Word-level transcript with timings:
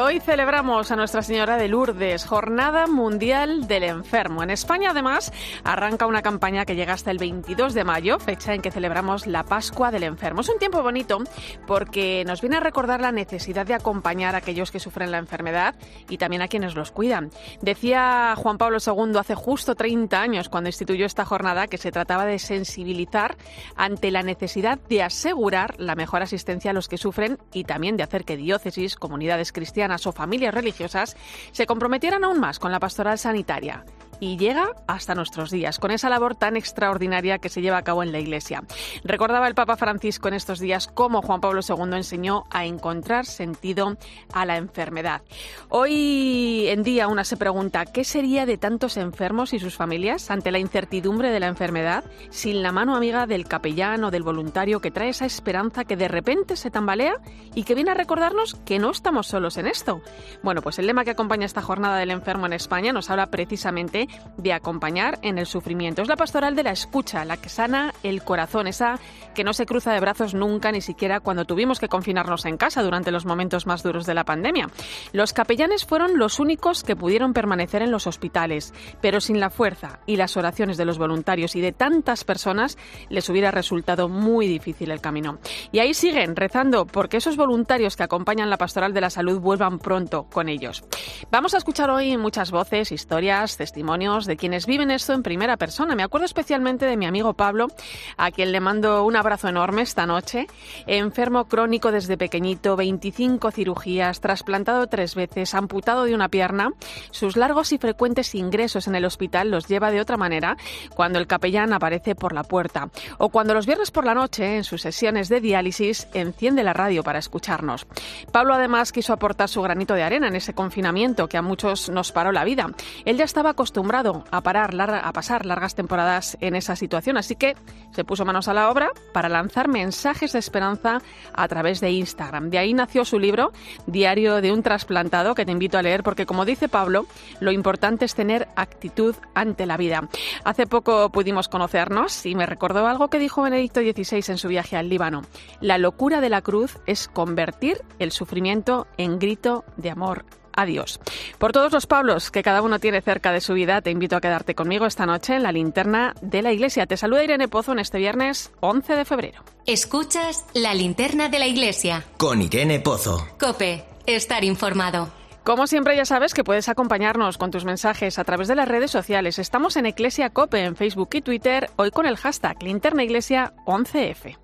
Hoy 0.00 0.20
celebramos 0.20 0.92
a 0.92 0.96
Nuestra 0.96 1.20
Señora 1.20 1.56
de 1.56 1.66
Lourdes, 1.66 2.24
Jornada 2.24 2.86
Mundial 2.86 3.66
del 3.66 3.82
Enfermo. 3.82 4.44
En 4.44 4.50
España, 4.50 4.90
además, 4.90 5.32
arranca 5.64 6.06
una 6.06 6.22
campaña 6.22 6.64
que 6.64 6.76
llega 6.76 6.92
hasta 6.92 7.10
el 7.10 7.18
22 7.18 7.74
de 7.74 7.82
mayo, 7.82 8.20
fecha 8.20 8.54
en 8.54 8.62
que 8.62 8.70
celebramos 8.70 9.26
la 9.26 9.42
Pascua 9.42 9.90
del 9.90 10.04
Enfermo. 10.04 10.42
Es 10.42 10.48
un 10.48 10.60
tiempo 10.60 10.80
bonito 10.80 11.18
porque 11.66 12.22
nos 12.24 12.40
viene 12.40 12.58
a 12.58 12.60
recordar 12.60 13.00
la 13.00 13.10
necesidad 13.10 13.66
de 13.66 13.74
acompañar 13.74 14.36
a 14.36 14.38
aquellos 14.38 14.70
que 14.70 14.78
sufren 14.78 15.10
la 15.10 15.18
enfermedad 15.18 15.74
y 16.08 16.18
también 16.18 16.42
a 16.42 16.48
quienes 16.48 16.76
los 16.76 16.92
cuidan. 16.92 17.30
Decía 17.62 18.34
Juan 18.36 18.58
Pablo 18.58 18.78
II 18.84 19.18
hace 19.18 19.34
justo 19.34 19.74
30 19.74 20.20
años, 20.20 20.48
cuando 20.50 20.68
instituyó 20.68 21.04
esta 21.04 21.24
jornada, 21.24 21.66
que 21.66 21.78
se 21.78 21.90
trataba 21.90 22.26
de 22.26 22.38
sensibilizar 22.38 23.36
ante 23.74 24.12
la 24.12 24.22
necesidad 24.22 24.78
de 24.88 25.02
asegurar 25.02 25.74
la 25.78 25.96
mejor 25.96 26.22
asistencia 26.22 26.70
a 26.70 26.74
los 26.74 26.88
que 26.88 26.96
sufren 26.96 27.38
y 27.52 27.64
también 27.64 27.96
de 27.96 28.04
hacer 28.04 28.24
que 28.24 28.36
diócesis, 28.36 28.94
comunidades, 28.94 29.31
cristianas 29.52 30.06
o 30.06 30.12
familias 30.12 30.54
religiosas 30.54 31.16
se 31.52 31.66
comprometieran 31.66 32.24
aún 32.24 32.40
más 32.40 32.58
con 32.58 32.72
la 32.72 32.80
pastoral 32.80 33.18
sanitaria 33.18 33.84
y 34.22 34.36
llega 34.36 34.76
hasta 34.86 35.16
nuestros 35.16 35.50
días, 35.50 35.80
con 35.80 35.90
esa 35.90 36.08
labor 36.08 36.36
tan 36.36 36.56
extraordinaria 36.56 37.38
que 37.38 37.48
se 37.48 37.60
lleva 37.60 37.78
a 37.78 37.82
cabo 37.82 38.04
en 38.04 38.12
la 38.12 38.20
Iglesia. 38.20 38.62
Recordaba 39.02 39.48
el 39.48 39.56
Papa 39.56 39.76
Francisco 39.76 40.28
en 40.28 40.34
estos 40.34 40.60
días 40.60 40.86
cómo 40.86 41.22
Juan 41.22 41.40
Pablo 41.40 41.60
II 41.68 41.96
enseñó 41.96 42.44
a 42.50 42.64
encontrar 42.64 43.26
sentido 43.26 43.96
a 44.32 44.46
la 44.46 44.58
enfermedad. 44.58 45.22
Hoy 45.70 46.66
en 46.68 46.84
día 46.84 47.08
una 47.08 47.24
se 47.24 47.36
pregunta, 47.36 47.84
¿qué 47.84 48.04
sería 48.04 48.46
de 48.46 48.58
tantos 48.58 48.96
enfermos 48.96 49.54
y 49.54 49.58
sus 49.58 49.74
familias 49.74 50.30
ante 50.30 50.52
la 50.52 50.60
incertidumbre 50.60 51.32
de 51.32 51.40
la 51.40 51.48
enfermedad 51.48 52.04
sin 52.30 52.62
la 52.62 52.70
mano 52.70 52.94
amiga 52.94 53.26
del 53.26 53.48
capellán 53.48 54.04
o 54.04 54.12
del 54.12 54.22
voluntario 54.22 54.80
que 54.80 54.92
trae 54.92 55.08
esa 55.08 55.26
esperanza 55.26 55.84
que 55.84 55.96
de 55.96 56.06
repente 56.06 56.54
se 56.54 56.70
tambalea 56.70 57.16
y 57.56 57.64
que 57.64 57.74
viene 57.74 57.90
a 57.90 57.94
recordarnos 57.94 58.54
que 58.64 58.78
no 58.78 58.92
estamos 58.92 59.26
solos 59.26 59.56
en 59.56 59.66
esto? 59.66 60.00
Bueno, 60.44 60.62
pues 60.62 60.78
el 60.78 60.86
lema 60.86 61.02
que 61.02 61.10
acompaña 61.10 61.44
esta 61.44 61.60
jornada 61.60 61.96
del 61.96 62.12
enfermo 62.12 62.46
en 62.46 62.52
España 62.52 62.92
nos 62.92 63.10
habla 63.10 63.26
precisamente 63.26 64.08
de 64.36 64.52
acompañar 64.52 65.18
en 65.22 65.38
el 65.38 65.46
sufrimiento. 65.46 66.02
Es 66.02 66.08
la 66.08 66.16
pastoral 66.16 66.56
de 66.56 66.62
la 66.62 66.70
escucha, 66.70 67.24
la 67.24 67.36
que 67.36 67.48
sana 67.48 67.94
el 68.02 68.22
corazón, 68.22 68.66
esa 68.66 68.98
que 69.34 69.44
no 69.44 69.52
se 69.52 69.66
cruza 69.66 69.92
de 69.92 70.00
brazos 70.00 70.34
nunca, 70.34 70.72
ni 70.72 70.80
siquiera 70.80 71.20
cuando 71.20 71.44
tuvimos 71.44 71.80
que 71.80 71.88
confinarnos 71.88 72.44
en 72.44 72.56
casa 72.56 72.82
durante 72.82 73.10
los 73.10 73.24
momentos 73.24 73.66
más 73.66 73.82
duros 73.82 74.06
de 74.06 74.14
la 74.14 74.24
pandemia. 74.24 74.68
Los 75.12 75.32
capellanes 75.32 75.84
fueron 75.84 76.18
los 76.18 76.40
únicos 76.40 76.82
que 76.82 76.96
pudieron 76.96 77.32
permanecer 77.32 77.82
en 77.82 77.90
los 77.90 78.06
hospitales, 78.06 78.72
pero 79.00 79.20
sin 79.20 79.40
la 79.40 79.50
fuerza 79.50 80.00
y 80.06 80.16
las 80.16 80.36
oraciones 80.36 80.76
de 80.76 80.84
los 80.84 80.98
voluntarios 80.98 81.56
y 81.56 81.60
de 81.60 81.72
tantas 81.72 82.24
personas 82.24 82.76
les 83.08 83.28
hubiera 83.28 83.50
resultado 83.50 84.08
muy 84.08 84.46
difícil 84.46 84.90
el 84.90 85.00
camino. 85.00 85.38
Y 85.70 85.78
ahí 85.78 85.94
siguen 85.94 86.36
rezando 86.36 86.86
porque 86.86 87.18
esos 87.18 87.36
voluntarios 87.36 87.96
que 87.96 88.02
acompañan 88.02 88.50
la 88.50 88.58
pastoral 88.58 88.92
de 88.92 89.00
la 89.00 89.10
salud 89.10 89.40
vuelvan 89.40 89.78
pronto 89.78 90.24
con 90.24 90.48
ellos. 90.48 90.84
Vamos 91.30 91.54
a 91.54 91.58
escuchar 91.58 91.90
hoy 91.90 92.16
muchas 92.16 92.50
voces, 92.50 92.92
historias, 92.92 93.56
testimonios 93.56 93.91
de 93.92 94.38
quienes 94.38 94.64
viven 94.64 94.90
esto 94.90 95.12
en 95.12 95.22
primera 95.22 95.58
persona. 95.58 95.94
Me 95.94 96.02
acuerdo 96.02 96.24
especialmente 96.24 96.86
de 96.86 96.96
mi 96.96 97.04
amigo 97.04 97.34
Pablo, 97.34 97.68
a 98.16 98.30
quien 98.30 98.50
le 98.50 98.58
mando 98.58 99.04
un 99.04 99.16
abrazo 99.16 99.48
enorme 99.48 99.82
esta 99.82 100.06
noche. 100.06 100.46
Enfermo 100.86 101.44
crónico 101.44 101.92
desde 101.92 102.16
pequeñito, 102.16 102.74
25 102.74 103.50
cirugías, 103.50 104.22
trasplantado 104.22 104.86
tres 104.86 105.14
veces, 105.14 105.54
amputado 105.54 106.04
de 106.04 106.14
una 106.14 106.30
pierna. 106.30 106.72
Sus 107.10 107.36
largos 107.36 107.72
y 107.74 107.78
frecuentes 107.78 108.34
ingresos 108.34 108.88
en 108.88 108.94
el 108.94 109.04
hospital 109.04 109.50
los 109.50 109.68
lleva 109.68 109.90
de 109.90 110.00
otra 110.00 110.16
manera 110.16 110.56
cuando 110.94 111.18
el 111.18 111.26
capellán 111.26 111.74
aparece 111.74 112.14
por 112.14 112.32
la 112.32 112.44
puerta 112.44 112.88
o 113.18 113.28
cuando 113.28 113.52
los 113.52 113.66
viernes 113.66 113.90
por 113.90 114.06
la 114.06 114.14
noche, 114.14 114.56
en 114.56 114.64
sus 114.64 114.80
sesiones 114.80 115.28
de 115.28 115.42
diálisis, 115.42 116.08
enciende 116.14 116.64
la 116.64 116.72
radio 116.72 117.02
para 117.02 117.18
escucharnos. 117.18 117.86
Pablo 118.32 118.54
además 118.54 118.90
quiso 118.90 119.12
aportar 119.12 119.50
su 119.50 119.60
granito 119.60 119.92
de 119.92 120.02
arena 120.02 120.28
en 120.28 120.36
ese 120.36 120.54
confinamiento 120.54 121.28
que 121.28 121.36
a 121.36 121.42
muchos 121.42 121.90
nos 121.90 122.10
paró 122.10 122.32
la 122.32 122.44
vida. 122.44 122.70
Él 123.04 123.18
ya 123.18 123.24
estaba 123.24 123.50
acostumbrado 123.50 123.81
a, 124.30 124.40
parar, 124.42 124.74
a 124.80 125.12
pasar 125.12 125.46
largas 125.46 125.74
temporadas 125.74 126.36
en 126.40 126.56
esa 126.56 126.76
situación, 126.76 127.16
así 127.16 127.36
que 127.36 127.56
se 127.92 128.04
puso 128.04 128.24
manos 128.24 128.48
a 128.48 128.54
la 128.54 128.70
obra 128.70 128.90
para 129.12 129.28
lanzar 129.28 129.68
mensajes 129.68 130.32
de 130.32 130.38
esperanza 130.38 131.00
a 131.32 131.48
través 131.48 131.80
de 131.80 131.90
Instagram. 131.90 132.50
De 132.50 132.58
ahí 132.58 132.74
nació 132.74 133.04
su 133.04 133.18
libro, 133.18 133.52
Diario 133.86 134.40
de 134.40 134.52
un 134.52 134.62
trasplantado, 134.62 135.34
que 135.34 135.44
te 135.44 135.52
invito 135.52 135.78
a 135.78 135.82
leer 135.82 136.02
porque, 136.02 136.26
como 136.26 136.44
dice 136.44 136.68
Pablo, 136.68 137.06
lo 137.40 137.52
importante 137.52 138.04
es 138.04 138.14
tener 138.14 138.48
actitud 138.56 139.14
ante 139.34 139.66
la 139.66 139.76
vida. 139.76 140.08
Hace 140.44 140.66
poco 140.66 141.10
pudimos 141.10 141.48
conocernos 141.48 142.24
y 142.26 142.34
me 142.34 142.46
recordó 142.46 142.86
algo 142.86 143.08
que 143.08 143.18
dijo 143.18 143.42
Benedicto 143.42 143.80
XVI 143.80 144.32
en 144.32 144.38
su 144.38 144.48
viaje 144.48 144.76
al 144.76 144.88
Líbano. 144.88 145.22
La 145.60 145.78
locura 145.78 146.20
de 146.20 146.28
la 146.28 146.42
cruz 146.42 146.78
es 146.86 147.08
convertir 147.08 147.82
el 147.98 148.12
sufrimiento 148.12 148.86
en 148.96 149.18
grito 149.18 149.64
de 149.76 149.90
amor 149.90 150.24
adiós. 150.54 151.00
Por 151.38 151.52
todos 151.52 151.72
los 151.72 151.86
Pablos 151.86 152.30
que 152.30 152.42
cada 152.42 152.62
uno 152.62 152.78
tiene 152.78 153.00
cerca 153.00 153.32
de 153.32 153.40
su 153.40 153.54
vida, 153.54 153.80
te 153.80 153.90
invito 153.90 154.16
a 154.16 154.20
quedarte 154.20 154.54
conmigo 154.54 154.86
esta 154.86 155.06
noche 155.06 155.36
en 155.36 155.42
la 155.42 155.52
linterna 155.52 156.14
de 156.20 156.42
la 156.42 156.52
iglesia. 156.52 156.86
Te 156.86 156.96
saluda 156.96 157.24
Irene 157.24 157.48
Pozo 157.48 157.72
en 157.72 157.78
este 157.78 157.98
viernes 157.98 158.52
11 158.60 158.96
de 158.96 159.04
febrero. 159.04 159.42
Escuchas 159.66 160.44
la 160.54 160.74
linterna 160.74 161.28
de 161.28 161.38
la 161.38 161.46
iglesia. 161.46 162.04
Con 162.16 162.42
Irene 162.42 162.80
Pozo. 162.80 163.26
Cope, 163.38 163.84
estar 164.06 164.44
informado. 164.44 165.10
Como 165.44 165.66
siempre 165.66 165.96
ya 165.96 166.04
sabes 166.04 166.34
que 166.34 166.44
puedes 166.44 166.68
acompañarnos 166.68 167.36
con 167.36 167.50
tus 167.50 167.64
mensajes 167.64 168.18
a 168.18 168.24
través 168.24 168.46
de 168.46 168.54
las 168.54 168.68
redes 168.68 168.92
sociales. 168.92 169.40
Estamos 169.40 169.76
en 169.76 169.86
Iglesia 169.86 170.30
Cope 170.30 170.64
en 170.64 170.76
Facebook 170.76 171.10
y 171.14 171.20
Twitter, 171.20 171.68
hoy 171.76 171.90
con 171.90 172.06
el 172.06 172.16
hashtag 172.16 172.62
Linterna 172.62 173.02
Iglesia 173.02 173.52
11F. 173.66 174.36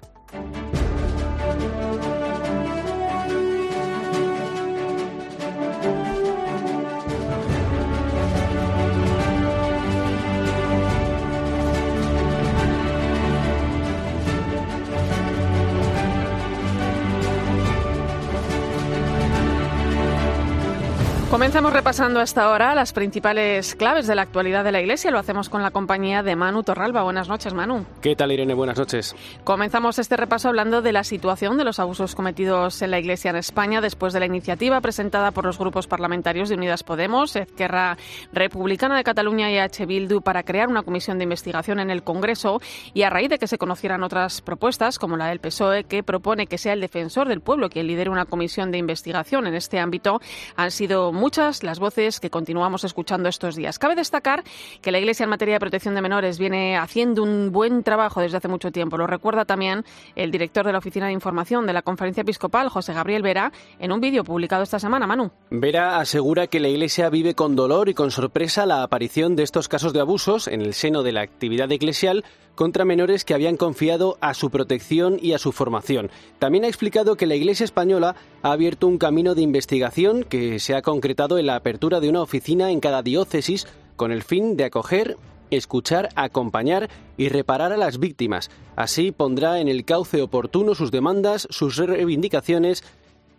Comenzamos 21.30 21.74
repasando 21.74 22.20
hasta 22.20 22.44
ahora 22.44 22.74
las 22.74 22.94
principales 22.94 23.74
claves 23.74 24.06
de 24.06 24.14
la 24.14 24.22
actualidad 24.22 24.64
de 24.64 24.72
la 24.72 24.80
Iglesia. 24.80 25.10
Lo 25.10 25.18
hacemos 25.18 25.50
con 25.50 25.62
la 25.62 25.70
compañía 25.70 26.22
de 26.22 26.34
Manu 26.36 26.62
Torralba. 26.62 27.02
Buenas 27.02 27.28
noches, 27.28 27.52
Manu. 27.52 27.84
¿Qué 28.00 28.16
tal, 28.16 28.32
Irene? 28.32 28.54
Buenas 28.54 28.78
noches. 28.78 29.14
Comenzamos 29.44 29.98
este 29.98 30.16
repaso 30.16 30.48
hablando 30.48 30.80
de 30.80 30.90
la 30.90 31.04
situación 31.04 31.58
de 31.58 31.64
los 31.64 31.80
abusos 31.80 32.14
cometidos 32.14 32.80
en 32.80 32.92
la 32.92 32.98
Iglesia 32.98 33.28
en 33.28 33.36
España 33.36 33.82
después 33.82 34.14
de 34.14 34.20
la 34.20 34.26
iniciativa 34.26 34.80
presentada 34.80 35.30
por 35.30 35.44
los 35.44 35.58
grupos 35.58 35.86
parlamentarios 35.86 36.48
de 36.48 36.54
Unidas 36.54 36.82
Podemos, 36.82 37.36
Esquerra 37.36 37.98
Republicana 38.32 38.96
de 38.96 39.04
Cataluña 39.04 39.50
y 39.50 39.58
H. 39.58 39.84
Bildu 39.84 40.22
para 40.22 40.44
crear 40.44 40.68
una 40.68 40.82
comisión 40.82 41.18
de 41.18 41.24
investigación 41.24 41.78
en 41.78 41.90
el 41.90 42.02
Congreso 42.04 42.62
y 42.94 43.02
a 43.02 43.10
raíz 43.10 43.28
de 43.28 43.38
que 43.38 43.48
se 43.48 43.58
conocieran 43.58 44.02
otras 44.02 44.40
propuestas, 44.40 44.98
como 44.98 45.18
la 45.18 45.26
del 45.26 45.40
PSOE, 45.40 45.84
que 45.84 46.02
propone 46.02 46.46
que 46.46 46.56
sea 46.56 46.72
el 46.72 46.80
defensor 46.80 47.28
del 47.28 47.42
pueblo 47.42 47.68
quien 47.68 47.86
lidere 47.86 48.08
una 48.08 48.24
comisión 48.24 48.70
de 48.70 48.78
investigación 48.78 49.46
en 49.46 49.54
este 49.54 49.78
ámbito, 49.78 50.22
han 50.56 50.70
sido 50.70 51.12
muchas 51.18 51.62
las 51.62 51.78
voces 51.78 52.20
que 52.20 52.30
continuamos 52.30 52.84
escuchando 52.84 53.28
estos 53.28 53.56
días. 53.56 53.78
Cabe 53.78 53.94
destacar 53.94 54.44
que 54.80 54.92
la 54.92 54.98
Iglesia 54.98 55.24
en 55.24 55.30
materia 55.30 55.54
de 55.54 55.60
protección 55.60 55.94
de 55.94 56.02
menores 56.02 56.38
viene 56.38 56.76
haciendo 56.76 57.22
un 57.22 57.52
buen 57.52 57.82
trabajo 57.82 58.20
desde 58.20 58.38
hace 58.38 58.48
mucho 58.48 58.70
tiempo. 58.70 58.96
Lo 58.96 59.06
recuerda 59.06 59.44
también 59.44 59.84
el 60.14 60.31
director 60.31 60.64
de 60.64 60.72
la 60.72 60.78
Oficina 60.78 61.06
de 61.06 61.12
Información 61.12 61.66
de 61.66 61.72
la 61.72 61.82
Conferencia 61.82 62.22
Episcopal, 62.22 62.69
José 62.69 62.93
Gabriel 62.94 63.22
Vera, 63.22 63.52
en 63.78 63.93
un 63.93 64.00
vídeo 64.00 64.25
publicado 64.25 64.62
esta 64.62 64.78
semana. 64.78 65.06
Manu. 65.06 65.31
Vera 65.50 65.98
asegura 65.98 66.46
que 66.46 66.60
la 66.60 66.69
Iglesia 66.69 67.10
vive 67.10 67.34
con 67.34 67.56
dolor 67.56 67.88
y 67.88 67.94
con 67.94 68.10
sorpresa 68.10 68.66
la 68.66 68.82
aparición 68.82 69.37
de 69.37 69.43
estos 69.43 69.69
casos 69.69 69.93
de 69.93 70.00
abusos 70.00 70.48
en 70.48 70.60
el 70.60 70.75
seno 70.75 71.02
de 71.02 71.12
la 71.12 71.22
actividad 71.22 71.70
eclesial 71.72 72.25
contra 72.58 72.84
menores 72.84 73.25
que 73.25 73.34
habían 73.34 73.56
confiado 73.56 74.19
a 74.20 74.34
su 74.34 74.50
protección 74.50 75.16
y 75.22 75.32
a 75.32 75.38
su 75.38 75.52
formación. 75.52 76.10
También 76.40 76.64
ha 76.64 76.66
explicado 76.66 77.14
que 77.14 77.28
la 77.28 77.37
Iglesia 77.37 77.62
española 77.62 78.16
ha 78.43 78.50
abierto 78.50 78.88
un 78.88 78.99
camino 78.99 79.37
de 79.37 79.43
investigación 79.43 80.25
que 80.25 80.58
se 80.58 80.75
ha 80.75 80.82
concretado 80.82 81.38
en 81.38 81.46
la 81.46 81.55
apertura 81.55 82.00
de 82.00 82.08
una 82.08 82.20
oficina 82.20 82.72
en 82.72 82.81
cada 82.81 83.05
diócesis 83.05 83.69
con 83.94 84.10
el 84.10 84.25
fin 84.25 84.56
de 84.56 84.64
acoger 84.64 85.16
escuchar, 85.52 86.08
acompañar 86.16 86.90
y 87.16 87.28
reparar 87.28 87.72
a 87.72 87.76
las 87.76 88.00
víctimas. 88.00 88.50
Así 88.75 89.12
pondrá 89.12 89.60
en 89.60 89.69
el 89.69 89.84
cauce 89.84 90.20
oportuno 90.20 90.75
sus 90.75 90.90
demandas, 90.90 91.46
sus 91.50 91.76
reivindicaciones 91.76 92.82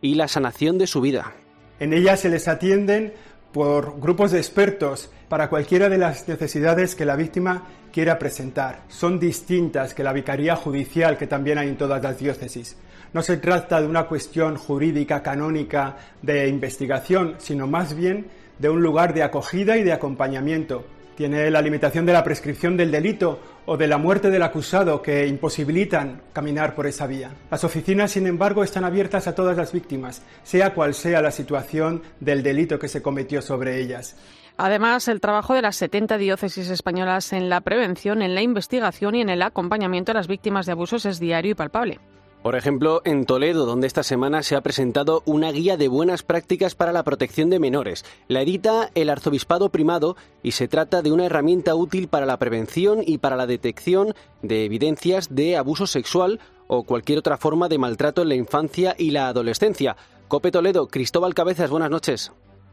y 0.02 0.16
la 0.16 0.30
sanación 0.30 0.78
de 0.78 0.88
su 0.88 1.02
vida. 1.02 1.34
En 1.82 1.92
ella 1.92 2.16
se 2.16 2.30
les 2.30 2.48
atienden 2.48 3.14
por 3.52 4.00
grupos 4.00 4.32
de 4.32 4.38
expertos 4.38 5.10
para 5.28 5.50
cualquiera 5.50 5.90
de 5.90 5.98
las 5.98 6.28
necesidades 6.28 6.96
que 6.96 7.06
la 7.06 7.16
víctima 7.16 7.64
quiera 7.92 8.20
presentar. 8.20 8.84
Son 8.88 9.20
distintas 9.20 9.94
que 9.94 10.04
la 10.04 10.14
vicaría 10.14 10.56
judicial 10.56 11.18
que 11.18 11.28
también 11.28 11.58
hay 11.58 11.70
en 11.70 11.78
todas 11.78 12.02
las 12.02 12.18
diócesis. 12.20 12.78
No 13.14 13.22
se 13.24 13.38
trata 13.38 13.82
de 13.82 13.88
una 13.88 14.06
cuestión 14.06 14.56
jurídica 14.56 15.24
canónica 15.24 15.98
de 16.22 16.48
investigación, 16.48 17.36
sino 17.40 17.66
más 17.66 17.96
bien 17.96 18.28
de 18.60 18.70
un 18.70 18.82
lugar 18.82 19.14
de 19.14 19.24
acogida 19.24 19.78
y 19.78 19.84
de 19.84 19.94
acompañamiento. 19.94 20.86
Tiene 21.16 21.50
la 21.50 21.62
limitación 21.62 22.06
de 22.06 22.14
la 22.14 22.24
prescripción 22.24 22.78
del 22.78 22.92
delito 22.92 23.40
o 23.72 23.78
de 23.78 23.86
la 23.86 24.00
muerte 24.00 24.32
del 24.32 24.42
acusado 24.42 25.00
que 25.00 25.28
imposibilitan 25.28 26.24
caminar 26.34 26.74
por 26.74 26.88
esa 26.88 27.06
vía. 27.06 27.30
Las 27.52 27.64
oficinas, 27.64 28.10
sin 28.10 28.26
embargo, 28.26 28.64
están 28.64 28.84
abiertas 28.84 29.28
a 29.28 29.36
todas 29.36 29.56
las 29.56 29.72
víctimas, 29.72 30.24
sea 30.42 30.74
cual 30.74 30.96
sea 30.96 31.22
la 31.22 31.30
situación 31.30 32.02
del 32.20 32.42
delito 32.42 32.80
que 32.80 32.88
se 32.88 33.04
cometió 33.04 33.44
sobre 33.44 33.80
ellas. 33.80 34.16
Además, 34.58 35.08
el 35.08 35.22
trabajo 35.22 35.54
de 35.54 35.62
las 35.62 35.76
70 35.76 36.18
diócesis 36.18 36.68
españolas 36.72 37.32
en 37.32 37.48
la 37.48 37.62
prevención, 37.62 38.24
en 38.24 38.34
la 38.34 38.42
investigación 38.42 39.14
y 39.14 39.22
en 39.22 39.30
el 39.30 39.44
acompañamiento 39.44 40.14
a 40.14 40.16
las 40.16 40.28
víctimas 40.28 40.66
de 40.66 40.72
abusos 40.72 41.06
es 41.06 41.20
diario 41.20 41.52
y 41.52 41.56
palpable. 41.56 42.00
Por 42.42 42.56
ejemplo, 42.56 43.02
en 43.04 43.26
Toledo, 43.26 43.66
donde 43.66 43.86
esta 43.86 44.02
semana 44.02 44.44
se 44.44 44.56
ha 44.56 44.62
presentado 44.62 45.24
una 45.26 45.52
guía 45.52 45.76
de 45.76 45.90
buenas 45.90 46.24
prácticas 46.24 46.74
para 46.74 46.94
la 46.94 47.04
protección 47.04 47.50
de 47.50 47.60
menores. 47.60 48.06
La 48.30 48.42
edita 48.42 48.92
el 48.96 49.10
Arzobispado 49.10 49.70
Primado 49.70 50.16
y 50.42 50.54
se 50.54 50.70
trata 50.70 51.02
de 51.02 51.12
una 51.12 51.26
herramienta 51.26 51.76
útil 51.76 52.08
para 52.08 52.26
la 52.26 52.40
prevención 52.40 53.02
y 53.06 53.18
para 53.18 53.36
la 53.36 53.46
detección 53.46 54.14
de 54.42 54.64
evidencias 54.64 55.36
de 55.36 55.58
abuso 55.58 55.86
sexual 55.86 56.40
o 56.68 56.84
cualquier 56.84 57.20
otra 57.20 57.38
forma 57.38 57.68
de 57.68 57.78
maltrato 57.78 58.22
en 58.22 58.30
la 58.30 58.36
infancia 58.36 58.96
y 58.98 59.12
la 59.12 59.28
adolescencia. 59.28 59.98
Cope 60.30 60.52
Toledo, 60.52 60.88
Cristóbal 60.88 61.34
Cabezas, 61.34 61.70
buenas 61.70 61.90
noches. 61.90 62.32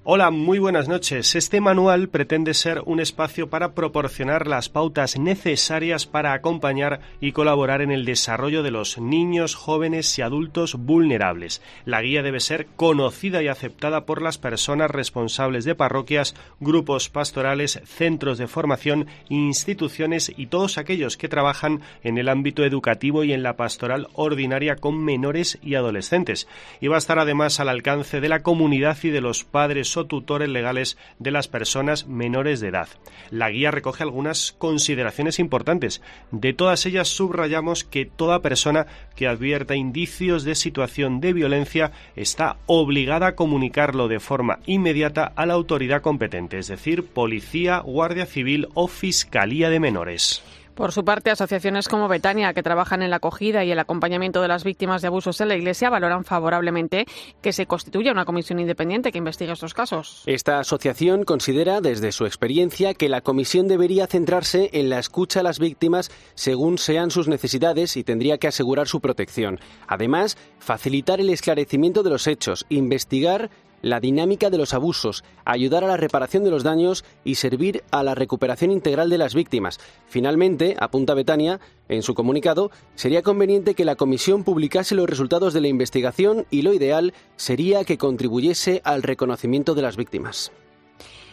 Hola, 0.08 0.30
muy 0.30 0.60
buenas 0.60 0.86
noches. 0.86 1.34
Este 1.34 1.60
manual 1.60 2.08
pretende 2.08 2.54
ser 2.54 2.80
un 2.86 3.00
espacio 3.00 3.50
para 3.50 3.74
proporcionar 3.74 4.46
las 4.46 4.68
pautas 4.68 5.18
necesarias 5.18 6.06
para 6.06 6.32
acompañar 6.32 7.00
y 7.20 7.32
colaborar 7.32 7.82
en 7.82 7.90
el 7.90 8.04
desarrollo 8.04 8.62
de 8.62 8.70
los 8.70 8.98
niños, 8.98 9.56
jóvenes 9.56 10.16
y 10.16 10.22
adultos 10.22 10.76
vulnerables. 10.76 11.60
La 11.84 12.02
guía 12.02 12.22
debe 12.22 12.38
ser 12.38 12.68
conocida 12.76 13.42
y 13.42 13.48
aceptada 13.48 14.06
por 14.06 14.22
las 14.22 14.38
personas 14.38 14.92
responsables 14.92 15.64
de 15.64 15.74
parroquias, 15.74 16.36
grupos 16.60 17.08
pastorales, 17.08 17.80
centros 17.84 18.38
de 18.38 18.46
formación, 18.46 19.08
instituciones 19.28 20.32
y 20.36 20.46
todos 20.46 20.78
aquellos 20.78 21.16
que 21.16 21.28
trabajan 21.28 21.80
en 22.04 22.16
el 22.16 22.28
ámbito 22.28 22.64
educativo 22.64 23.24
y 23.24 23.32
en 23.32 23.42
la 23.42 23.56
pastoral 23.56 24.06
ordinaria 24.14 24.76
con 24.76 25.04
menores 25.04 25.58
y 25.64 25.74
adolescentes. 25.74 26.46
Y 26.80 26.86
va 26.86 26.94
a 26.94 26.98
estar 26.98 27.18
además 27.18 27.58
al 27.58 27.68
alcance 27.68 28.20
de 28.20 28.28
la 28.28 28.44
comunidad 28.44 28.98
y 29.02 29.08
de 29.08 29.20
los 29.20 29.42
padres 29.42 29.95
o 29.96 30.06
tutores 30.06 30.48
legales 30.48 30.96
de 31.18 31.30
las 31.30 31.48
personas 31.48 32.06
menores 32.06 32.60
de 32.60 32.68
edad. 32.68 32.88
La 33.30 33.50
guía 33.50 33.70
recoge 33.70 34.02
algunas 34.02 34.52
consideraciones 34.58 35.38
importantes. 35.38 36.02
De 36.30 36.52
todas 36.52 36.86
ellas 36.86 37.08
subrayamos 37.08 37.84
que 37.84 38.06
toda 38.06 38.42
persona 38.42 38.86
que 39.14 39.26
advierta 39.26 39.76
indicios 39.76 40.44
de 40.44 40.54
situación 40.54 41.20
de 41.20 41.32
violencia 41.32 41.92
está 42.14 42.56
obligada 42.66 43.28
a 43.28 43.34
comunicarlo 43.34 44.08
de 44.08 44.20
forma 44.20 44.60
inmediata 44.66 45.32
a 45.36 45.46
la 45.46 45.54
autoridad 45.54 46.02
competente, 46.02 46.58
es 46.58 46.68
decir, 46.68 47.04
policía, 47.04 47.78
guardia 47.80 48.26
civil 48.26 48.68
o 48.74 48.88
fiscalía 48.88 49.70
de 49.70 49.80
menores. 49.80 50.42
Por 50.76 50.92
su 50.92 51.06
parte, 51.06 51.30
asociaciones 51.30 51.88
como 51.88 52.06
Betania, 52.06 52.52
que 52.52 52.62
trabajan 52.62 53.00
en 53.00 53.08
la 53.08 53.16
acogida 53.16 53.64
y 53.64 53.72
el 53.72 53.78
acompañamiento 53.78 54.42
de 54.42 54.48
las 54.48 54.62
víctimas 54.62 55.00
de 55.00 55.08
abusos 55.08 55.40
en 55.40 55.48
la 55.48 55.56
Iglesia, 55.56 55.88
valoran 55.88 56.22
favorablemente 56.22 57.06
que 57.40 57.54
se 57.54 57.64
constituya 57.64 58.12
una 58.12 58.26
comisión 58.26 58.60
independiente 58.60 59.10
que 59.10 59.16
investigue 59.16 59.52
estos 59.52 59.72
casos. 59.72 60.22
Esta 60.26 60.58
asociación 60.58 61.24
considera, 61.24 61.80
desde 61.80 62.12
su 62.12 62.26
experiencia, 62.26 62.92
que 62.92 63.08
la 63.08 63.22
comisión 63.22 63.68
debería 63.68 64.06
centrarse 64.06 64.68
en 64.74 64.90
la 64.90 64.98
escucha 64.98 65.40
a 65.40 65.42
las 65.42 65.58
víctimas 65.58 66.10
según 66.34 66.76
sean 66.76 67.10
sus 67.10 67.26
necesidades 67.26 67.96
y 67.96 68.04
tendría 68.04 68.36
que 68.36 68.48
asegurar 68.48 68.86
su 68.86 69.00
protección. 69.00 69.58
Además, 69.88 70.36
facilitar 70.58 71.20
el 71.20 71.30
esclarecimiento 71.30 72.02
de 72.02 72.10
los 72.10 72.26
hechos, 72.26 72.66
investigar 72.68 73.48
la 73.82 74.00
dinámica 74.00 74.50
de 74.50 74.58
los 74.58 74.74
abusos, 74.74 75.24
ayudar 75.44 75.84
a 75.84 75.88
la 75.88 75.96
reparación 75.96 76.44
de 76.44 76.50
los 76.50 76.62
daños 76.62 77.04
y 77.24 77.36
servir 77.36 77.82
a 77.90 78.02
la 78.02 78.14
recuperación 78.14 78.70
integral 78.70 79.10
de 79.10 79.18
las 79.18 79.34
víctimas. 79.34 79.78
Finalmente, 80.06 80.76
apunta 80.78 81.14
Betania, 81.14 81.60
en 81.88 82.02
su 82.02 82.14
comunicado, 82.14 82.70
sería 82.94 83.22
conveniente 83.22 83.74
que 83.74 83.84
la 83.84 83.96
comisión 83.96 84.44
publicase 84.44 84.94
los 84.94 85.08
resultados 85.08 85.54
de 85.54 85.60
la 85.60 85.68
investigación 85.68 86.46
y 86.50 86.62
lo 86.62 86.74
ideal 86.74 87.14
sería 87.36 87.84
que 87.84 87.98
contribuyese 87.98 88.80
al 88.84 89.02
reconocimiento 89.02 89.74
de 89.74 89.82
las 89.82 89.96
víctimas. 89.96 90.52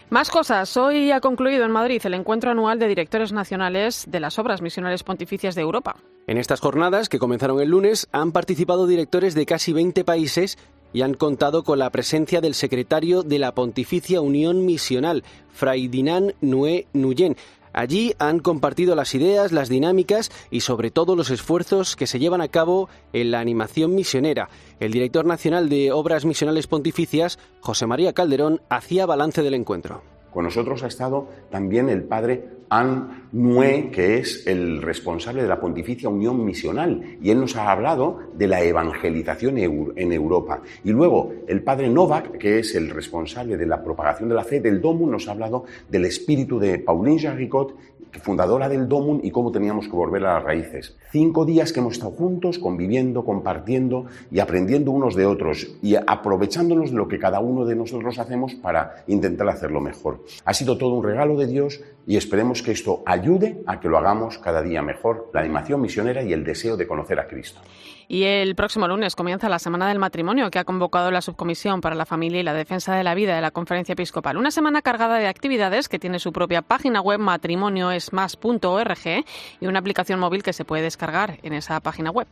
Más 0.10 0.30
cosas. 0.30 0.78
Hoy 0.78 1.12
ha 1.12 1.22
concluido 1.22 1.66
en 1.66 1.72
Madrid 1.72 2.00
el 2.06 2.14
encuentro 2.14 2.52
anual 2.52 2.78
de 2.78 2.88
directores 2.88 3.32
nacionales 3.32 4.06
de 4.08 4.20
las 4.20 4.38
obras 4.38 4.62
misionales 4.62 5.02
pontificias 5.02 5.56
de 5.56 5.62
Europa. 5.62 5.96
En 6.28 6.38
estas 6.38 6.60
jornadas, 6.60 7.10
que 7.10 7.18
comenzaron 7.18 7.60
el 7.60 7.70
lunes, 7.70 8.08
han 8.12 8.32
participado 8.32 8.86
directores 8.86 9.34
de 9.34 9.46
casi 9.48 9.74
20 9.74 10.04
países 10.04 10.60
y 10.94 11.02
han 11.02 11.16
contado 11.16 11.64
con 11.64 11.80
la 11.80 11.90
presencia 11.90 12.40
del 12.40 12.54
secretario 12.54 13.24
de 13.24 13.40
la 13.40 13.54
Pontificia 13.54 14.22
Unión 14.22 14.66
Misional, 14.66 15.24
Fray 15.52 15.88
Dinan 15.88 16.36
Nue 16.42 16.88
Nuyen. 16.94 17.36
Allí 17.74 18.14
han 18.20 18.40
compartido 18.40 18.96
las 18.96 19.16
ideas, 19.16 19.52
las 19.52 19.68
dinámicas 19.68 20.32
y 20.52 20.62
sobre 20.62 20.92
todo 20.92 21.16
los 21.16 21.32
esfuerzos 21.32 21.96
que 21.96 22.06
se 22.06 22.20
llevan 22.20 22.42
a 22.42 22.48
cabo 22.48 22.88
en 23.14 23.32
la 23.32 23.40
animación 23.40 23.96
misionera. 23.96 24.50
El 24.80 24.92
director 24.92 25.26
nacional 25.26 25.70
de 25.70 25.92
Obras 25.92 26.24
Misionales 26.24 26.68
Pontificias, 26.68 27.40
José 27.62 27.88
María 27.88 28.14
Calderón, 28.14 28.62
hacía 28.70 29.08
balance 29.08 29.42
del 29.42 29.56
encuentro. 29.56 30.13
Con 30.34 30.46
nosotros 30.46 30.84
ha 30.84 30.88
estado 30.88 31.28
también 31.52 31.90
el 31.90 32.04
padre 32.04 32.44
An 32.70 33.28
Nue, 33.34 33.92
que 33.92 34.18
es 34.18 34.48
el 34.48 34.82
responsable 34.82 35.44
de 35.44 35.48
la 35.48 35.60
Pontificia 35.60 36.10
Unión 36.10 36.44
Misional, 36.44 37.18
y 37.22 37.30
él 37.30 37.40
nos 37.40 37.56
ha 37.56 37.72
hablado 37.72 38.20
de 38.36 38.48
la 38.48 38.64
evangelización 38.64 39.60
en 39.60 40.12
Europa. 40.12 40.62
Y 40.84 40.92
luego 40.92 41.34
el 41.48 41.62
padre 41.62 41.90
Novak, 41.90 42.38
que 42.38 42.60
es 42.60 42.74
el 42.74 42.90
responsable 42.90 43.58
de 43.58 43.68
la 43.68 43.84
propagación 43.84 44.30
de 44.30 44.36
la 44.36 44.44
fe 44.44 44.60
del 44.60 44.82
Domun, 44.82 45.12
nos 45.12 45.28
ha 45.28 45.32
hablado 45.32 45.66
del 45.88 46.06
espíritu 46.06 46.58
de 46.58 46.80
Pauline 46.80 47.20
Jarricot, 47.20 47.76
fundadora 48.20 48.70
del 48.70 48.88
Domun, 48.88 49.22
y 49.24 49.32
cómo 49.32 49.52
teníamos 49.52 49.88
que 49.88 49.96
volver 49.96 50.26
a 50.26 50.36
las 50.36 50.44
raíces. 50.44 50.96
Cinco 51.12 51.46
días 51.46 51.74
que 51.74 51.80
hemos 51.80 51.94
estado 51.94 52.12
juntos, 52.12 52.60
conviviendo, 52.60 53.26
compartiendo 53.26 54.06
y 54.32 54.40
aprendiendo 54.40 54.92
unos 54.92 55.16
de 55.16 55.26
otros 55.26 55.68
y 55.82 55.96
aprovechándonos 55.96 56.92
de 56.92 56.98
lo 56.98 57.08
que 57.08 57.20
cada 57.20 57.40
uno 57.40 57.66
de 57.66 57.76
nosotros 57.76 58.20
hacemos 58.20 58.56
para 58.56 59.04
intentar 59.08 59.50
hacerlo 59.50 59.82
mejor. 59.82 60.24
Ha 60.46 60.54
sido 60.54 60.78
todo 60.78 60.94
un 60.94 61.04
regalo 61.04 61.38
de 61.38 61.48
Dios 61.48 61.82
y 62.06 62.18
esperemos 62.18 62.62
que 62.62 62.72
esto 62.72 63.04
ayude 63.06 63.62
a 63.66 63.80
que 63.80 63.90
lo 63.90 63.98
hagamos 63.98 64.38
cada 64.38 64.62
día 64.62 64.82
mejor, 64.82 65.30
la 65.34 65.42
animación 65.42 65.82
misionera 65.82 66.24
y 66.24 66.34
el 66.34 66.44
deseo 66.44 66.78
de 66.78 66.88
conocer 66.88 67.20
a 67.20 67.28
Cristo. 67.28 67.62
Y 68.08 68.24
el 68.24 68.56
próximo 68.56 68.88
lunes 68.88 69.16
comienza 69.16 69.50
la 69.50 69.60
Semana 69.60 69.88
del 69.88 70.00
Matrimonio 70.00 70.50
que 70.52 70.60
ha 70.60 70.64
convocado 70.64 71.12
la 71.12 71.22
Subcomisión 71.22 71.82
para 71.82 71.96
la 71.96 72.06
Familia 72.06 72.40
y 72.40 72.44
la 72.44 72.54
Defensa 72.54 72.96
de 72.96 73.04
la 73.04 73.16
Vida 73.16 73.36
de 73.36 73.42
la 73.42 73.52
Conferencia 73.52 73.94
Episcopal. 73.94 74.38
Una 74.38 74.52
semana 74.52 74.82
cargada 74.82 75.18
de 75.18 75.28
actividades 75.28 75.90
que 75.90 76.00
tiene 76.00 76.20
su 76.20 76.32
propia 76.32 76.62
página 76.62 77.02
web 77.02 77.20
matrimonioesmas.org 77.20 79.26
y 79.60 79.68
una 79.68 79.80
aplicación 79.80 80.20
móvil 80.20 80.44
que 80.44 80.54
se 80.54 80.66
puede 80.66 80.84
descargar 80.84 81.40
en 81.44 81.54
esa 81.54 81.80
página 81.80 82.12
web. 82.12 82.28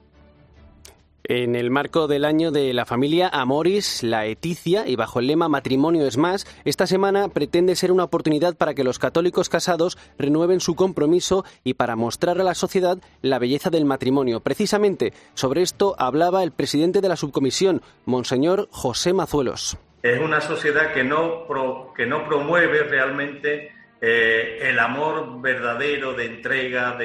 En 1.33 1.55
el 1.55 1.71
marco 1.71 2.09
del 2.09 2.25
año 2.25 2.51
de 2.51 2.73
la 2.73 2.85
familia 2.85 3.29
Amoris 3.29 4.03
Laeticia 4.03 4.85
y 4.85 4.97
bajo 4.97 5.21
el 5.21 5.27
lema 5.27 5.47
Matrimonio 5.47 6.05
es 6.05 6.17
más, 6.17 6.45
esta 6.65 6.87
semana 6.87 7.29
pretende 7.29 7.77
ser 7.77 7.93
una 7.93 8.03
oportunidad 8.03 8.57
para 8.57 8.73
que 8.73 8.83
los 8.83 8.99
católicos 8.99 9.47
casados 9.47 9.97
renueven 10.19 10.59
su 10.59 10.75
compromiso 10.75 11.45
y 11.63 11.75
para 11.75 11.95
mostrar 11.95 12.41
a 12.41 12.43
la 12.43 12.53
sociedad 12.53 12.97
la 13.21 13.39
belleza 13.39 13.69
del 13.69 13.85
matrimonio. 13.85 14.41
Precisamente 14.41 15.13
sobre 15.33 15.61
esto 15.61 15.95
hablaba 15.97 16.43
el 16.43 16.51
presidente 16.51 16.99
de 16.99 17.07
la 17.07 17.15
subcomisión, 17.15 17.81
Monseñor 18.03 18.67
José 18.69 19.13
Mazuelos. 19.13 19.77
Es 20.03 20.19
una 20.19 20.41
sociedad 20.41 20.91
que 20.93 21.05
no, 21.05 21.47
que 21.95 22.07
no 22.07 22.27
promueve 22.27 22.83
realmente 22.83 23.71
eh, 24.01 24.59
el 24.63 24.77
amor 24.79 25.39
verdadero 25.39 26.11
de 26.11 26.25
entrega, 26.25 26.97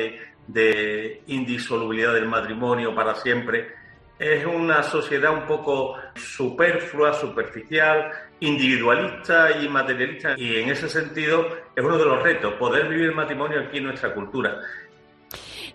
de 0.49 1.23
indisolubilidad 1.28 2.12
del 2.12 2.26
matrimonio 2.26 2.92
para 2.92 3.14
siempre 3.14 3.75
es 4.18 4.46
una 4.46 4.82
sociedad 4.82 5.32
un 5.32 5.46
poco 5.46 5.96
superflua, 6.14 7.12
superficial, 7.12 8.11
individualista 8.40 9.61
y 9.61 9.68
materialista. 9.68 10.35
Y 10.38 10.56
en 10.56 10.70
ese 10.70 10.88
sentido 10.88 11.46
es 11.75 11.85
uno 11.85 11.99
de 11.99 12.04
los 12.04 12.23
retos, 12.23 12.54
poder 12.54 12.88
vivir 12.88 13.06
el 13.06 13.14
matrimonio 13.14 13.61
aquí 13.61 13.78
en 13.78 13.85
nuestra 13.85 14.14
cultura. 14.14 14.58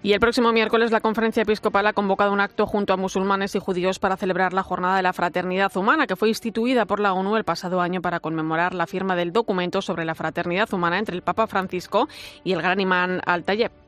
Y 0.03 0.13
el 0.13 0.19
próximo 0.19 0.51
miércoles 0.51 0.89
la 0.89 0.99
Conferencia 0.99 1.43
Episcopal 1.43 1.85
ha 1.85 1.93
convocado 1.93 2.33
un 2.33 2.39
acto 2.39 2.65
junto 2.65 2.91
a 2.91 2.97
musulmanes 2.97 3.53
y 3.53 3.59
judíos 3.59 3.99
para 3.99 4.17
celebrar 4.17 4.51
la 4.51 4.63
Jornada 4.63 4.95
de 4.97 5.03
la 5.03 5.13
Fraternidad 5.13 5.75
Humana, 5.77 6.07
que 6.07 6.15
fue 6.15 6.29
instituida 6.29 6.85
por 6.85 6.99
la 6.99 7.13
ONU 7.13 7.37
el 7.37 7.43
pasado 7.43 7.81
año 7.81 8.01
para 8.01 8.19
conmemorar 8.19 8.73
la 8.73 8.87
firma 8.87 9.15
del 9.15 9.31
documento 9.31 9.79
sobre 9.83 10.05
la 10.05 10.15
fraternidad 10.15 10.73
humana 10.73 10.97
entre 10.97 11.15
el 11.15 11.21
Papa 11.21 11.45
Francisco 11.45 12.07
y 12.43 12.53
el 12.53 12.63
gran 12.63 12.79
imán 12.79 13.21
Al-Tayeb. 13.27 13.80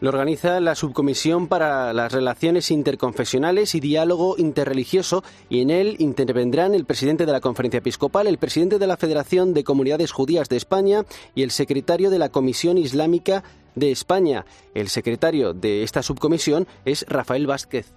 Lo 0.00 0.10
organiza 0.10 0.60
la 0.60 0.74
Subcomisión 0.74 1.48
para 1.48 1.92
las 1.92 2.12
Relaciones 2.12 2.70
Interconfesionales 2.70 3.74
y 3.74 3.80
Diálogo 3.80 4.36
Interreligioso 4.38 5.24
y 5.48 5.60
en 5.60 5.70
él 5.70 5.96
intervendrán 5.98 6.74
el 6.74 6.84
presidente 6.84 7.26
de 7.26 7.32
la 7.32 7.40
Conferencia 7.40 7.78
Episcopal, 7.78 8.26
el 8.26 8.38
presidente 8.38 8.78
de 8.78 8.86
la 8.86 8.96
Federación 8.96 9.54
de 9.54 9.64
Comunidades 9.64 10.12
Judías 10.12 10.48
de 10.48 10.56
España 10.56 11.04
y 11.34 11.42
el 11.42 11.50
secretario 11.50 12.10
de 12.10 12.18
la 12.18 12.28
Comisión 12.28 12.78
Islámica 12.78 13.42
de 13.74 13.90
España. 13.90 14.44
El 14.74 14.88
secretario 14.88 15.54
de 15.54 15.82
esta 15.82 16.02
subcomisión 16.02 16.66
es 16.84 17.04
Rafael 17.08 17.46
Vázquez. 17.46 17.92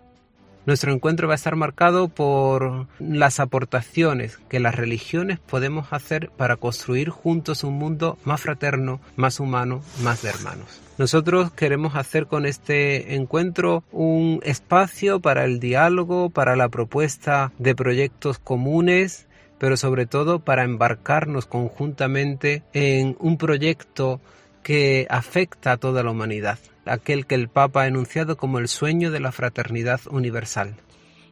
Nuestro 0.67 0.93
encuentro 0.93 1.27
va 1.27 1.33
a 1.33 1.35
estar 1.35 1.55
marcado 1.55 2.07
por 2.07 2.85
las 2.99 3.39
aportaciones 3.39 4.37
que 4.47 4.59
las 4.59 4.75
religiones 4.75 5.39
podemos 5.39 5.91
hacer 5.91 6.29
para 6.37 6.55
construir 6.55 7.09
juntos 7.09 7.63
un 7.63 7.73
mundo 7.79 8.19
más 8.25 8.41
fraterno, 8.41 9.01
más 9.15 9.39
humano, 9.39 9.81
más 10.03 10.21
de 10.21 10.29
hermanos. 10.29 10.79
Nosotros 10.99 11.51
queremos 11.53 11.95
hacer 11.95 12.27
con 12.27 12.45
este 12.45 13.15
encuentro 13.15 13.83
un 13.91 14.39
espacio 14.43 15.19
para 15.19 15.45
el 15.45 15.59
diálogo, 15.59 16.29
para 16.29 16.55
la 16.55 16.69
propuesta 16.69 17.51
de 17.57 17.73
proyectos 17.73 18.37
comunes, 18.37 19.25
pero 19.57 19.77
sobre 19.77 20.05
todo 20.05 20.39
para 20.39 20.63
embarcarnos 20.63 21.47
conjuntamente 21.47 22.61
en 22.73 23.15
un 23.19 23.39
proyecto 23.39 24.21
que 24.61 25.07
afecta 25.09 25.71
a 25.71 25.77
toda 25.77 26.03
la 26.03 26.11
humanidad 26.11 26.59
aquel 26.85 27.25
que 27.25 27.35
el 27.35 27.49
Papa 27.49 27.83
ha 27.83 27.87
enunciado 27.87 28.37
como 28.37 28.59
el 28.59 28.67
sueño 28.67 29.11
de 29.11 29.19
la 29.19 29.31
fraternidad 29.31 30.01
universal. 30.09 30.75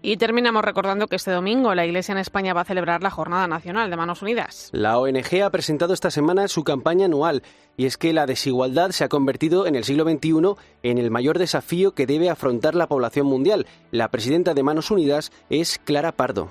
Y 0.02 0.16
terminamos 0.16 0.64
recordando 0.64 1.08
que 1.08 1.18
este 1.18 1.32
domingo 1.32 1.76
la 1.76 1.86
Iglesia 1.86 2.14
en 2.14 2.20
España 2.20 2.54
va 2.54 2.62
a 2.62 2.66
celebrar 2.66 3.04
la 3.04 3.10
Jornada 3.10 3.48
Nacional 3.48 3.90
de 3.90 3.98
Manos 3.98 4.22
Unidas. 4.22 4.70
La 4.72 4.98
ONG 4.98 5.42
ha 5.44 5.50
presentado 5.50 5.94
esta 5.94 6.10
semana 6.10 6.48
su 6.48 6.64
campaña 6.64 7.06
anual 7.06 7.44
y 7.76 7.86
es 7.86 7.98
que 7.98 8.14
la 8.14 8.26
desigualdad 8.26 8.92
se 8.92 9.04
ha 9.04 9.10
convertido 9.10 9.68
en 9.68 9.76
el 9.76 9.84
siglo 9.84 10.06
XXI 10.06 10.56
en 10.84 10.98
el 11.00 11.12
mayor 11.12 11.38
desafío 11.38 11.92
que 11.92 12.06
debe 12.06 12.30
afrontar 12.30 12.76
la 12.76 12.88
población 12.88 13.28
mundial. 13.28 13.68
La 13.92 14.10
presidenta 14.10 14.54
de 14.54 14.64
Manos 14.64 14.90
Unidas 14.90 15.34
es 15.50 15.80
Clara 15.84 16.14
Pardo. 16.14 16.50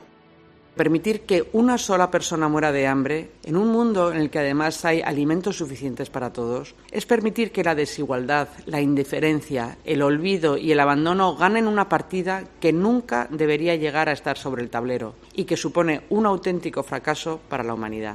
Permitir 0.78 1.22
que 1.22 1.48
una 1.54 1.76
sola 1.76 2.08
persona 2.08 2.46
muera 2.46 2.70
de 2.70 2.86
hambre, 2.86 3.30
en 3.42 3.56
un 3.56 3.66
mundo 3.66 4.12
en 4.12 4.18
el 4.18 4.30
que 4.30 4.38
además 4.38 4.84
hay 4.84 5.00
alimentos 5.00 5.56
suficientes 5.56 6.08
para 6.08 6.32
todos, 6.32 6.76
es 6.92 7.04
permitir 7.04 7.50
que 7.50 7.64
la 7.64 7.74
desigualdad, 7.74 8.46
la 8.66 8.80
indiferencia, 8.80 9.76
el 9.84 10.02
olvido 10.02 10.56
y 10.56 10.70
el 10.70 10.78
abandono 10.78 11.34
ganen 11.34 11.66
una 11.66 11.88
partida 11.88 12.44
que 12.60 12.72
nunca 12.72 13.26
debería 13.28 13.74
llegar 13.74 14.08
a 14.08 14.12
estar 14.12 14.38
sobre 14.38 14.62
el 14.62 14.70
tablero 14.70 15.14
y 15.34 15.46
que 15.46 15.56
supone 15.56 16.02
un 16.10 16.26
auténtico 16.26 16.84
fracaso 16.84 17.40
para 17.48 17.64
la 17.64 17.74
humanidad. 17.74 18.14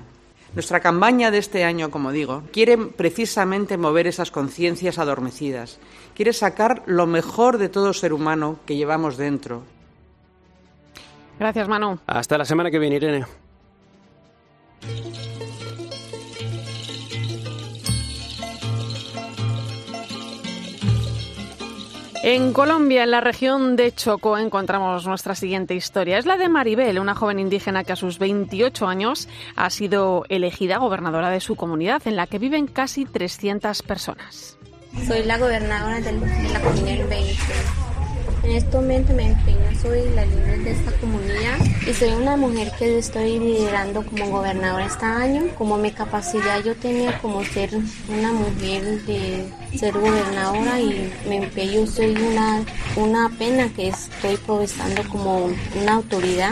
Nuestra 0.53 0.79
campaña 0.79 1.31
de 1.31 1.39
este 1.39 1.65
año, 1.65 1.91
como 1.91 2.13
digo, 2.13 2.43
quiere 2.53 2.77
precisamente 2.77 3.75
mover 3.75 4.07
esas 4.07 4.31
conciencias 4.31 4.99
adormecidas, 4.99 5.79
quiere 6.15 6.31
sacar 6.31 6.83
lo 6.85 7.07
mejor 7.07 7.57
de 7.57 7.67
todo 7.67 7.91
ser 7.91 8.13
humano 8.13 8.59
que 8.65 8.77
llevamos 8.77 9.17
dentro 9.17 9.63
Gracias, 11.39 11.67
Manu. 11.67 11.99
Hasta 12.07 12.37
la 12.37 12.45
semana 12.45 12.71
que 12.71 12.79
viene, 12.79 12.97
Irene. 12.97 13.25
En 22.25 22.53
Colombia, 22.53 23.03
en 23.03 23.11
la 23.11 23.19
región 23.19 23.75
de 23.75 23.93
Choco, 23.93 24.37
encontramos 24.37 25.05
nuestra 25.05 25.35
siguiente 25.35 25.75
historia. 25.75 26.17
Es 26.17 26.25
la 26.25 26.37
de 26.37 26.47
Maribel, 26.47 26.97
una 26.99 27.15
joven 27.15 27.37
indígena 27.37 27.83
que 27.83 27.91
a 27.91 27.97
sus 27.97 28.17
28 28.17 28.87
años 28.87 29.27
ha 29.57 29.69
sido 29.69 30.23
elegida 30.29 30.77
gobernadora 30.77 31.29
de 31.29 31.41
su 31.41 31.57
comunidad, 31.57 32.01
en 32.05 32.15
la 32.15 32.25
que 32.25 32.39
viven 32.39 32.67
casi 32.67 33.03
300 33.03 33.81
personas. 33.83 34.57
Soy 35.05 35.23
la 35.23 35.37
gobernadora 35.37 35.99
de 35.99 36.13
la 36.13 36.61
comunidad 36.61 37.09
20. 37.09 37.82
En 38.43 38.51
este 38.51 38.75
momento 38.75 39.13
me 39.13 39.27
empeño, 39.27 39.79
soy 39.81 40.09
la 40.13 40.25
líder 40.25 40.63
de 40.63 40.71
esta 40.71 40.91
comunidad 40.99 41.57
y 41.87 41.93
soy 41.93 42.09
una 42.09 42.35
mujer 42.35 42.73
que 42.77 42.97
estoy 42.97 43.39
liderando 43.39 44.05
como 44.05 44.29
gobernadora 44.29 44.85
este 44.85 45.05
año. 45.05 45.43
Como 45.57 45.77
mi 45.77 45.91
capacidad 45.91 46.61
yo 46.61 46.75
tenía 46.75 47.17
como 47.19 47.43
ser 47.45 47.69
una 48.09 48.33
mujer 48.33 49.05
de 49.05 49.45
ser 49.77 49.93
gobernadora 49.93 50.81
y 50.81 51.09
me 51.27 51.37
empeño, 51.37 51.87
soy 51.87 52.17
una, 52.17 52.65
una 52.97 53.29
pena 53.29 53.69
que 53.69 53.87
estoy 53.87 54.35
provestando 54.35 55.03
como 55.07 55.49
una 55.81 55.93
autoridad 55.93 56.51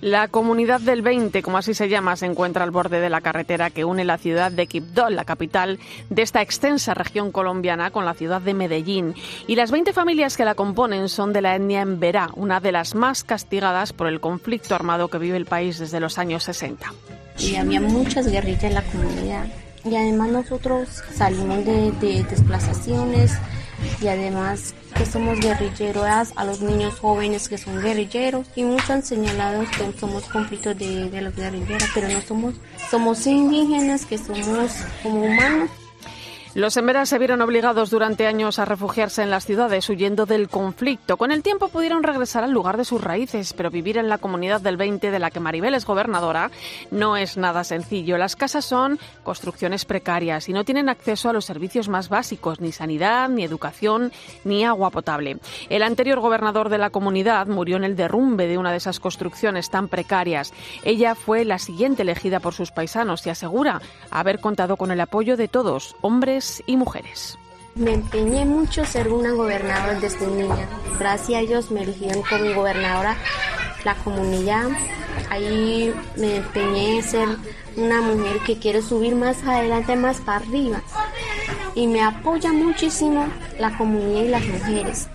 la 0.00 0.28
comunidad 0.28 0.80
del 0.80 1.02
20, 1.02 1.42
como 1.42 1.58
así 1.58 1.74
se 1.74 1.88
llama, 1.88 2.16
se 2.16 2.26
encuentra 2.26 2.64
al 2.64 2.70
borde 2.70 3.00
de 3.00 3.10
la 3.10 3.20
carretera 3.20 3.70
que 3.70 3.84
une 3.84 4.04
la 4.04 4.18
ciudad 4.18 4.50
de 4.50 4.66
Quibdó, 4.66 5.10
la 5.10 5.24
capital 5.24 5.78
de 6.08 6.22
esta 6.22 6.40
extensa 6.40 6.94
región 6.94 7.32
colombiana, 7.32 7.90
con 7.90 8.04
la 8.04 8.14
ciudad 8.14 8.40
de 8.40 8.54
Medellín. 8.54 9.14
Y 9.46 9.56
las 9.56 9.70
20 9.70 9.92
familias 9.92 10.36
que 10.36 10.44
la 10.44 10.54
componen 10.54 11.08
son 11.08 11.32
de 11.32 11.42
la 11.42 11.54
etnia 11.54 11.82
Emberá, 11.82 12.30
una 12.34 12.60
de 12.60 12.72
las 12.72 12.94
más 12.94 13.24
castigadas 13.24 13.92
por 13.92 14.06
el 14.06 14.20
conflicto 14.20 14.74
armado 14.74 15.08
que 15.08 15.18
vive 15.18 15.36
el 15.36 15.46
país 15.46 15.78
desde 15.78 16.00
los 16.00 16.18
años 16.18 16.44
60. 16.44 16.92
Y 17.38 17.56
había 17.56 17.80
muchas 17.80 18.26
guerrillas 18.26 18.64
en 18.64 18.74
la 18.74 18.82
comunidad. 18.82 19.46
Y 19.84 19.96
además 19.96 20.28
nosotros 20.28 20.88
salimos 21.14 21.64
de, 21.64 21.92
de 21.92 22.22
desplazaciones 22.24 23.32
y 24.02 24.08
además 24.08 24.74
que 24.90 25.06
somos 25.06 25.40
guerrilleros, 25.40 26.32
a 26.36 26.44
los 26.44 26.60
niños 26.60 26.98
jóvenes 26.98 27.48
que 27.48 27.58
son 27.58 27.80
guerrilleros 27.80 28.46
y 28.56 28.64
muchos 28.64 28.90
han 28.90 29.02
señalado 29.02 29.64
que 29.70 29.98
somos 29.98 30.24
conflictos 30.24 30.76
de, 30.78 31.10
de 31.10 31.20
los 31.22 31.34
guerrilleros, 31.34 31.88
pero 31.94 32.08
no 32.08 32.20
somos, 32.20 32.54
somos 32.90 33.26
indígenas 33.26 34.06
que 34.06 34.18
somos 34.18 34.72
como 35.02 35.22
humanos 35.22 35.70
los 36.54 36.76
emberas 36.76 37.08
se 37.08 37.18
vieron 37.18 37.42
obligados 37.42 37.90
durante 37.90 38.26
años 38.26 38.58
a 38.58 38.64
refugiarse 38.64 39.22
en 39.22 39.30
las 39.30 39.46
ciudades 39.46 39.88
huyendo 39.88 40.26
del 40.26 40.48
conflicto. 40.48 41.16
Con 41.16 41.30
el 41.30 41.44
tiempo 41.44 41.68
pudieron 41.68 42.02
regresar 42.02 42.42
al 42.42 42.50
lugar 42.50 42.76
de 42.76 42.84
sus 42.84 43.00
raíces, 43.00 43.52
pero 43.52 43.70
vivir 43.70 43.98
en 43.98 44.08
la 44.08 44.18
comunidad 44.18 44.60
del 44.60 44.76
20 44.76 45.12
de 45.12 45.18
la 45.20 45.30
que 45.30 45.38
Maribel 45.38 45.74
es 45.74 45.86
gobernadora 45.86 46.50
no 46.90 47.16
es 47.16 47.36
nada 47.36 47.62
sencillo. 47.62 48.18
Las 48.18 48.34
casas 48.34 48.64
son 48.64 48.98
construcciones 49.22 49.84
precarias 49.84 50.48
y 50.48 50.52
no 50.52 50.64
tienen 50.64 50.88
acceso 50.88 51.28
a 51.28 51.32
los 51.32 51.44
servicios 51.44 51.88
más 51.88 52.08
básicos, 52.08 52.60
ni 52.60 52.72
sanidad, 52.72 53.28
ni 53.28 53.44
educación, 53.44 54.10
ni 54.42 54.64
agua 54.64 54.90
potable. 54.90 55.38
El 55.68 55.84
anterior 55.84 56.18
gobernador 56.18 56.68
de 56.68 56.78
la 56.78 56.90
comunidad 56.90 57.46
murió 57.46 57.76
en 57.76 57.84
el 57.84 57.94
derrumbe 57.94 58.48
de 58.48 58.58
una 58.58 58.72
de 58.72 58.78
esas 58.78 58.98
construcciones 58.98 59.70
tan 59.70 59.86
precarias. 59.86 60.52
Ella 60.82 61.14
fue 61.14 61.44
la 61.44 61.60
siguiente 61.60 62.02
elegida 62.02 62.40
por 62.40 62.54
sus 62.54 62.72
paisanos 62.72 63.24
y 63.24 63.30
asegura 63.30 63.80
haber 64.10 64.40
contado 64.40 64.76
con 64.76 64.90
el 64.90 65.00
apoyo 65.00 65.36
de 65.36 65.46
todos, 65.46 65.94
hombres 66.00 66.39
y 66.66 66.76
mujeres. 66.76 67.38
Me 67.74 67.94
empeñé 67.94 68.44
mucho 68.44 68.84
ser 68.84 69.12
una 69.12 69.32
gobernadora 69.32 69.98
desde 70.00 70.26
niña. 70.26 70.68
Gracias 70.98 71.38
a 71.38 71.40
ellos 71.40 71.70
me 71.70 71.82
eligieron 71.82 72.22
como 72.22 72.54
gobernadora 72.54 73.16
la 73.84 73.94
comunidad. 73.96 74.68
Ahí 75.30 75.94
me 76.16 76.36
empeñé 76.36 76.96
en 76.96 77.02
ser 77.02 77.28
una 77.76 78.00
mujer 78.00 78.38
que 78.44 78.58
quiere 78.58 78.82
subir 78.82 79.14
más 79.14 79.42
adelante, 79.44 79.94
más 79.96 80.18
para 80.18 80.38
arriba. 80.38 80.82
Y 81.74 81.86
me 81.86 82.02
apoya 82.02 82.52
muchísimo 82.52 83.26
la 83.58 83.76
comunidad 83.78 84.22
y 84.22 84.28
las 84.28 84.46
mujeres. 84.46 85.08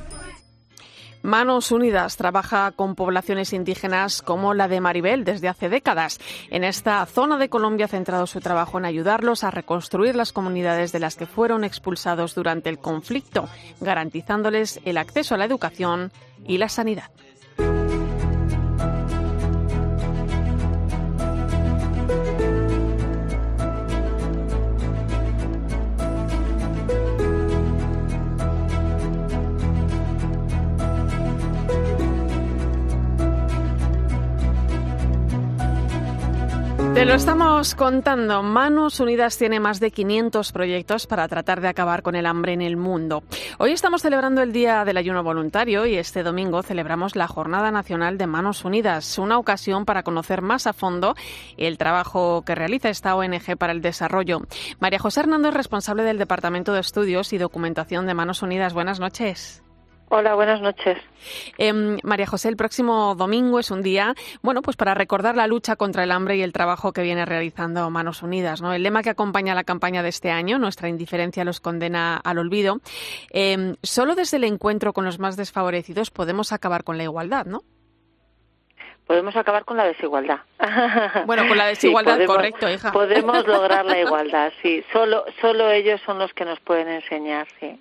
Manos 1.26 1.72
Unidas 1.72 2.18
trabaja 2.18 2.72
con 2.72 2.94
poblaciones 2.94 3.52
indígenas 3.52 4.22
como 4.22 4.54
la 4.54 4.68
de 4.68 4.80
Maribel 4.80 5.26
desde 5.26 5.48
hace 5.48 5.70
décadas. 5.70 6.20
En 6.52 6.64
esta 6.64 7.04
zona 7.08 7.40
de 7.40 7.50
Colombia 7.50 7.86
ha 7.86 7.90
centrado 7.90 8.28
su 8.28 8.42
trabajo 8.42 8.78
en 8.78 8.86
ayudarlos 8.86 9.44
a 9.44 9.50
reconstruir 9.50 10.16
las 10.16 10.32
comunidades 10.32 10.92
de 10.92 11.00
las 11.00 11.16
que 11.16 11.26
fueron 11.26 11.64
expulsados 11.64 12.36
durante 12.36 12.70
el 12.70 12.78
conflicto, 12.78 13.50
garantizándoles 13.82 14.80
el 14.86 14.98
acceso 14.98 15.34
a 15.34 15.40
la 15.40 15.46
educación 15.46 16.12
y 16.46 16.60
la 16.60 16.70
sanidad. 16.70 17.10
Te 36.96 37.04
lo 37.04 37.14
estamos 37.14 37.76
contando. 37.76 38.42
Manos 38.42 39.02
Unidas 39.02 39.38
tiene 39.38 39.60
más 39.60 39.82
de 39.82 39.92
500 39.92 40.54
proyectos 40.54 41.08
para 41.08 41.28
tratar 41.28 41.60
de 41.60 41.68
acabar 41.68 42.02
con 42.04 42.16
el 42.16 42.26
hambre 42.26 42.54
en 42.54 42.62
el 42.62 42.78
mundo. 42.78 43.22
Hoy 43.58 43.74
estamos 43.74 44.02
celebrando 44.02 44.42
el 44.42 44.54
Día 44.54 44.86
del 44.86 44.96
Ayuno 44.96 45.22
Voluntario 45.22 45.86
y 45.86 45.96
este 45.96 46.24
domingo 46.24 46.64
celebramos 46.64 47.18
la 47.18 47.28
Jornada 47.28 47.70
Nacional 47.70 48.18
de 48.18 48.28
Manos 48.28 48.64
Unidas, 48.64 49.18
una 49.18 49.38
ocasión 49.38 49.84
para 49.84 50.04
conocer 50.04 50.42
más 50.42 50.68
a 50.68 50.74
fondo 50.74 51.16
el 51.58 51.78
trabajo 51.78 52.44
que 52.46 52.56
realiza 52.56 52.88
esta 52.88 53.14
ONG 53.18 53.58
para 53.58 53.74
el 53.74 53.82
desarrollo. 53.82 54.44
María 54.80 54.98
José 54.98 55.20
Hernando 55.20 55.50
es 55.50 55.54
responsable 55.54 56.04
del 56.04 56.18
Departamento 56.18 56.72
de 56.72 56.80
Estudios 56.80 57.34
y 57.34 57.38
Documentación 57.38 58.06
de 58.06 58.14
Manos 58.14 58.42
Unidas. 58.42 58.74
Buenas 58.74 59.02
noches. 59.02 59.65
Hola, 60.18 60.34
buenas 60.34 60.62
noches. 60.62 60.98
Em, 61.58 61.98
María 62.02 62.26
José, 62.26 62.48
el 62.48 62.56
próximo 62.56 63.16
domingo 63.16 63.60
es 63.60 63.70
un 63.70 63.82
día, 63.82 64.14
bueno, 64.42 64.62
pues 64.62 64.78
para 64.78 64.94
recordar 64.94 65.36
la 65.36 65.46
lucha 65.46 65.76
contra 65.76 66.06
el 66.06 66.12
hambre 66.14 66.38
y 66.38 66.42
el 66.42 66.54
trabajo 66.54 66.94
que 66.94 67.02
viene 67.02 67.26
realizando 67.26 67.90
Manos 67.90 68.24
Unidas, 68.24 68.62
¿no? 68.62 68.72
El 68.72 68.84
lema 68.84 69.04
que 69.04 69.10
acompaña 69.10 69.54
la 69.54 69.66
campaña 69.66 70.04
de 70.04 70.08
este 70.08 70.32
año, 70.32 70.58
nuestra 70.58 70.88
indiferencia 70.88 71.44
los 71.44 71.60
condena 71.60 72.16
al 72.16 72.38
olvido. 72.38 72.80
Em, 73.32 73.76
solo 73.84 74.16
desde 74.16 74.38
el 74.38 74.46
encuentro 74.46 74.94
con 74.94 75.04
los 75.04 75.20
más 75.20 75.36
desfavorecidos 75.36 76.12
podemos 76.12 76.54
acabar 76.54 76.86
con 76.86 76.98
la 76.98 77.04
igualdad, 77.04 77.46
¿no? 77.46 77.64
podemos 79.06 79.36
acabar 79.36 79.66
con 79.66 79.76
la 79.76 79.84
desigualdad. 79.84 80.40
Bueno, 81.28 81.48
con 81.48 81.58
la 81.58 81.68
desigualdad, 81.68 82.26
correcto, 82.26 82.70
hija. 82.70 82.94
Podemos 82.94 83.46
lograr 83.46 83.86
la 83.86 84.00
igualdad, 84.06 84.54
sí. 84.62 84.82
Solo, 84.94 85.26
solo 85.42 85.70
ellos 85.70 86.02
son 86.06 86.18
los 86.20 86.34
que 86.34 86.46
nos 86.46 86.60
pueden 86.62 86.88
enseñar, 86.88 87.48
sí. 87.60 87.80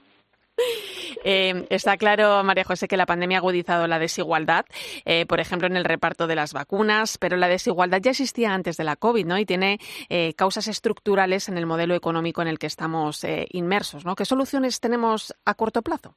Eh, 1.25 1.67
está 1.71 1.97
claro, 1.97 2.45
María 2.45 2.65
José, 2.65 2.87
que 2.87 2.99
la 2.99 3.07
pandemia 3.07 3.39
ha 3.39 3.41
agudizado 3.41 3.87
la 3.87 3.99
desigualdad, 3.99 4.67
eh, 5.07 5.25
por 5.27 5.41
ejemplo, 5.41 5.67
en 5.67 5.77
el 5.77 5.85
reparto 5.85 6.27
de 6.27 6.35
las 6.35 6.53
vacunas, 6.53 7.17
pero 7.17 7.39
la 7.39 7.49
desigualdad 7.49 8.01
ya 8.03 8.11
existía 8.11 8.53
antes 8.53 8.77
de 8.77 8.85
la 8.85 8.97
COVID, 8.97 9.25
¿no? 9.25 9.39
Y 9.39 9.47
tiene 9.47 9.79
eh, 10.11 10.35
causas 10.35 10.69
estructurales 10.69 11.49
en 11.49 11.57
el 11.57 11.65
modelo 11.67 11.95
económico 11.95 12.43
en 12.43 12.49
el 12.49 12.59
que 12.59 12.67
estamos 12.67 13.25
inmersos, 13.51 14.05
¿no? 14.05 14.15
¿Qué 14.17 14.27
soluciones 14.27 14.81
tenemos 14.81 15.35
a 15.45 15.55
corto 15.55 15.81
plazo? 15.83 16.17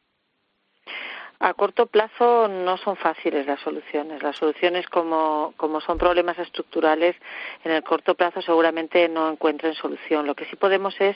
A 1.40 1.54
corto 1.54 1.86
plazo 1.86 2.48
no 2.48 2.78
son 2.78 2.96
fáciles 2.96 3.46
las 3.46 3.60
soluciones. 3.62 4.24
Las 4.24 4.38
soluciones, 4.38 4.88
como, 4.88 5.54
como 5.58 5.82
son 5.82 6.00
problemas 6.00 6.40
estructurales, 6.40 7.16
en 7.64 7.72
el 7.72 7.84
corto 7.84 8.16
plazo 8.16 8.42
seguramente 8.42 9.08
no 9.08 9.30
encuentren 9.30 9.76
solución. 9.76 10.26
Lo 10.26 10.34
que 10.34 10.46
sí 10.46 10.56
podemos 10.56 11.00
es, 11.00 11.16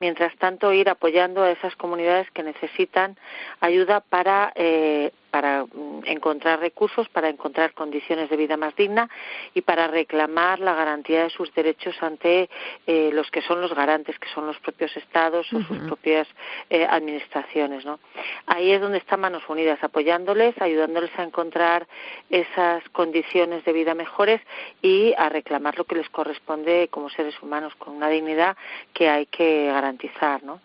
mientras 0.00 0.36
tanto, 0.36 0.72
ir 0.72 0.88
apoyando 0.88 1.42
a 1.42 1.50
esas 1.50 1.76
comunidades 1.76 2.28
que 2.32 2.42
necesitan 2.42 3.16
ayuda 3.60 4.00
para 4.00 4.52
eh, 4.56 5.12
para 5.30 5.64
mm, 5.64 6.02
encontrar 6.06 6.60
recursos, 6.60 7.08
para 7.08 7.28
encontrar 7.28 7.72
condiciones 7.72 8.28
de 8.30 8.36
vida 8.36 8.56
más 8.56 8.74
digna 8.76 9.08
y 9.54 9.62
para 9.62 9.86
reclamar 9.88 10.60
la 10.60 10.74
garantía 10.74 11.24
de 11.24 11.30
sus 11.30 11.52
derechos 11.54 11.94
ante 12.02 12.48
eh, 12.86 13.10
los 13.12 13.30
que 13.30 13.42
son 13.42 13.60
los 13.60 13.74
garantes, 13.74 14.18
que 14.18 14.28
son 14.28 14.46
los 14.46 14.58
propios 14.58 14.96
estados 14.96 15.52
o 15.52 15.60
sus 15.62 15.78
propias 15.78 16.28
eh, 16.68 16.86
administraciones. 16.88 17.84
¿no? 17.84 18.00
Ahí 18.46 18.72
es 18.72 18.80
donde 18.80 18.98
están 18.98 19.20
Manos 19.20 19.42
Unidas, 19.48 19.78
apoyándoles, 19.82 20.60
ayudándoles 20.60 21.10
a 21.18 21.22
encontrar 21.22 21.86
esas 22.28 22.86
condiciones 22.90 23.64
de 23.64 23.72
vida 23.72 23.94
mejores 23.94 24.40
y 24.82 25.14
a 25.16 25.28
reclamar 25.28 25.78
lo 25.78 25.84
que 25.84 25.96
les 25.96 26.08
corresponde 26.10 26.88
como 26.90 27.10
seres 27.10 27.40
humanos, 27.42 27.74
con 27.76 27.94
una 27.94 28.08
dignidad 28.08 28.56
que 28.92 29.08
hay 29.08 29.26
que 29.26 29.66
garantizar. 29.66 30.42
¿no? 30.42 30.60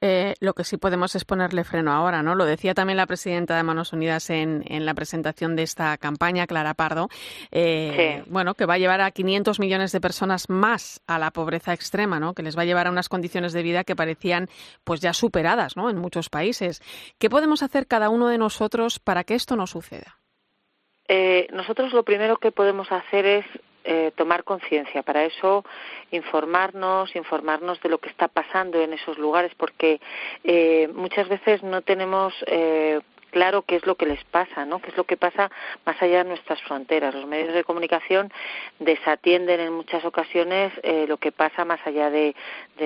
Eh, 0.00 0.34
lo 0.40 0.54
que 0.54 0.62
sí 0.62 0.76
podemos 0.76 1.16
es 1.16 1.24
ponerle 1.24 1.64
freno 1.64 1.92
ahora, 1.92 2.22
¿no? 2.22 2.36
Lo 2.36 2.44
decía 2.44 2.72
también 2.72 2.96
la 2.96 3.06
presidenta 3.06 3.56
de 3.56 3.64
Manos 3.64 3.92
Unidas 3.92 4.30
en, 4.30 4.62
la 4.68 4.94
presentación 4.94 5.56
de 5.56 5.64
esta 5.64 5.96
campaña, 5.98 6.46
Clara 6.46 6.74
Pardo, 6.74 7.08
eh, 7.50 8.22
bueno, 8.26 8.54
que 8.54 8.64
va 8.64 8.74
a 8.74 8.78
llevar 8.78 9.00
a 9.00 9.10
500 9.10 9.58
millones 9.58 9.90
de 9.90 10.00
personas 10.00 10.48
más 10.48 11.02
a 11.08 11.18
la 11.18 11.32
pobreza 11.32 11.72
extrema, 11.72 12.20
¿no? 12.20 12.32
Que 12.34 12.44
les 12.44 12.56
va 12.56 12.62
a 12.62 12.66
llevar 12.66 12.86
a 12.86 12.90
unas 12.90 13.08
condiciones 13.08 13.52
de 13.52 13.62
vida 13.62 13.82
que 13.82 13.96
parecían, 13.96 14.48
pues 14.84 15.00
ya 15.00 15.12
superadas, 15.12 15.76
¿no? 15.76 15.90
En 15.90 15.98
muchos 15.98 16.30
países. 16.30 16.80
¿Qué 17.18 17.28
podemos 17.28 17.64
hacer 17.64 17.88
cada 17.88 18.08
uno 18.08 18.28
de 18.28 18.38
nosotros 18.38 19.00
para 19.00 19.24
que 19.24 19.34
esto 19.34 19.56
no 19.56 19.66
suceda? 19.66 20.18
Eh, 21.08 21.48
nosotros 21.52 21.92
lo 21.92 22.04
primero 22.04 22.36
que 22.36 22.52
podemos 22.52 22.92
hacer 22.92 23.26
es 23.26 23.46
eh, 23.84 24.12
tomar 24.16 24.44
conciencia. 24.44 25.02
Para 25.02 25.24
eso, 25.24 25.64
informarnos, 26.10 27.14
informarnos 27.16 27.80
de 27.80 27.88
lo 27.88 27.98
que 27.98 28.08
está 28.08 28.28
pasando 28.28 28.80
en 28.80 28.92
esos 28.92 29.18
lugares, 29.18 29.52
porque 29.56 30.00
eh, 30.44 30.88
muchas 30.94 31.28
veces 31.28 31.62
no 31.62 31.82
tenemos 31.82 32.34
eh, 32.46 33.00
claro 33.30 33.62
qué 33.62 33.76
es 33.76 33.86
lo 33.86 33.94
que 33.94 34.06
les 34.06 34.22
pasa, 34.24 34.64
¿no? 34.64 34.80
Qué 34.80 34.90
es 34.90 34.96
lo 34.96 35.04
que 35.04 35.16
pasa 35.16 35.50
más 35.84 36.00
allá 36.02 36.18
de 36.18 36.30
nuestras 36.30 36.60
fronteras. 36.62 37.14
Los 37.14 37.26
medios 37.26 37.54
de 37.54 37.64
comunicación 37.64 38.32
desatienden 38.78 39.60
en 39.60 39.72
muchas 39.72 40.04
ocasiones 40.04 40.72
eh, 40.82 41.06
lo 41.08 41.18
que 41.18 41.32
pasa 41.32 41.64
más 41.64 41.80
allá 41.86 42.10
de, 42.10 42.34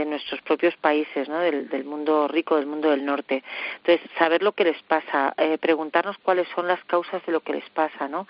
nuestros 0.07 0.41
propios 0.43 0.75
países, 0.77 1.29
¿no? 1.29 1.39
Del, 1.39 1.85
mundo 1.85 2.27
rico, 2.27 2.57
del 2.57 2.67
mundo 2.67 2.91
del 2.91 3.05
norte. 3.05 3.43
Entonces, 3.79 4.11
saber 4.19 4.43
lo 4.43 4.53
que 4.53 4.65
les 4.65 4.83
pasa, 4.83 5.35
eh, 5.37 5.59
preguntarnos 5.59 6.17
cuáles 6.19 6.49
son 6.55 6.67
las 6.67 6.83
causas 6.85 7.25
de 7.27 7.33
lo 7.33 7.41
que 7.41 7.53
les 7.53 7.69
pasa, 7.71 8.09
¿no? 8.09 8.27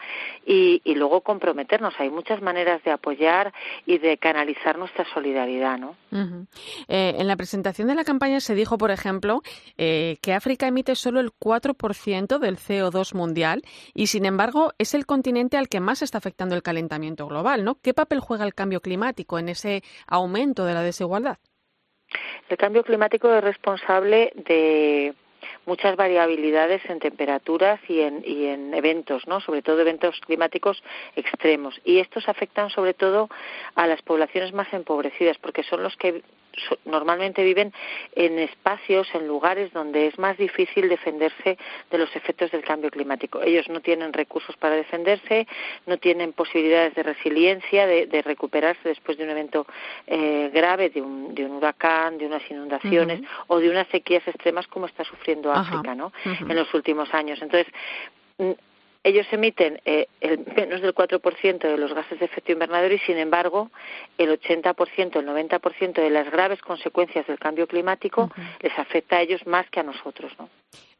Y, 0.47 0.81
luego 0.95 1.23
comprometernos. 1.23 1.95
Hay 1.99 2.11
muchas 2.11 2.43
maneras 2.43 2.83
de 2.85 2.91
apoyar 2.91 3.53
y 3.87 3.99
de 3.99 4.19
canalizar 4.19 4.79
nuestra 4.79 5.05
solidaridad, 5.13 5.79
¿no? 5.79 5.97
Eh, 6.89 7.15
en 7.19 7.27
la 7.27 7.37
presentación 7.37 7.89
de 7.89 7.95
la 7.95 8.05
campaña 8.05 8.41
se 8.41 8.55
dijo, 8.55 8.77
por 8.77 8.91
ejemplo, 8.91 9.43
que 9.77 10.35
África 10.35 10.69
emite 10.69 10.95
solo 10.95 11.19
el 11.21 11.33
4% 11.33 12.02
del 12.05 12.57
CO2 12.57 13.15
mundial 13.15 13.63
y, 13.95 14.09
sin 14.09 14.25
embargo, 14.25 14.73
es 14.79 14.95
el 14.95 15.07
continente 15.07 15.57
al 15.57 15.69
que 15.69 15.81
más 15.81 16.03
está 16.03 16.19
afectando 16.19 16.55
el 16.55 16.63
calentamiento 16.63 17.27
global, 17.27 17.65
¿no? 17.65 17.77
¿Qué 17.81 17.95
papel 17.95 18.21
juega 18.21 18.45
el 18.45 18.55
cambio 18.55 18.81
climático 18.81 19.39
en 19.39 19.49
ese 19.49 19.83
aumento 20.07 20.65
de 20.65 20.75
la 20.75 20.83
desigualdad? 20.83 21.39
El 22.49 22.57
cambio 22.57 22.83
climático 22.83 23.33
es 23.33 23.43
responsable 23.43 24.33
de 24.35 25.15
muchas 25.65 25.97
variabilidades 25.97 26.83
en 26.89 26.99
temperaturas 26.99 27.81
y 27.89 28.01
en, 28.01 28.23
y 28.27 28.47
en 28.47 28.75
eventos, 28.75 29.27
¿no? 29.29 29.41
sobre 29.41 29.63
todo 29.63 29.81
eventos 29.81 30.21
climáticos 30.27 30.83
extremos. 31.15 31.81
Y 31.85 31.99
estos 31.99 32.29
afectan 32.29 32.71
sobre 32.71 32.95
todo 32.95 33.29
a 33.77 33.87
las 33.87 34.03
poblaciones 34.03 34.53
más 34.53 34.73
empobrecidas, 34.73 35.39
porque 35.39 35.63
son 35.63 35.83
los 35.83 35.97
que 35.97 36.23
normalmente 36.85 37.43
viven 37.45 37.73
en 38.15 38.39
espacios, 38.39 39.09
en 39.15 39.27
lugares 39.27 39.73
donde 39.73 40.07
es 40.07 40.19
más 40.19 40.37
difícil 40.37 40.89
defenderse 40.89 41.59
de 41.91 41.99
los 41.99 42.15
efectos 42.17 42.51
del 42.51 42.63
cambio 42.63 42.91
climático. 42.91 43.43
Ellos 43.43 43.69
no 43.69 43.81
tienen 43.81 44.13
recursos 44.13 44.57
para 44.57 44.77
defenderse, 44.77 45.47
no 45.87 45.99
tienen 45.99 46.33
posibilidades 46.33 46.95
de 46.95 47.03
resiliencia, 47.03 47.87
de, 47.87 48.23
recuperarse 48.23 48.89
después 48.89 49.19
de 49.19 49.25
un 49.25 49.31
evento 49.31 49.67
eh, 50.07 50.51
grave, 50.53 50.91
de 50.91 51.03
un, 51.03 51.35
de 51.35 51.45
un, 51.45 51.53
huracán, 51.53 52.19
de 52.19 52.27
unas 52.27 52.49
inundaciones 52.51 53.21
o 53.49 53.59
de 53.59 53.69
unas 53.69 53.89
sequías 53.89 54.27
extremas 54.29 54.67
como 54.69 54.87
está 54.87 55.05
sufriendo 55.05 55.53
África 55.53 55.95
¿no? 55.95 56.13
en 56.25 56.55
los 56.55 56.73
últimos 56.75 57.13
años. 57.13 57.41
Entonces, 57.43 57.73
ellos 59.05 59.27
emiten 59.33 59.81
eh, 59.85 60.07
el 60.21 60.45
menos 60.57 60.81
del 60.81 60.95
4% 60.95 61.59
de 61.59 61.77
los 61.77 61.93
gases 61.93 62.19
de 62.19 62.27
efecto 62.27 62.53
invernadero 62.53 62.95
y, 62.95 62.99
sin 63.01 63.19
embargo, 63.19 63.71
el 64.19 64.31
80%, 64.41 65.17
el 65.17 65.27
90% 65.27 65.93
de 65.95 66.11
las 66.11 66.31
graves 66.31 66.61
consecuencias 66.61 67.27
del 67.27 67.39
cambio 67.39 67.67
climático 67.67 68.31
les 68.61 68.79
afecta 68.79 69.17
a 69.17 69.23
ellos 69.23 69.47
más 69.47 69.69
que 69.71 69.81
a 69.81 69.83
nosotros. 69.83 70.33
¿no? 70.39 70.49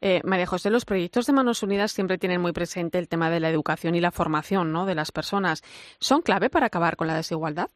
Eh, 0.01 0.21
María 0.23 0.45
José, 0.45 0.69
los 0.69 0.85
proyectos 0.85 1.25
de 1.25 1.33
Manos 1.33 1.63
Unidas 1.63 1.91
siempre 1.91 2.17
tienen 2.17 2.41
muy 2.41 2.51
presente 2.51 2.99
el 2.99 3.07
tema 3.07 3.29
de 3.29 3.39
la 3.39 3.49
educación 3.49 3.95
y 3.95 4.01
la 4.01 4.11
formación 4.11 4.71
¿no? 4.71 4.85
de 4.85 4.95
las 4.95 5.11
personas. 5.11 5.61
¿Son 5.99 6.21
clave 6.21 6.49
para 6.49 6.67
acabar 6.67 6.95
con 6.95 7.07
la 7.07 7.15
desigualdad? 7.15 7.69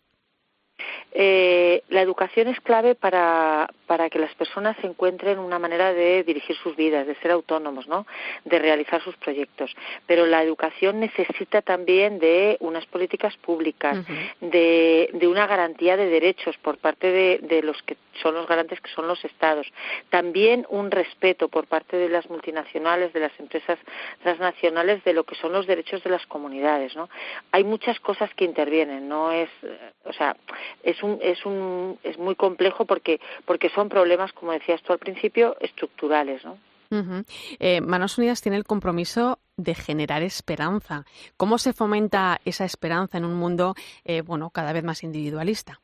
Eh, 1.19 1.81
la 1.89 2.01
educación 2.01 2.47
es 2.47 2.59
clave 2.61 2.93
para, 2.93 3.69
para 3.87 4.09
que 4.09 4.19
las 4.19 4.33
personas 4.35 4.77
encuentren 4.83 5.39
una 5.39 5.57
manera 5.57 5.91
de 5.93 6.23
dirigir 6.23 6.55
sus 6.57 6.75
vidas, 6.75 7.07
de 7.07 7.15
ser 7.15 7.31
autónomos, 7.31 7.87
¿no? 7.87 8.05
de 8.45 8.59
realizar 8.59 9.01
sus 9.01 9.15
proyectos. 9.17 9.75
Pero 10.05 10.27
la 10.27 10.43
educación 10.43 10.99
necesita 10.99 11.61
también 11.61 12.19
de 12.19 12.57
unas 12.59 12.85
políticas 12.85 13.35
públicas, 13.37 13.97
de, 14.41 15.09
de, 15.13 15.27
una 15.27 15.47
garantía 15.47 15.97
de 15.97 16.07
derechos 16.07 16.55
por 16.57 16.77
parte 16.77 17.11
de, 17.11 17.39
de, 17.41 17.63
los 17.63 17.81
que 17.83 17.97
son 18.21 18.35
los 18.35 18.47
garantes, 18.47 18.79
que 18.81 18.91
son 18.91 19.07
los 19.07 19.23
Estados. 19.25 19.67
También 20.09 20.65
un 20.69 20.91
respeto 20.91 21.47
por 21.47 21.67
parte 21.67 21.97
de 21.97 22.09
las 22.09 22.29
multinacionales, 22.29 23.13
de 23.13 23.21
las 23.21 23.39
empresas 23.39 23.79
transnacionales, 24.21 25.03
de 25.03 25.13
lo 25.13 25.23
que 25.23 25.35
son 25.35 25.53
los 25.53 25.65
derechos 25.65 26.03
de 26.03 26.09
las 26.09 26.25
comunidades. 26.27 26.95
¿no? 26.95 27.09
Hay 27.51 27.63
muchas 27.63 27.99
cosas 27.99 28.31
que 28.35 28.45
intervienen, 28.45 29.07
no 29.07 29.31
es, 29.31 29.49
o 30.03 30.13
sea, 30.13 30.35
es 30.83 31.01
un, 31.03 31.19
es 31.21 31.45
un, 31.45 31.99
es 32.03 32.17
muy 32.17 32.35
complejo 32.35 32.85
porque, 32.85 33.19
porque 33.45 33.69
son 33.69 33.89
problemas, 33.89 34.33
como 34.33 34.51
decías 34.51 34.81
tú 34.83 34.93
al 34.93 34.99
principio, 34.99 35.55
estructurales, 35.59 36.43
¿no? 36.45 36.57
Eh, 37.59 37.81
Manos 37.81 38.17
Unidas 38.17 38.41
tiene 38.41 38.57
el 38.57 38.63
compromiso 38.63 39.39
de 39.57 39.75
generar 39.75 40.23
esperanza. 40.23 41.03
¿Cómo 41.35 41.57
se 41.57 41.73
fomenta 41.73 42.39
esa 42.45 42.65
esperanza 42.65 43.17
en 43.17 43.25
un 43.25 43.35
mundo, 43.35 43.75
eh, 44.05 44.21
bueno, 44.21 44.49
cada 44.51 44.71
vez 44.73 44.83
más 44.83 45.03
individualista? 45.03 45.81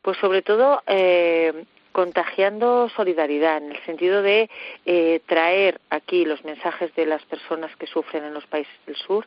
Pues 0.00 0.16
sobre 0.18 0.42
todo 0.42 0.82
eh, 0.86 1.64
contagiando 1.98 2.88
solidaridad 2.90 3.56
en 3.56 3.72
el 3.72 3.84
sentido 3.84 4.22
de 4.22 4.48
eh, 4.86 5.20
traer 5.26 5.80
aquí 5.90 6.24
los 6.24 6.44
mensajes 6.44 6.94
de 6.94 7.06
las 7.06 7.24
personas 7.24 7.74
que 7.74 7.88
sufren 7.88 8.22
en 8.22 8.34
los 8.34 8.46
países 8.46 8.72
del 8.86 8.94
sur. 8.94 9.26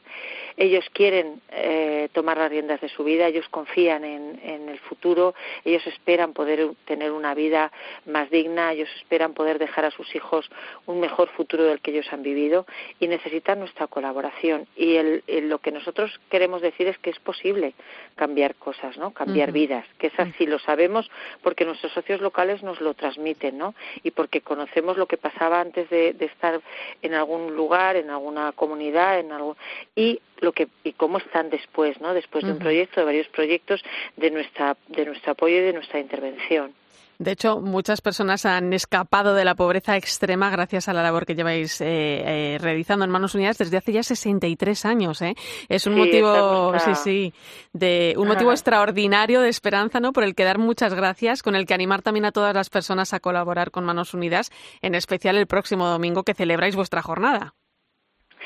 Ellos 0.56 0.86
quieren 0.94 1.42
eh, 1.52 2.08
tomar 2.14 2.38
las 2.38 2.50
riendas 2.50 2.80
de 2.80 2.88
su 2.88 3.04
vida, 3.04 3.28
ellos 3.28 3.46
confían 3.50 4.06
en, 4.06 4.40
en, 4.42 4.70
el 4.70 4.80
futuro, 4.80 5.36
ellos 5.66 5.86
esperan 5.86 6.32
poder 6.32 6.70
tener 6.86 7.12
una 7.12 7.34
vida 7.34 7.74
más 8.06 8.30
digna, 8.30 8.72
ellos 8.72 8.88
esperan 8.96 9.34
poder 9.34 9.60
dejar 9.60 9.84
a 9.84 9.92
sus 9.92 10.16
hijos 10.16 10.50
un 10.86 11.02
mejor 11.02 11.28
futuro 11.28 11.66
del 11.66 11.82
que 11.82 11.92
ellos 11.92 12.08
han 12.14 12.24
vivido 12.24 12.66
y 13.02 13.08
necesitan 13.10 13.60
nuestra 13.60 13.88
colaboración. 13.88 14.66
Y 14.78 14.96
el, 14.96 15.24
lo 15.50 15.58
que 15.58 15.74
nosotros 15.74 16.22
queremos 16.30 16.62
decir 16.62 16.88
es 16.88 16.98
que 17.00 17.10
es 17.10 17.20
posible 17.20 17.74
cambiar 18.16 18.56
cosas, 18.56 18.98
¿no? 18.98 19.12
Cambiar 19.12 19.52
vidas, 19.52 19.86
que 19.98 20.08
es 20.08 20.18
así, 20.18 20.46
lo 20.46 20.60
sabemos 20.60 21.12
porque 21.42 21.66
nuestros 21.66 21.92
socios 21.92 22.22
locales 22.22 22.61
nos 22.64 22.82
lo 22.82 22.94
transmiten, 22.94 23.58
¿no? 23.58 23.74
Y 24.04 24.12
porque 24.12 24.42
conocemos 24.42 24.98
lo 24.98 25.08
que 25.08 25.18
pasaba 25.18 25.60
antes 25.62 25.90
de, 25.90 26.16
estar 26.20 26.62
en 27.02 27.14
algún 27.14 27.56
lugar, 27.56 27.96
en 27.96 28.10
alguna 28.10 28.52
comunidad, 28.52 29.20
en 29.20 29.32
algo 29.32 29.58
y 29.96 30.22
lo 30.40 30.52
que 30.52 30.68
y 30.84 30.94
cómo 30.94 31.18
están 31.20 31.50
después, 31.50 32.00
¿no? 32.02 32.14
Después 32.14 32.44
de 32.46 32.52
un 32.52 32.60
proyecto, 32.60 33.00
de 33.00 33.06
varios 33.06 33.28
proyectos, 33.28 33.84
de 34.18 34.32
nuestra 34.32 34.78
de 34.88 35.06
nuestro 35.06 35.34
apoyo 35.34 35.58
y 35.58 35.62
de 35.62 35.74
nuestra 35.74 36.00
intervención. 36.00 36.74
De 37.22 37.34
hecho, 37.34 37.62
muchas 37.62 38.02
personas 38.02 38.48
han 38.48 38.74
escapado 38.74 39.36
de 39.36 39.46
la 39.46 39.54
pobreza 39.54 39.96
extrema 39.96 40.50
gracias 40.50 40.90
a 40.90 40.94
la 40.94 41.04
labor 41.04 41.28
que 41.28 41.36
lleváis 41.36 41.80
eh, 41.80 41.86
eh, 41.86 42.58
realizando 42.60 43.06
en 43.06 43.12
Manos 43.12 43.36
Unidas 43.36 43.60
desde 43.60 43.78
hace 43.78 43.94
ya 43.94 44.02
63 44.02 44.86
años. 44.86 45.22
¿eh? 45.22 45.36
Es 45.70 45.86
un 45.86 45.94
motivo, 45.94 46.74
sí, 46.80 46.96
sí, 46.96 47.34
de 47.74 48.16
un 48.18 48.28
motivo 48.28 48.50
extraordinario 48.50 49.42
de 49.42 49.50
esperanza, 49.50 50.00
¿no? 50.00 50.14
Por 50.14 50.24
el 50.24 50.34
que 50.34 50.46
dar 50.46 50.58
muchas 50.58 50.96
gracias, 50.96 51.44
con 51.44 51.56
el 51.56 51.68
que 51.68 51.76
animar 51.76 52.02
también 52.02 52.26
a 52.26 52.32
todas 52.32 52.56
las 52.56 52.72
personas 52.72 53.14
a 53.14 53.20
colaborar 53.20 53.70
con 53.70 53.86
Manos 53.86 54.16
Unidas, 54.16 54.50
en 54.82 54.96
especial 54.96 55.38
el 55.38 55.46
próximo 55.46 55.86
domingo 55.86 56.24
que 56.24 56.34
celebráis 56.34 56.76
vuestra 56.76 57.04
jornada. 57.04 57.54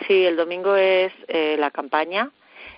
Sí, 0.06 0.26
el 0.26 0.36
domingo 0.36 0.76
es 0.76 1.14
la 1.30 1.72
campaña 1.72 2.30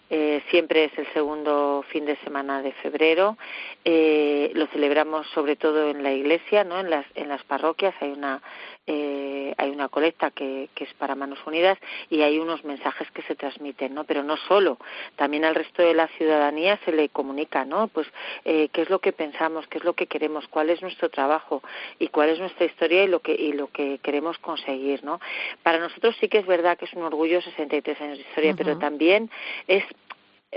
eh, 0.10 0.42
siempre 0.50 0.86
es 0.86 0.98
el 0.98 1.08
segundo 1.14 1.84
fin 1.90 2.06
de 2.06 2.16
semana 2.18 2.62
de 2.62 2.72
febrero. 2.74 3.38
Eh, 3.84 4.52
lo 4.54 4.68
celebramos 4.68 5.28
sobre 5.34 5.56
todo 5.56 5.90
en 5.90 6.04
la 6.04 6.12
iglesia, 6.12 6.64
¿no? 6.64 6.80
En 6.80 6.90
las, 6.90 7.06
en 7.16 7.28
las 7.28 7.44
parroquias 7.44 7.94
hay 8.00 8.12
una 8.12 8.42
eh, 8.88 9.54
hay 9.58 9.70
una 9.70 9.90
colecta 9.90 10.32
que, 10.32 10.70
que, 10.74 10.86
es 10.86 10.94
para 10.94 11.14
Manos 11.14 11.40
Unidas 11.46 11.78
y 12.10 12.22
hay 12.22 12.40
unos 12.40 12.64
mensajes 12.64 13.12
que 13.12 13.22
se 13.24 13.36
transmiten, 13.36 13.94
¿no? 13.94 14.06
Pero 14.06 14.24
no 14.24 14.38
solo, 14.38 14.78
también 15.18 15.44
al 15.44 15.56
resto 15.56 15.82
de 15.84 15.94
la 15.94 16.08
ciudadanía 16.08 16.80
se 16.86 16.94
le 16.94 17.10
comunica, 17.10 17.66
¿no? 17.66 17.90
Pues 17.90 18.08
eh, 18.46 18.70
qué 18.72 18.84
es 18.84 18.90
lo 18.90 19.00
que 19.00 19.12
pensamos, 19.12 19.68
qué 19.68 19.80
es 19.80 19.84
lo 19.84 19.94
que 19.94 20.08
queremos, 20.08 20.48
cuál 20.48 20.70
es 20.70 20.82
nuestro 20.82 21.10
trabajo 21.10 21.62
y 22.00 22.08
cuál 22.08 22.30
es 22.30 22.40
nuestra 22.40 22.66
historia 22.66 23.04
y 23.04 23.08
lo 23.08 23.20
que 23.20 23.34
y 23.34 23.52
lo 23.52 23.68
que 23.68 24.00
queremos 24.00 24.38
conseguir, 24.38 25.04
¿no? 25.04 25.20
Para 25.64 25.80
nosotros 25.80 26.16
sí 26.20 26.30
que 26.30 26.38
es 26.40 26.46
verdad 26.46 26.78
que 26.78 26.86
es 26.86 26.94
un 26.94 27.04
orgullo 27.04 27.42
63 27.42 28.02
años 28.02 28.18
de 28.18 28.24
historia, 28.24 28.54
pero 28.58 28.78
también 28.78 29.30
es 29.68 29.84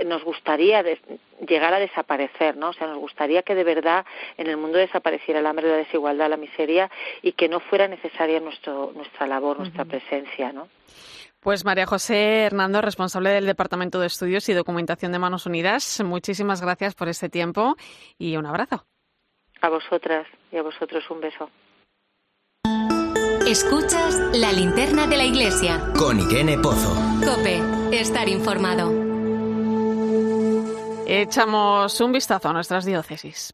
nos 0.05 0.23
gustaría 0.23 0.83
llegar 1.47 1.73
a 1.73 1.79
desaparecer, 1.79 2.55
¿no? 2.57 2.69
O 2.69 2.73
sea, 2.73 2.87
nos 2.87 2.99
gustaría 2.99 3.43
que 3.43 3.55
de 3.55 3.63
verdad 3.63 4.05
en 4.37 4.47
el 4.47 4.57
mundo 4.57 4.77
desapareciera 4.77 5.39
el 5.39 5.45
hambre, 5.45 5.67
la 5.67 5.77
desigualdad, 5.77 6.29
la 6.29 6.37
miseria 6.37 6.89
y 7.21 7.33
que 7.33 7.49
no 7.49 7.59
fuera 7.59 7.87
necesaria 7.87 8.39
nuestro, 8.39 8.91
nuestra 8.95 9.27
labor, 9.27 9.59
nuestra 9.59 9.85
presencia, 9.85 10.51
¿no? 10.51 10.67
Pues 11.39 11.65
María 11.65 11.87
José 11.87 12.43
Hernando, 12.43 12.81
responsable 12.81 13.31
del 13.31 13.47
Departamento 13.47 13.99
de 13.99 14.07
Estudios 14.07 14.47
y 14.49 14.53
Documentación 14.53 15.11
de 15.11 15.19
Manos 15.19 15.47
Unidas, 15.47 16.01
muchísimas 16.05 16.61
gracias 16.61 16.93
por 16.93 17.09
este 17.09 17.29
tiempo 17.29 17.75
y 18.19 18.37
un 18.37 18.45
abrazo. 18.45 18.85
A 19.61 19.69
vosotras 19.69 20.27
y 20.51 20.57
a 20.57 20.61
vosotros 20.61 21.03
un 21.09 21.21
beso. 21.21 21.49
Escuchas 23.47 24.19
la 24.33 24.51
linterna 24.51 25.07
de 25.07 25.17
la 25.17 25.25
iglesia. 25.25 25.81
Con 25.97 26.19
Irene 26.19 26.59
Pozo. 26.59 26.93
Cope, 27.25 27.59
estar 27.91 28.29
informado. 28.29 29.10
Echamos 31.13 31.99
un 31.99 32.13
vistazo 32.13 32.47
a 32.47 32.53
nuestras 32.53 32.85
diócesis. 32.85 33.51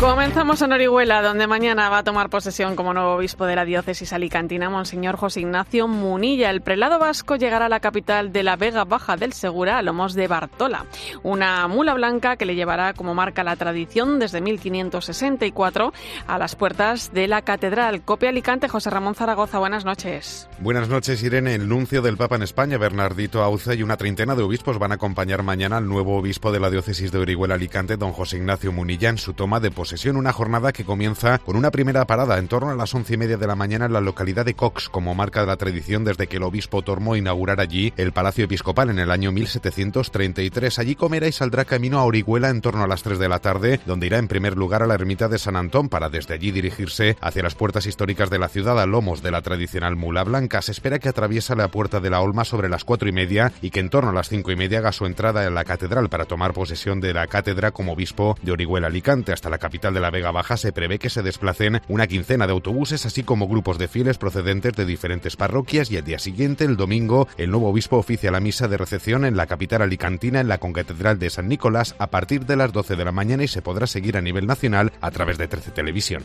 Comenzamos 0.00 0.62
en 0.62 0.72
Orihuela, 0.72 1.20
donde 1.20 1.46
mañana 1.46 1.90
va 1.90 1.98
a 1.98 2.02
tomar 2.02 2.30
posesión 2.30 2.74
como 2.74 2.94
nuevo 2.94 3.16
obispo 3.16 3.44
de 3.44 3.54
la 3.54 3.66
diócesis 3.66 4.14
alicantina 4.14 4.70
Monseñor 4.70 5.18
José 5.18 5.40
Ignacio 5.40 5.88
Munilla. 5.88 6.48
El 6.48 6.62
prelado 6.62 6.98
vasco 6.98 7.36
llegará 7.36 7.66
a 7.66 7.68
la 7.68 7.80
capital 7.80 8.32
de 8.32 8.42
la 8.42 8.56
Vega 8.56 8.86
Baja 8.86 9.18
del 9.18 9.34
Segura, 9.34 9.76
a 9.76 9.82
lomos 9.82 10.14
de 10.14 10.26
Bartola, 10.26 10.86
una 11.22 11.68
mula 11.68 11.92
blanca 11.92 12.36
que 12.36 12.46
le 12.46 12.54
llevará, 12.54 12.94
como 12.94 13.14
marca 13.14 13.44
la 13.44 13.56
tradición, 13.56 14.18
desde 14.18 14.40
1564 14.40 15.92
a 16.26 16.38
las 16.38 16.56
puertas 16.56 17.12
de 17.12 17.28
la 17.28 17.42
catedral. 17.42 18.02
Copia 18.02 18.30
Alicante, 18.30 18.68
José 18.68 18.88
Ramón 18.88 19.14
Zaragoza, 19.14 19.58
buenas 19.58 19.84
noches. 19.84 20.48
Buenas 20.60 20.88
noches, 20.88 21.22
Irene. 21.22 21.54
El 21.54 21.68
nuncio 21.68 22.00
del 22.00 22.16
Papa 22.16 22.36
en 22.36 22.42
España, 22.42 22.78
Bernardito 22.78 23.42
Auza, 23.42 23.74
y 23.74 23.82
una 23.82 23.98
treintena 23.98 24.34
de 24.34 24.44
obispos 24.44 24.78
van 24.78 24.92
a 24.92 24.94
acompañar 24.94 25.42
mañana 25.42 25.76
al 25.76 25.86
nuevo 25.86 26.16
obispo 26.16 26.50
de 26.52 26.60
la 26.60 26.70
diócesis 26.70 27.12
de 27.12 27.18
Orihuela 27.18 27.56
Alicante, 27.56 27.98
don 27.98 28.12
José 28.12 28.38
Ignacio 28.38 28.72
Munilla, 28.72 29.10
en 29.10 29.18
su 29.18 29.34
toma 29.34 29.60
de 29.60 29.70
posesión 29.70 29.89
sesión, 29.90 30.16
una 30.16 30.32
jornada 30.32 30.72
que 30.72 30.84
comienza 30.84 31.38
con 31.38 31.56
una 31.56 31.72
primera 31.72 32.06
parada 32.06 32.38
en 32.38 32.46
torno 32.46 32.70
a 32.70 32.76
las 32.76 32.94
once 32.94 33.14
y 33.14 33.16
media 33.16 33.36
de 33.36 33.46
la 33.48 33.56
mañana 33.56 33.86
en 33.86 33.92
la 33.92 34.00
localidad 34.00 34.44
de 34.44 34.54
Cox, 34.54 34.88
como 34.88 35.16
marca 35.16 35.40
de 35.40 35.48
la 35.48 35.56
tradición 35.56 36.04
desde 36.04 36.28
que 36.28 36.36
el 36.36 36.44
obispo 36.44 36.82
Tormo 36.82 37.16
inaugurar 37.16 37.60
allí 37.60 37.92
el 37.96 38.12
Palacio 38.12 38.44
Episcopal 38.44 38.90
en 38.90 39.00
el 39.00 39.10
año 39.10 39.32
1733. 39.32 40.78
Allí 40.78 40.94
comerá 40.94 41.26
y 41.26 41.32
saldrá 41.32 41.64
camino 41.64 41.98
a 41.98 42.04
Orihuela 42.04 42.50
en 42.50 42.60
torno 42.60 42.84
a 42.84 42.86
las 42.86 43.02
3 43.02 43.18
de 43.18 43.28
la 43.28 43.40
tarde, 43.40 43.80
donde 43.84 44.06
irá 44.06 44.18
en 44.18 44.28
primer 44.28 44.56
lugar 44.56 44.84
a 44.84 44.86
la 44.86 44.94
ermita 44.94 45.26
de 45.26 45.40
San 45.40 45.56
Antón 45.56 45.88
para 45.88 46.08
desde 46.08 46.34
allí 46.34 46.52
dirigirse 46.52 47.16
hacia 47.20 47.42
las 47.42 47.56
puertas 47.56 47.86
históricas 47.86 48.30
de 48.30 48.38
la 48.38 48.48
ciudad 48.48 48.80
a 48.80 48.86
lomos 48.86 49.22
de 49.22 49.32
la 49.32 49.42
tradicional 49.42 49.96
mula 49.96 50.22
blanca. 50.22 50.62
Se 50.62 50.70
espera 50.70 51.00
que 51.00 51.08
atraviesa 51.08 51.56
la 51.56 51.68
puerta 51.68 51.98
de 51.98 52.10
la 52.10 52.20
Olma 52.20 52.44
sobre 52.44 52.68
las 52.68 52.84
cuatro 52.84 53.08
y 53.08 53.12
media 53.12 53.52
y 53.60 53.70
que 53.70 53.80
en 53.80 53.90
torno 53.90 54.10
a 54.10 54.14
las 54.14 54.28
cinco 54.28 54.52
y 54.52 54.56
media 54.56 54.78
haga 54.78 54.92
su 54.92 55.04
entrada 55.04 55.44
en 55.44 55.54
la 55.56 55.64
catedral 55.64 56.08
para 56.08 56.26
tomar 56.26 56.52
posesión 56.52 57.00
de 57.00 57.12
la 57.12 57.26
cátedra 57.26 57.72
como 57.72 57.94
obispo 57.94 58.38
de 58.42 58.52
Orihuela 58.52 58.86
Alicante 58.86 59.32
hasta 59.32 59.50
la 59.50 59.58
capital 59.58 59.79
de 59.80 60.00
la 60.00 60.10
Vega 60.10 60.30
Baja 60.30 60.58
se 60.58 60.72
prevé 60.72 60.98
que 60.98 61.08
se 61.08 61.22
desplacen 61.22 61.80
una 61.88 62.06
quincena 62.06 62.46
de 62.46 62.52
autobuses, 62.52 63.06
así 63.06 63.22
como 63.22 63.48
grupos 63.48 63.78
de 63.78 63.88
fieles 63.88 64.18
procedentes 64.18 64.74
de 64.74 64.84
diferentes 64.84 65.36
parroquias 65.36 65.90
y 65.90 65.96
el 65.96 66.04
día 66.04 66.18
siguiente, 66.18 66.64
el 66.66 66.76
domingo, 66.76 67.26
el 67.38 67.50
nuevo 67.50 67.70
obispo 67.70 67.96
oficia 67.96 68.30
la 68.30 68.40
misa 68.40 68.68
de 68.68 68.76
recepción 68.76 69.24
en 69.24 69.38
la 69.38 69.46
capital 69.46 69.80
alicantina 69.80 70.40
en 70.40 70.48
la 70.48 70.58
concatedral 70.58 71.18
de 71.18 71.30
San 71.30 71.48
Nicolás 71.48 71.94
a 71.98 72.08
partir 72.08 72.44
de 72.44 72.56
las 72.56 72.72
12 72.72 72.94
de 72.94 73.04
la 73.04 73.12
mañana 73.12 73.42
y 73.42 73.48
se 73.48 73.62
podrá 73.62 73.86
seguir 73.86 74.18
a 74.18 74.20
nivel 74.20 74.46
nacional 74.46 74.92
a 75.00 75.10
través 75.10 75.38
de 75.38 75.48
13 75.48 75.70
Televisión. 75.70 76.22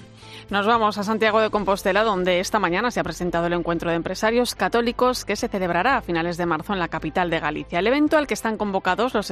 Nos 0.49 0.67
vamos 0.67 0.97
a 0.97 1.03
Santiago 1.03 1.39
de 1.39 1.49
Compostela, 1.49 2.03
donde 2.03 2.41
esta 2.41 2.59
mañana 2.59 2.91
se 2.91 2.99
ha 2.99 3.03
presentado 3.03 3.47
el 3.47 3.53
encuentro 3.53 3.89
de 3.89 3.95
empresarios 3.95 4.53
católicos 4.53 5.23
que 5.23 5.37
se 5.37 5.47
celebrará 5.47 5.97
a 5.97 6.01
finales 6.01 6.35
de 6.37 6.45
marzo 6.45 6.73
en 6.73 6.79
la 6.79 6.89
capital 6.89 7.29
de 7.29 7.39
Galicia. 7.39 7.79
El 7.79 7.87
evento 7.87 8.17
al 8.17 8.27
que 8.27 8.33
están 8.33 8.57
convocados 8.57 9.13
los, 9.13 9.31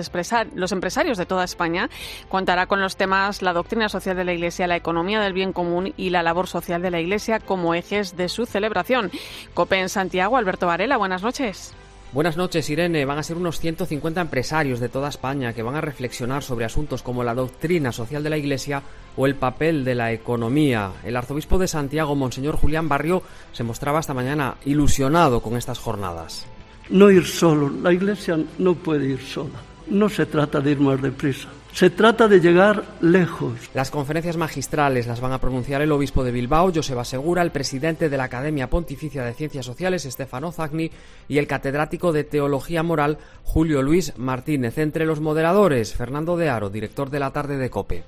los 0.55 0.71
empresarios 0.71 1.17
de 1.17 1.25
toda 1.25 1.43
España 1.43 1.89
contará 2.29 2.67
con 2.67 2.79
los 2.79 2.95
temas 2.95 3.41
la 3.41 3.53
doctrina 3.53 3.89
social 3.89 4.12
de 4.15 4.23
la 4.23 4.33
Iglesia, 4.33 4.67
la 4.67 4.75
economía 4.75 5.21
del 5.21 5.33
bien 5.33 5.53
común 5.53 5.93
y 5.97 6.09
la 6.09 6.23
labor 6.23 6.47
social 6.47 6.81
de 6.81 6.91
la 6.91 7.01
Iglesia 7.01 7.39
como 7.39 7.73
ejes 7.73 8.15
de 8.17 8.29
su 8.29 8.45
celebración. 8.45 9.11
COPE 9.53 9.79
en 9.79 9.89
Santiago, 9.89 10.37
Alberto 10.37 10.67
Varela, 10.67 10.97
buenas 10.97 11.23
noches. 11.23 11.73
Buenas 12.13 12.37
noches, 12.37 12.69
Irene. 12.69 13.05
Van 13.05 13.17
a 13.17 13.23
ser 13.23 13.37
unos 13.37 13.59
150 13.59 14.21
empresarios 14.21 14.79
de 14.79 14.87
toda 14.87 15.09
España 15.09 15.53
que 15.53 15.63
van 15.63 15.75
a 15.75 15.81
reflexionar 15.81 16.43
sobre 16.43 16.63
asuntos 16.63 17.01
como 17.01 17.23
la 17.23 17.33
doctrina 17.33 17.91
social 17.91 18.21
de 18.21 18.29
la 18.29 18.37
Iglesia 18.37 18.83
o 19.17 19.25
el 19.25 19.33
papel 19.33 19.83
de 19.83 19.95
la 19.95 20.11
economía. 20.11 20.91
El 21.03 21.17
arzobispo 21.17 21.57
de 21.57 21.67
Santiago, 21.67 22.13
Monseñor 22.13 22.55
Julián 22.55 22.87
Barrio, 22.87 23.23
se 23.51 23.63
mostraba 23.63 23.99
esta 23.99 24.13
mañana 24.13 24.57
ilusionado 24.63 25.39
con 25.39 25.57
estas 25.57 25.79
jornadas. 25.79 26.45
No 26.91 27.09
ir 27.09 27.25
solo, 27.25 27.71
la 27.81 27.91
Iglesia 27.91 28.37
no 28.59 28.75
puede 28.75 29.07
ir 29.07 29.21
sola. 29.21 29.59
No 29.87 30.07
se 30.07 30.27
trata 30.27 30.59
de 30.59 30.69
ir 30.69 30.79
más 30.79 31.01
deprisa 31.01 31.49
se 31.73 31.89
trata 31.89 32.27
de 32.27 32.39
llegar 32.39 32.83
lejos. 33.01 33.53
Las 33.73 33.89
conferencias 33.89 34.37
magistrales 34.37 35.07
las 35.07 35.19
van 35.19 35.31
a 35.31 35.39
pronunciar 35.39 35.81
el 35.81 35.91
obispo 35.91 36.23
de 36.23 36.31
Bilbao, 36.31 36.71
Joseba 36.73 37.03
Segura, 37.03 37.41
el 37.41 37.51
presidente 37.51 38.09
de 38.09 38.17
la 38.17 38.25
Academia 38.25 38.69
Pontificia 38.69 39.23
de 39.23 39.33
Ciencias 39.33 39.65
Sociales, 39.65 40.03
Stefano 40.03 40.51
Zagni, 40.51 40.91
y 41.27 41.39
el 41.39 41.47
catedrático 41.47 42.11
de 42.11 42.25
Teología 42.25 42.83
Moral, 42.83 43.17
Julio 43.43 43.81
Luis 43.81 44.13
Martínez. 44.17 44.77
Entre 44.77 45.05
los 45.05 45.19
moderadores, 45.19 45.95
Fernando 45.95 46.37
de 46.37 46.49
Aro, 46.49 46.69
director 46.69 47.09
de 47.09 47.19
la 47.19 47.31
tarde 47.31 47.57
de 47.57 47.71
COPE. 47.71 48.03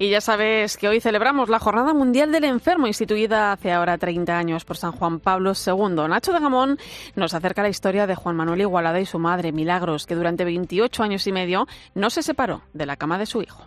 Y 0.00 0.10
ya 0.10 0.20
sabes 0.20 0.76
que 0.76 0.86
hoy 0.86 1.00
celebramos 1.00 1.48
la 1.48 1.58
Jornada 1.58 1.92
Mundial 1.92 2.30
del 2.30 2.44
Enfermo, 2.44 2.86
instituida 2.86 3.50
hace 3.50 3.72
ahora 3.72 3.98
30 3.98 4.38
años 4.38 4.64
por 4.64 4.76
San 4.76 4.92
Juan 4.92 5.18
Pablo 5.18 5.54
II. 5.54 6.08
Nacho 6.08 6.32
de 6.32 6.38
Gamón 6.38 6.78
nos 7.16 7.34
acerca 7.34 7.62
la 7.62 7.68
historia 7.68 8.06
de 8.06 8.14
Juan 8.14 8.36
Manuel 8.36 8.60
Igualada 8.60 9.00
y 9.00 9.06
su 9.06 9.18
madre, 9.18 9.50
Milagros, 9.50 10.06
que 10.06 10.14
durante 10.14 10.44
28 10.44 11.02
años 11.02 11.26
y 11.26 11.32
medio 11.32 11.66
no 11.94 12.10
se 12.10 12.22
separó 12.22 12.62
de 12.72 12.86
la 12.86 12.96
cama 12.96 13.18
de 13.18 13.26
su 13.26 13.42
hijo. 13.42 13.66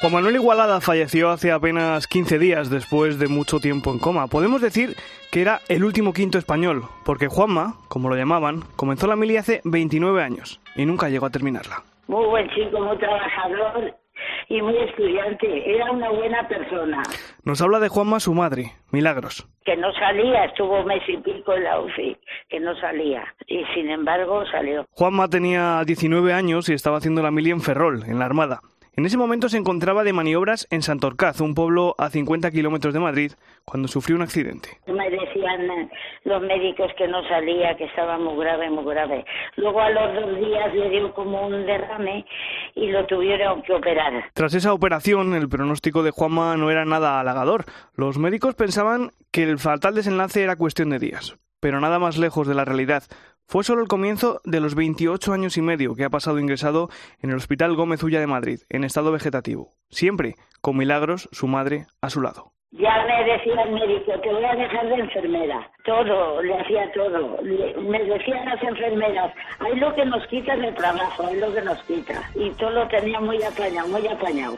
Juan 0.00 0.14
Manuel 0.14 0.34
Igualada 0.34 0.80
falleció 0.80 1.30
hace 1.30 1.52
apenas 1.52 2.08
15 2.08 2.40
días 2.40 2.70
después 2.70 3.20
de 3.20 3.28
mucho 3.28 3.60
tiempo 3.60 3.92
en 3.92 4.00
coma. 4.00 4.26
Podemos 4.26 4.60
decir 4.60 4.96
que 5.30 5.42
era 5.42 5.60
el 5.68 5.84
último 5.84 6.12
quinto 6.12 6.38
español, 6.38 6.88
porque 7.04 7.28
Juanma, 7.28 7.76
como 7.86 8.08
lo 8.08 8.16
llamaban, 8.16 8.64
comenzó 8.74 9.06
la 9.06 9.14
milia 9.14 9.38
hace 9.38 9.60
29 9.62 10.24
años 10.24 10.58
y 10.74 10.86
nunca 10.86 11.08
llegó 11.08 11.26
a 11.26 11.30
terminarla. 11.30 11.84
Muy 12.12 12.26
buen 12.26 12.46
chico, 12.50 12.78
muy 12.78 12.98
trabajador 12.98 13.94
y 14.50 14.60
muy 14.60 14.76
estudiante. 14.76 15.74
Era 15.74 15.90
una 15.92 16.10
buena 16.10 16.46
persona. 16.46 17.02
Nos 17.42 17.62
habla 17.62 17.80
de 17.80 17.88
Juanma, 17.88 18.20
su 18.20 18.34
madre, 18.34 18.72
Milagros. 18.90 19.48
Que 19.64 19.78
no 19.78 19.90
salía, 19.94 20.44
estuvo 20.44 20.84
mes 20.84 21.02
y 21.08 21.16
pico 21.16 21.54
en 21.54 21.64
la 21.64 21.80
UCI, 21.80 22.18
que 22.50 22.60
no 22.60 22.76
salía. 22.76 23.24
Y 23.46 23.64
sin 23.74 23.88
embargo 23.88 24.44
salió. 24.44 24.84
Juanma 24.90 25.28
tenía 25.28 25.82
19 25.86 26.34
años 26.34 26.68
y 26.68 26.74
estaba 26.74 26.98
haciendo 26.98 27.22
la 27.22 27.30
milia 27.30 27.54
en 27.54 27.62
Ferrol, 27.62 28.02
en 28.06 28.18
la 28.18 28.26
Armada. 28.26 28.60
En 28.94 29.06
ese 29.06 29.16
momento 29.16 29.48
se 29.48 29.56
encontraba 29.56 30.04
de 30.04 30.12
maniobras 30.12 30.68
en 30.70 30.82
Santorcaz, 30.82 31.40
un 31.40 31.54
pueblo 31.54 31.94
a 31.96 32.10
50 32.10 32.50
kilómetros 32.50 32.92
de 32.92 33.00
Madrid, 33.00 33.32
cuando 33.64 33.88
sufrió 33.88 34.16
un 34.16 34.22
accidente. 34.22 34.68
Me 34.86 35.08
decía 35.08 35.22
decían 35.32 35.70
eh, 35.70 35.88
los 36.24 36.42
médicos 36.42 36.92
que 36.98 37.08
no 37.08 37.26
salía, 37.26 37.74
que 37.74 37.84
estaba 37.84 38.18
muy 38.18 38.36
grave, 38.44 38.68
muy 38.68 38.84
grave. 38.84 39.24
Luego 39.56 39.80
a 39.80 39.88
los 39.88 40.14
dos 40.14 40.36
días 40.36 40.74
le 40.74 40.90
dio 40.90 41.14
como 41.14 41.46
un 41.46 41.64
derrame 41.64 42.26
y 42.74 42.88
lo 42.88 43.06
tuvieron 43.06 43.62
que 43.62 43.72
operar. 43.72 44.24
Tras 44.34 44.54
esa 44.54 44.72
operación, 44.72 45.34
el 45.34 45.48
pronóstico 45.48 46.02
de 46.02 46.10
Juanma 46.10 46.56
no 46.56 46.70
era 46.70 46.84
nada 46.84 47.20
halagador. 47.20 47.64
Los 47.94 48.18
médicos 48.18 48.54
pensaban 48.54 49.10
que 49.30 49.44
el 49.44 49.58
fatal 49.58 49.94
desenlace 49.94 50.42
era 50.42 50.56
cuestión 50.56 50.90
de 50.90 50.98
días, 50.98 51.36
pero 51.60 51.80
nada 51.80 51.98
más 51.98 52.18
lejos 52.18 52.46
de 52.46 52.54
la 52.54 52.64
realidad. 52.64 53.04
Fue 53.46 53.64
solo 53.64 53.82
el 53.82 53.88
comienzo 53.88 54.40
de 54.44 54.60
los 54.60 54.74
28 54.74 55.32
años 55.32 55.56
y 55.56 55.62
medio 55.62 55.94
que 55.94 56.04
ha 56.04 56.10
pasado 56.10 56.38
ingresado 56.38 56.88
en 57.20 57.30
el 57.30 57.36
Hospital 57.36 57.74
Gómez 57.74 58.02
Ulla 58.02 58.20
de 58.20 58.26
Madrid, 58.26 58.60
en 58.68 58.84
estado 58.84 59.12
vegetativo, 59.12 59.70
siempre 59.90 60.36
con 60.60 60.76
Milagros, 60.76 61.28
su 61.32 61.48
madre, 61.48 61.86
a 62.00 62.08
su 62.08 62.22
lado. 62.22 62.51
Ya 62.72 63.04
me 63.06 63.24
decía 63.30 63.62
el 63.64 63.72
médico, 63.72 64.12
te 64.22 64.32
voy 64.32 64.44
a 64.44 64.54
dejar 64.54 64.88
de 64.88 64.94
enfermera. 64.94 65.70
Todo, 65.84 66.42
le 66.42 66.58
hacía 66.58 66.90
todo. 66.92 67.38
me 67.42 68.02
decían 68.02 68.46
las 68.46 68.62
enfermeras, 68.62 69.30
hay 69.58 69.76
lo 69.76 69.94
que 69.94 70.06
nos 70.06 70.26
quita 70.28 70.56
del 70.56 70.74
trabajo, 70.74 71.26
hay 71.26 71.38
lo 71.38 71.52
que 71.52 71.60
nos 71.60 71.82
quita. 71.82 72.30
Y 72.34 72.48
todo 72.52 72.70
lo 72.70 72.88
tenía 72.88 73.20
muy 73.20 73.42
apañado, 73.42 73.88
muy 73.88 74.08
apañado. 74.08 74.56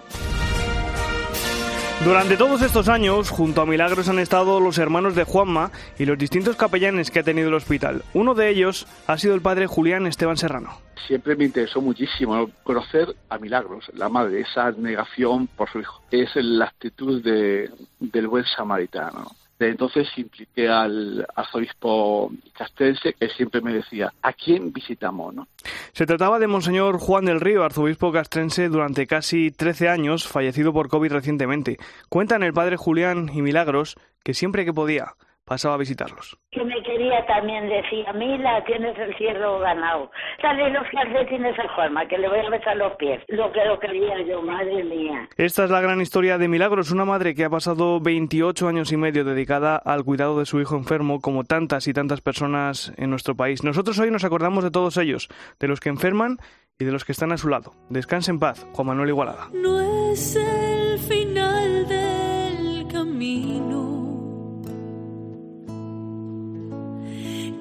Durante 2.02 2.36
todos 2.36 2.60
estos 2.60 2.88
años, 2.88 3.30
junto 3.30 3.62
a 3.62 3.66
Milagros 3.66 4.08
han 4.08 4.18
estado 4.18 4.60
los 4.60 4.76
hermanos 4.78 5.14
de 5.14 5.24
Juanma 5.24 5.70
y 5.98 6.04
los 6.04 6.18
distintos 6.18 6.56
capellanes 6.56 7.10
que 7.10 7.20
ha 7.20 7.22
tenido 7.22 7.48
el 7.48 7.54
hospital. 7.54 8.02
Uno 8.12 8.34
de 8.34 8.50
ellos 8.50 8.86
ha 9.06 9.16
sido 9.16 9.34
el 9.34 9.40
padre 9.40 9.66
Julián 9.66 10.06
Esteban 10.06 10.36
Serrano. 10.36 10.78
Siempre 11.06 11.36
me 11.36 11.44
interesó 11.44 11.80
muchísimo 11.80 12.50
conocer 12.62 13.14
a 13.30 13.38
Milagros, 13.38 13.90
la 13.94 14.08
madre, 14.08 14.40
esa 14.40 14.70
negación 14.72 15.46
por 15.46 15.70
su 15.70 15.80
hijo. 15.80 16.02
Es 16.10 16.30
la 16.34 16.66
actitud 16.66 17.22
del 17.22 18.28
buen 18.28 18.44
samaritano 18.44 19.30
entonces 19.58 20.08
impliqué 20.16 20.68
al 20.68 21.26
arzobispo 21.34 22.30
castrense 22.56 23.14
que 23.14 23.28
siempre 23.28 23.60
me 23.60 23.72
decía, 23.72 24.12
¿a 24.22 24.32
quién 24.32 24.72
visitamos? 24.72 25.34
¿no? 25.34 25.48
Se 25.92 26.06
trataba 26.06 26.38
de 26.38 26.46
Monseñor 26.46 26.98
Juan 26.98 27.24
del 27.24 27.40
Río, 27.40 27.64
arzobispo 27.64 28.12
castrense 28.12 28.68
durante 28.68 29.06
casi 29.06 29.50
13 29.50 29.88
años, 29.88 30.26
fallecido 30.26 30.72
por 30.72 30.88
COVID 30.88 31.12
recientemente. 31.12 31.78
Cuentan 32.08 32.42
el 32.42 32.52
padre 32.52 32.76
Julián 32.76 33.30
y 33.32 33.42
Milagros 33.42 33.96
que 34.22 34.34
siempre 34.34 34.64
que 34.64 34.72
podía 34.72 35.14
pasaba 35.44 35.74
a 35.74 35.78
visitarlos. 35.78 36.38
Que 36.50 36.64
me 36.64 36.73
quería 36.94 37.26
también, 37.26 37.68
decía, 37.68 38.12
Mila, 38.12 38.62
tienes 38.64 38.96
el 38.98 39.14
cierro 39.16 39.58
ganado. 39.58 40.10
Dale 40.42 40.70
los 40.70 40.86
calcetines 40.90 41.58
a 41.58 41.68
Juanma, 41.74 42.06
que 42.06 42.18
le 42.18 42.28
voy 42.28 42.38
a 42.38 42.50
besar 42.50 42.76
los 42.76 42.92
pies. 42.96 43.20
Lo 43.28 43.50
que 43.52 43.64
lo 43.64 43.78
quería 43.80 44.22
yo, 44.22 44.42
madre 44.42 44.84
mía. 44.84 45.28
Esta 45.36 45.64
es 45.64 45.70
la 45.70 45.80
gran 45.80 46.00
historia 46.00 46.38
de 46.38 46.48
Milagros, 46.48 46.92
una 46.92 47.04
madre 47.04 47.34
que 47.34 47.44
ha 47.44 47.50
pasado 47.50 48.00
28 48.00 48.68
años 48.68 48.92
y 48.92 48.96
medio 48.96 49.24
dedicada 49.24 49.76
al 49.76 50.04
cuidado 50.04 50.38
de 50.38 50.46
su 50.46 50.60
hijo 50.60 50.76
enfermo, 50.76 51.20
como 51.20 51.44
tantas 51.44 51.88
y 51.88 51.92
tantas 51.92 52.20
personas 52.20 52.92
en 52.96 53.10
nuestro 53.10 53.34
país. 53.34 53.64
Nosotros 53.64 53.98
hoy 53.98 54.10
nos 54.10 54.24
acordamos 54.24 54.62
de 54.62 54.70
todos 54.70 54.96
ellos, 54.96 55.28
de 55.58 55.68
los 55.68 55.80
que 55.80 55.88
enferman 55.88 56.38
y 56.78 56.84
de 56.84 56.92
los 56.92 57.04
que 57.04 57.12
están 57.12 57.32
a 57.32 57.38
su 57.38 57.48
lado. 57.48 57.72
Descanse 57.88 58.30
en 58.30 58.38
paz, 58.38 58.66
Juan 58.72 58.86
Manuel 58.86 59.08
Igualada. 59.08 59.48
No 59.52 59.80
es 60.12 60.36
el 60.36 60.98
final 60.98 61.88
del 61.88 62.86
camino 62.88 63.93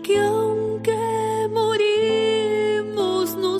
que 0.04 0.18
aunque 0.18 0.92
morimos 1.54 3.36
no 3.36 3.60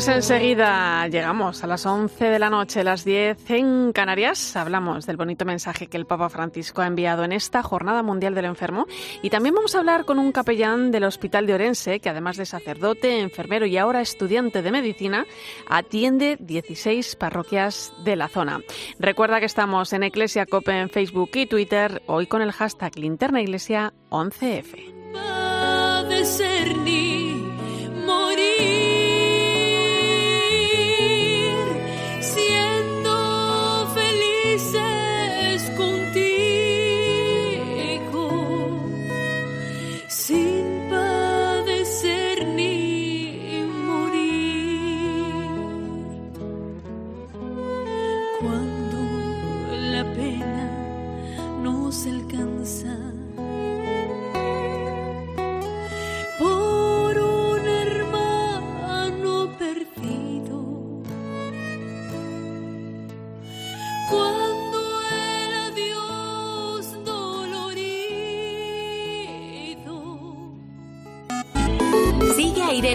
Pues 0.00 0.08
enseguida 0.08 1.06
llegamos 1.08 1.62
a 1.62 1.66
las 1.66 1.84
11 1.84 2.24
de 2.24 2.38
la 2.38 2.48
noche, 2.48 2.82
las 2.82 3.04
10 3.04 3.50
en 3.50 3.92
Canarias. 3.92 4.56
Hablamos 4.56 5.04
del 5.04 5.18
bonito 5.18 5.44
mensaje 5.44 5.88
que 5.88 5.98
el 5.98 6.06
Papa 6.06 6.30
Francisco 6.30 6.80
ha 6.80 6.86
enviado 6.86 7.22
en 7.22 7.32
esta 7.32 7.62
Jornada 7.62 8.02
Mundial 8.02 8.34
del 8.34 8.46
Enfermo. 8.46 8.86
Y 9.20 9.28
también 9.28 9.54
vamos 9.54 9.74
a 9.74 9.80
hablar 9.80 10.06
con 10.06 10.18
un 10.18 10.32
capellán 10.32 10.90
del 10.90 11.04
Hospital 11.04 11.46
de 11.46 11.52
Orense, 11.52 12.00
que 12.00 12.08
además 12.08 12.38
de 12.38 12.46
sacerdote, 12.46 13.20
enfermero 13.20 13.66
y 13.66 13.76
ahora 13.76 14.00
estudiante 14.00 14.62
de 14.62 14.72
medicina, 14.72 15.26
atiende 15.68 16.38
16 16.40 17.16
parroquias 17.16 17.92
de 18.02 18.16
la 18.16 18.28
zona. 18.28 18.62
Recuerda 18.98 19.38
que 19.38 19.44
estamos 19.44 19.92
en 19.92 20.04
Iglesia 20.04 20.46
Cope 20.46 20.80
en 20.80 20.88
Facebook 20.88 21.32
y 21.34 21.44
Twitter, 21.44 22.00
hoy 22.06 22.26
con 22.26 22.40
el 22.40 22.52
hashtag 22.52 22.96
Linterna 22.96 23.42
Iglesia 23.42 23.92
11F. 24.08 24.94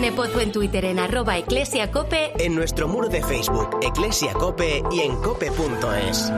En 0.06 0.52
Twitter 0.52 0.86
en 0.86 1.00
arroba 1.00 1.36
eclesiacope. 1.36 2.34
En 2.38 2.54
nuestro 2.54 2.88
muro 2.88 3.10
de 3.10 3.24
Facebook, 3.24 3.80
Eclesiacope 3.82 4.84
y 4.92 5.00
en 5.00 5.16
cope.es. 5.16 6.32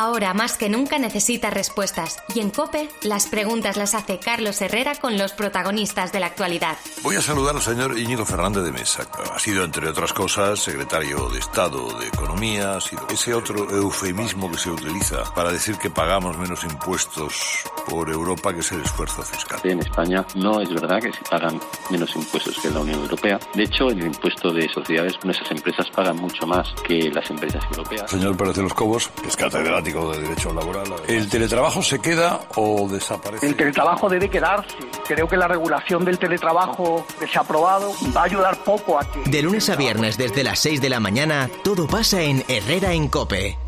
Ahora 0.00 0.32
más 0.32 0.56
que 0.56 0.68
nunca 0.68 0.96
necesita 1.00 1.50
respuestas 1.50 2.22
y 2.32 2.38
en 2.38 2.50
COPE 2.50 2.88
las 3.02 3.26
preguntas 3.26 3.76
las 3.76 3.96
hace 3.96 4.20
Carlos 4.20 4.62
Herrera 4.62 4.94
con 4.94 5.18
los 5.18 5.32
protagonistas 5.32 6.12
de 6.12 6.20
la 6.20 6.26
actualidad. 6.26 6.76
Voy 7.02 7.16
a 7.16 7.20
saludar 7.20 7.56
al 7.56 7.62
señor 7.62 7.98
Íñigo 7.98 8.24
Fernández 8.24 8.62
de 8.62 8.70
Mesa. 8.70 9.08
Ha 9.34 9.40
sido, 9.40 9.64
entre 9.64 9.88
otras 9.88 10.12
cosas, 10.12 10.60
secretario 10.60 11.28
de 11.30 11.40
Estado 11.40 11.98
de 11.98 12.06
Economía, 12.06 12.76
ha 12.76 12.80
sido 12.80 13.08
ese 13.10 13.34
otro 13.34 13.68
eufemismo 13.76 14.48
que 14.52 14.58
se 14.58 14.70
utiliza 14.70 15.24
para 15.34 15.50
decir 15.50 15.76
que 15.78 15.90
pagamos 15.90 16.38
menos 16.38 16.62
impuestos 16.62 17.64
por 17.88 18.08
Europa 18.08 18.54
que 18.54 18.60
es 18.60 18.70
el 18.70 18.82
esfuerzo 18.82 19.22
fiscal. 19.22 19.58
En 19.64 19.80
España 19.80 20.24
no 20.36 20.60
es 20.60 20.72
verdad 20.72 21.00
que 21.00 21.12
se 21.12 21.24
pagan 21.28 21.58
menos 21.90 22.14
impuestos 22.14 22.56
que 22.60 22.68
en 22.68 22.74
la 22.74 22.80
Unión 22.80 23.00
Europea. 23.00 23.40
De 23.52 23.64
hecho, 23.64 23.88
el 23.88 24.06
impuesto 24.06 24.52
de 24.52 24.68
sociedades, 24.68 25.14
nuestras 25.24 25.50
empresas 25.50 25.90
pagan 25.90 26.18
mucho 26.18 26.46
más 26.46 26.72
que 26.86 27.10
las 27.10 27.28
empresas 27.30 27.64
europeas. 27.72 28.08
Señor 28.08 28.36
Pérez 28.36 28.54
de 28.54 28.62
los 28.62 28.74
Cobos, 28.74 29.10
es 29.26 29.34
catedrático 29.34 29.87
de 29.88 30.20
Derecho 30.20 30.52
Laboral. 30.52 30.94
¿El 31.06 31.28
teletrabajo 31.28 31.82
se 31.82 31.98
queda 31.98 32.40
o 32.56 32.88
desaparece? 32.88 33.46
El 33.46 33.56
teletrabajo 33.56 34.08
debe 34.08 34.28
quedarse. 34.28 34.76
Creo 35.06 35.26
que 35.26 35.36
la 35.36 35.48
regulación 35.48 36.04
del 36.04 36.18
teletrabajo 36.18 37.06
que 37.18 37.26
se 37.26 37.38
ha 37.38 37.42
aprobado 37.42 37.92
va 38.16 38.22
a 38.22 38.24
ayudar 38.24 38.56
poco 38.64 38.98
a 38.98 39.10
que... 39.10 39.28
De 39.30 39.42
lunes 39.42 39.68
a 39.70 39.76
viernes 39.76 40.18
desde 40.18 40.44
las 40.44 40.58
6 40.60 40.80
de 40.80 40.90
la 40.90 41.00
mañana, 41.00 41.48
todo 41.64 41.86
pasa 41.86 42.22
en 42.22 42.44
Herrera 42.48 42.92
en 42.92 43.08
Cope. 43.08 43.67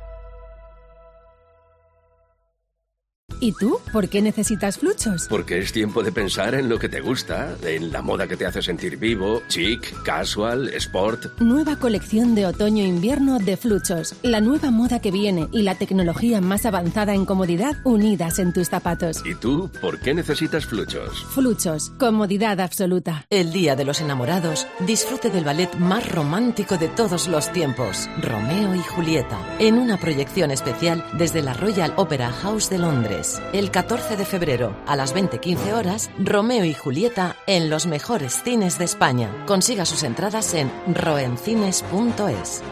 ¿Y 3.43 3.53
tú? 3.53 3.79
¿Por 3.91 4.07
qué 4.07 4.21
necesitas 4.21 4.77
fluchos? 4.77 5.25
Porque 5.27 5.57
es 5.57 5.73
tiempo 5.73 6.03
de 6.03 6.11
pensar 6.11 6.53
en 6.53 6.69
lo 6.69 6.77
que 6.77 6.89
te 6.89 7.01
gusta, 7.01 7.57
en 7.63 7.91
la 7.91 8.03
moda 8.03 8.27
que 8.27 8.37
te 8.37 8.45
hace 8.45 8.61
sentir 8.61 8.97
vivo, 8.97 9.41
chic, 9.47 10.03
casual, 10.03 10.69
sport. 10.75 11.39
Nueva 11.39 11.75
colección 11.77 12.35
de 12.35 12.45
otoño-invierno 12.45 13.39
de 13.39 13.57
Fluchos. 13.57 14.13
La 14.21 14.41
nueva 14.41 14.69
moda 14.69 14.99
que 14.99 15.09
viene 15.09 15.47
y 15.51 15.63
la 15.63 15.73
tecnología 15.73 16.39
más 16.39 16.67
avanzada 16.67 17.15
en 17.15 17.25
comodidad 17.25 17.77
unidas 17.83 18.37
en 18.37 18.53
tus 18.53 18.69
zapatos. 18.69 19.23
¿Y 19.25 19.33
tú 19.33 19.71
por 19.81 19.99
qué 19.99 20.13
necesitas 20.13 20.67
fluchos? 20.67 21.25
Fluchos. 21.31 21.89
Comodidad 21.97 22.59
absoluta. 22.59 23.25
El 23.31 23.51
Día 23.51 23.75
de 23.75 23.85
los 23.85 24.01
Enamorados, 24.01 24.67
disfrute 24.85 25.31
del 25.31 25.45
ballet 25.45 25.73
más 25.79 26.07
romántico 26.11 26.77
de 26.77 26.89
todos 26.89 27.27
los 27.27 27.51
tiempos, 27.51 28.07
Romeo 28.21 28.75
y 28.75 28.83
Julieta, 28.83 29.39
en 29.57 29.79
una 29.79 29.97
proyección 29.97 30.51
especial 30.51 31.03
desde 31.17 31.41
la 31.41 31.55
Royal 31.55 31.91
Opera 31.97 32.31
House 32.31 32.69
de 32.69 32.77
Londres. 32.77 33.30
El 33.53 33.71
14 33.71 34.17
de 34.17 34.25
febrero, 34.25 34.75
a 34.87 34.95
las 34.95 35.15
20.15 35.15 35.73
horas, 35.73 36.09
Romeo 36.17 36.65
y 36.65 36.73
Julieta 36.73 37.35
en 37.47 37.69
los 37.69 37.85
mejores 37.85 38.41
cines 38.43 38.79
de 38.79 38.85
España. 38.85 39.45
Consiga 39.45 39.85
sus 39.85 40.03
entradas 40.03 40.53
en 40.53 40.71
roencines.es. 40.93 42.63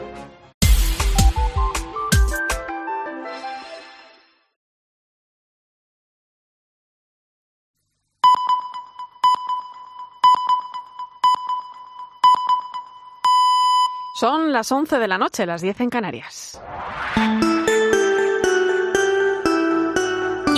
Son 14.20 14.52
las 14.52 14.70
11 14.70 15.00
de 15.00 15.08
la 15.08 15.18
noche, 15.18 15.46
las 15.46 15.62
10 15.62 15.80
en 15.80 15.90
Canarias. 15.90 16.62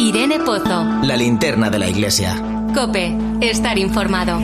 Irene 0.01 0.39
Pozo. 0.39 0.83
La 1.03 1.15
linterna 1.15 1.69
de 1.69 1.77
la 1.77 1.87
iglesia. 1.87 2.35
Cope, 2.73 3.15
estar 3.39 3.77
informado. 3.77 4.39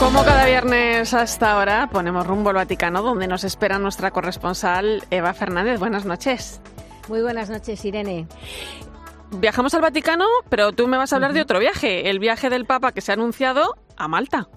Como 0.00 0.24
cada 0.24 0.46
viernes 0.46 1.12
a 1.12 1.24
esta 1.24 1.58
hora, 1.58 1.90
ponemos 1.92 2.26
rumbo 2.26 2.48
al 2.48 2.56
Vaticano, 2.56 3.02
donde 3.02 3.28
nos 3.28 3.44
espera 3.44 3.78
nuestra 3.78 4.10
corresponsal 4.10 5.04
Eva 5.10 5.34
Fernández. 5.34 5.78
Buenas 5.78 6.06
noches. 6.06 6.62
Muy 7.10 7.20
buenas 7.20 7.50
noches, 7.50 7.84
Irene. 7.84 8.26
Viajamos 9.30 9.74
al 9.74 9.82
Vaticano, 9.82 10.24
pero 10.48 10.72
tú 10.72 10.88
me 10.88 10.96
vas 10.96 11.12
a 11.12 11.16
hablar 11.16 11.34
de 11.34 11.42
otro 11.42 11.58
viaje, 11.58 12.08
el 12.08 12.18
viaje 12.18 12.48
del 12.48 12.64
Papa 12.64 12.92
que 12.92 13.02
se 13.02 13.12
ha 13.12 13.14
anunciado 13.14 13.76
a 13.98 14.08
Malta. 14.08 14.48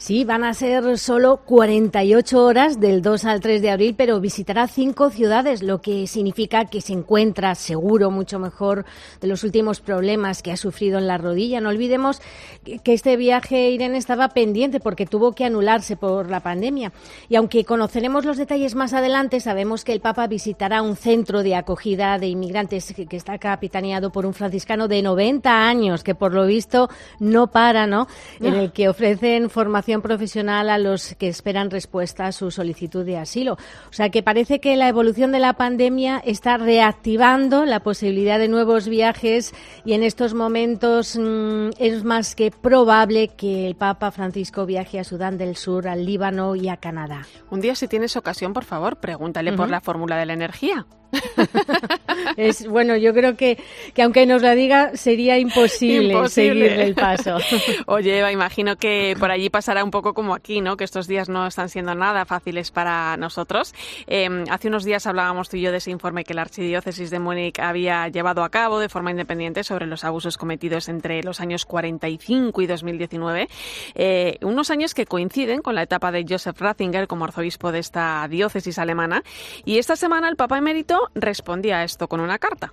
Sí, 0.00 0.24
van 0.24 0.44
a 0.44 0.54
ser 0.54 0.96
solo 0.96 1.42
48 1.44 2.42
horas 2.42 2.80
del 2.80 3.02
2 3.02 3.26
al 3.26 3.40
3 3.40 3.60
de 3.60 3.70
abril, 3.70 3.94
pero 3.98 4.18
visitará 4.18 4.66
cinco 4.66 5.10
ciudades, 5.10 5.62
lo 5.62 5.82
que 5.82 6.06
significa 6.06 6.64
que 6.64 6.80
se 6.80 6.94
encuentra 6.94 7.54
seguro 7.54 8.10
mucho 8.10 8.38
mejor 8.38 8.86
de 9.20 9.28
los 9.28 9.44
últimos 9.44 9.80
problemas 9.80 10.40
que 10.42 10.52
ha 10.52 10.56
sufrido 10.56 10.96
en 10.96 11.06
la 11.06 11.18
rodilla. 11.18 11.60
No 11.60 11.68
olvidemos 11.68 12.22
que 12.64 12.94
este 12.94 13.18
viaje, 13.18 13.68
Irene, 13.68 13.98
estaba 13.98 14.30
pendiente 14.30 14.80
porque 14.80 15.04
tuvo 15.04 15.32
que 15.32 15.44
anularse 15.44 15.98
por 15.98 16.30
la 16.30 16.40
pandemia. 16.40 16.94
Y 17.28 17.36
aunque 17.36 17.66
conoceremos 17.66 18.24
los 18.24 18.38
detalles 18.38 18.74
más 18.74 18.94
adelante, 18.94 19.38
sabemos 19.38 19.84
que 19.84 19.92
el 19.92 20.00
Papa 20.00 20.26
visitará 20.28 20.80
un 20.80 20.96
centro 20.96 21.42
de 21.42 21.56
acogida 21.56 22.18
de 22.18 22.28
inmigrantes 22.28 22.94
que 23.06 23.16
está 23.18 23.36
capitaneado 23.36 24.10
por 24.10 24.24
un 24.24 24.32
franciscano 24.32 24.88
de 24.88 25.02
90 25.02 25.68
años, 25.68 26.02
que 26.02 26.14
por 26.14 26.32
lo 26.32 26.46
visto 26.46 26.88
no 27.18 27.48
para, 27.48 27.86
¿no? 27.86 28.08
En 28.40 28.54
el 28.54 28.72
que 28.72 28.88
ofrecen 28.88 29.50
formación 29.50 29.89
profesional 29.98 30.70
a 30.70 30.78
los 30.78 31.14
que 31.16 31.28
esperan 31.28 31.70
respuesta 31.70 32.26
a 32.26 32.32
su 32.32 32.50
solicitud 32.50 33.04
de 33.04 33.18
asilo. 33.18 33.54
O 33.54 33.92
sea 33.92 34.10
que 34.10 34.22
parece 34.22 34.60
que 34.60 34.76
la 34.76 34.88
evolución 34.88 35.32
de 35.32 35.40
la 35.40 35.54
pandemia 35.54 36.22
está 36.24 36.56
reactivando 36.56 37.64
la 37.64 37.80
posibilidad 37.80 38.38
de 38.38 38.48
nuevos 38.48 38.88
viajes 38.88 39.52
y 39.84 39.94
en 39.94 40.04
estos 40.04 40.34
momentos 40.34 41.18
mmm, 41.18 41.70
es 41.78 42.04
más 42.04 42.36
que 42.36 42.52
probable 42.52 43.28
que 43.28 43.66
el 43.66 43.74
Papa 43.74 44.12
Francisco 44.12 44.66
viaje 44.66 45.00
a 45.00 45.04
Sudán 45.04 45.36
del 45.36 45.56
Sur, 45.56 45.88
al 45.88 46.06
Líbano 46.06 46.54
y 46.54 46.68
a 46.68 46.76
Canadá. 46.76 47.26
Un 47.50 47.60
día 47.60 47.74
si 47.74 47.88
tienes 47.88 48.16
ocasión, 48.16 48.52
por 48.52 48.64
favor, 48.64 49.00
pregúntale 49.00 49.50
uh 49.50 49.54
-huh. 49.54 49.56
por 49.56 49.70
la 49.70 49.80
fórmula 49.80 50.16
de 50.16 50.26
la 50.26 50.34
energía. 50.34 50.86
es 52.36 52.66
bueno, 52.66 52.96
yo 52.96 53.12
creo 53.12 53.36
que, 53.36 53.58
que 53.94 54.02
aunque 54.02 54.26
nos 54.26 54.42
la 54.42 54.54
diga 54.54 54.96
sería 54.96 55.38
imposible, 55.38 56.14
imposible. 56.14 56.68
seguirle 56.68 56.82
el 56.84 56.94
paso. 56.94 57.38
Oye, 57.86 58.18
Eva, 58.18 58.32
imagino 58.32 58.76
que 58.76 59.16
por 59.18 59.30
allí 59.30 59.50
pasará 59.50 59.84
un 59.84 59.90
poco 59.90 60.14
como 60.14 60.34
aquí, 60.34 60.60
¿no? 60.60 60.76
Que 60.76 60.84
estos 60.84 61.06
días 61.06 61.28
no 61.28 61.46
están 61.46 61.68
siendo 61.68 61.94
nada 61.94 62.24
fáciles 62.24 62.70
para 62.70 63.16
nosotros. 63.16 63.74
Eh, 64.06 64.28
hace 64.50 64.68
unos 64.68 64.84
días 64.84 65.06
hablábamos 65.06 65.48
tú 65.48 65.56
y 65.56 65.62
yo 65.62 65.72
de 65.72 65.78
ese 65.78 65.90
informe 65.90 66.24
que 66.24 66.34
la 66.34 66.42
Archidiócesis 66.42 67.10
de 67.10 67.18
Múnich 67.18 67.58
había 67.58 68.08
llevado 68.08 68.44
a 68.44 68.50
cabo 68.50 68.78
de 68.78 68.88
forma 68.88 69.10
independiente 69.10 69.64
sobre 69.64 69.86
los 69.86 70.04
abusos 70.04 70.36
cometidos 70.36 70.88
entre 70.88 71.22
los 71.22 71.40
años 71.40 71.64
45 71.64 72.62
y 72.62 72.66
2019. 72.66 73.48
Eh, 73.94 74.38
unos 74.42 74.70
años 74.70 74.94
que 74.94 75.06
coinciden 75.06 75.62
con 75.62 75.74
la 75.74 75.82
etapa 75.82 76.12
de 76.12 76.24
Joseph 76.28 76.60
Ratzinger 76.60 77.06
como 77.06 77.24
arzobispo 77.24 77.72
de 77.72 77.78
esta 77.78 78.26
diócesis 78.28 78.78
alemana. 78.78 79.22
Y 79.64 79.78
esta 79.78 79.96
semana 79.96 80.28
el 80.28 80.36
Papa 80.36 80.58
Emérito 80.58 80.99
respondía 81.14 81.78
a 81.78 81.84
esto 81.84 82.08
con 82.08 82.20
una 82.20 82.38
carta. 82.38 82.72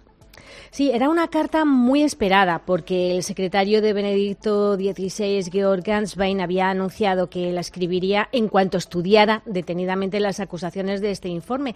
Sí, 0.71 0.91
era 0.91 1.09
una 1.09 1.27
carta 1.27 1.65
muy 1.65 2.03
esperada 2.03 2.61
porque 2.65 3.15
el 3.15 3.23
secretario 3.23 3.81
de 3.81 3.93
Benedicto 3.93 4.75
XVI, 4.75 5.49
Georg 5.51 5.83
Ganswein, 5.83 6.41
había 6.41 6.69
anunciado 6.69 7.29
que 7.29 7.51
la 7.51 7.61
escribiría 7.61 8.29
en 8.31 8.47
cuanto 8.47 8.77
estudiara 8.77 9.41
detenidamente 9.45 10.19
las 10.19 10.39
acusaciones 10.39 11.01
de 11.01 11.11
este 11.11 11.29
informe, 11.29 11.75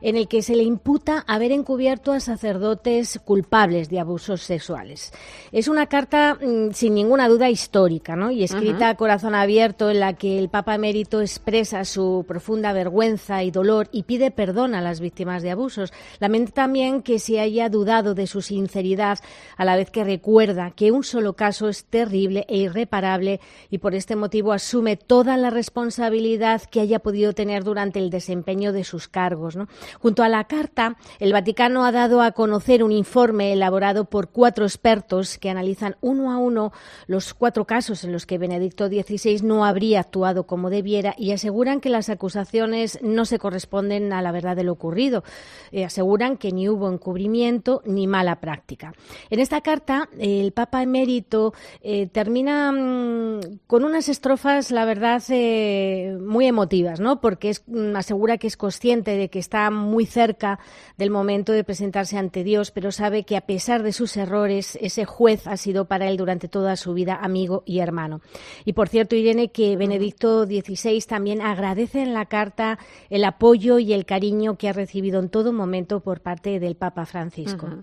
en 0.00 0.16
el 0.16 0.28
que 0.28 0.42
se 0.42 0.54
le 0.54 0.62
imputa 0.62 1.24
haber 1.26 1.52
encubierto 1.52 2.12
a 2.12 2.20
sacerdotes 2.20 3.20
culpables 3.24 3.88
de 3.88 4.00
abusos 4.00 4.42
sexuales. 4.42 5.12
Es 5.50 5.68
una 5.68 5.86
carta 5.86 6.38
mmm, 6.40 6.70
sin 6.72 6.94
ninguna 6.94 7.28
duda 7.28 7.50
histórica, 7.50 8.14
¿no? 8.14 8.30
Y 8.30 8.44
escrita 8.44 8.86
uh 8.86 8.88
-huh. 8.88 8.92
a 8.92 8.96
corazón 8.96 9.34
abierto 9.34 9.90
en 9.90 10.00
la 10.00 10.12
que 10.14 10.38
el 10.38 10.48
Papa 10.48 10.74
Emérito 10.76 11.20
expresa 11.20 11.84
su 11.84 12.24
profunda 12.26 12.72
vergüenza 12.72 13.42
y 13.42 13.50
dolor 13.50 13.88
y 13.92 14.04
pide 14.04 14.30
perdón 14.30 14.74
a 14.74 14.80
las 14.80 15.00
víctimas 15.00 15.42
de 15.42 15.50
abusos. 15.50 15.92
Lamenta 16.20 16.52
también 16.52 17.02
que 17.02 17.18
se 17.18 17.40
haya 17.40 17.68
dudado 17.68 17.97
de 18.02 18.26
su 18.26 18.42
sinceridad, 18.42 19.18
a 19.56 19.64
la 19.64 19.76
vez 19.76 19.90
que 19.90 20.04
recuerda 20.04 20.70
que 20.70 20.92
un 20.92 21.04
solo 21.04 21.34
caso 21.34 21.68
es 21.68 21.84
terrible 21.84 22.46
e 22.48 22.58
irreparable 22.58 23.40
y 23.70 23.78
por 23.78 23.94
este 23.94 24.16
motivo 24.16 24.52
asume 24.52 24.96
toda 24.96 25.36
la 25.36 25.50
responsabilidad 25.50 26.62
que 26.62 26.80
haya 26.80 27.00
podido 27.00 27.32
tener 27.32 27.64
durante 27.64 27.98
el 27.98 28.10
desempeño 28.10 28.72
de 28.72 28.84
sus 28.84 29.08
cargos. 29.08 29.56
¿no? 29.56 29.68
Junto 30.00 30.22
a 30.22 30.28
la 30.28 30.44
carta, 30.44 30.96
el 31.18 31.32
Vaticano 31.32 31.84
ha 31.84 31.92
dado 31.92 32.22
a 32.22 32.32
conocer 32.32 32.82
un 32.82 32.92
informe 32.92 33.52
elaborado 33.52 34.04
por 34.04 34.28
cuatro 34.30 34.64
expertos 34.64 35.38
que 35.38 35.50
analizan 35.50 35.96
uno 36.00 36.32
a 36.32 36.38
uno 36.38 36.72
los 37.06 37.34
cuatro 37.34 37.64
casos 37.64 38.04
en 38.04 38.12
los 38.12 38.26
que 38.26 38.38
Benedicto 38.38 38.88
XVI 38.88 39.42
no 39.42 39.64
habría 39.64 40.00
actuado 40.00 40.46
como 40.46 40.70
debiera 40.70 41.14
y 41.18 41.32
aseguran 41.32 41.80
que 41.80 41.90
las 41.90 42.08
acusaciones 42.08 42.98
no 43.02 43.24
se 43.24 43.38
corresponden 43.38 44.12
a 44.12 44.22
la 44.22 44.32
verdad 44.32 44.56
de 44.56 44.64
lo 44.64 44.72
ocurrido. 44.72 45.24
Eh, 45.72 45.84
aseguran 45.84 46.36
que 46.36 46.52
ni 46.52 46.68
hubo 46.68 46.90
encubrimiento 46.90 47.82
ni 47.88 48.06
mala 48.06 48.40
práctica. 48.40 48.92
En 49.30 49.40
esta 49.40 49.60
carta, 49.60 50.08
el 50.18 50.52
Papa 50.52 50.82
emérito 50.82 51.54
eh, 51.82 52.06
termina 52.06 52.70
mmm, 52.70 53.40
con 53.66 53.84
unas 53.84 54.08
estrofas, 54.08 54.70
la 54.70 54.84
verdad, 54.84 55.22
eh, 55.30 56.16
muy 56.20 56.46
emotivas, 56.46 57.00
¿no? 57.00 57.20
Porque 57.20 57.50
es, 57.50 57.64
mmm, 57.66 57.96
asegura 57.96 58.38
que 58.38 58.46
es 58.46 58.56
consciente 58.56 59.16
de 59.16 59.28
que 59.30 59.38
está 59.38 59.70
muy 59.70 60.06
cerca 60.06 60.60
del 60.96 61.10
momento 61.10 61.52
de 61.52 61.64
presentarse 61.64 62.18
ante 62.18 62.44
Dios, 62.44 62.70
pero 62.70 62.92
sabe 62.92 63.24
que 63.24 63.36
a 63.36 63.42
pesar 63.42 63.82
de 63.82 63.92
sus 63.92 64.16
errores, 64.16 64.78
ese 64.80 65.04
juez 65.04 65.46
ha 65.46 65.56
sido 65.56 65.86
para 65.86 66.08
él 66.08 66.16
durante 66.16 66.48
toda 66.48 66.76
su 66.76 66.94
vida 66.94 67.18
amigo 67.20 67.62
y 67.66 67.80
hermano. 67.80 68.20
Y 68.64 68.74
por 68.74 68.88
cierto, 68.88 69.16
Irene, 69.16 69.50
que 69.50 69.76
Benedicto 69.76 70.44
XVI 70.44 71.00
también 71.06 71.40
agradece 71.40 72.02
en 72.02 72.14
la 72.14 72.26
carta 72.26 72.78
el 73.10 73.24
apoyo 73.24 73.78
y 73.78 73.92
el 73.92 74.04
cariño 74.04 74.56
que 74.58 74.68
ha 74.68 74.72
recibido 74.72 75.20
en 75.20 75.28
todo 75.28 75.52
momento 75.52 76.00
por 76.00 76.20
parte 76.20 76.60
del 76.60 76.76
Papa 76.76 77.06
Francisco. 77.06 77.77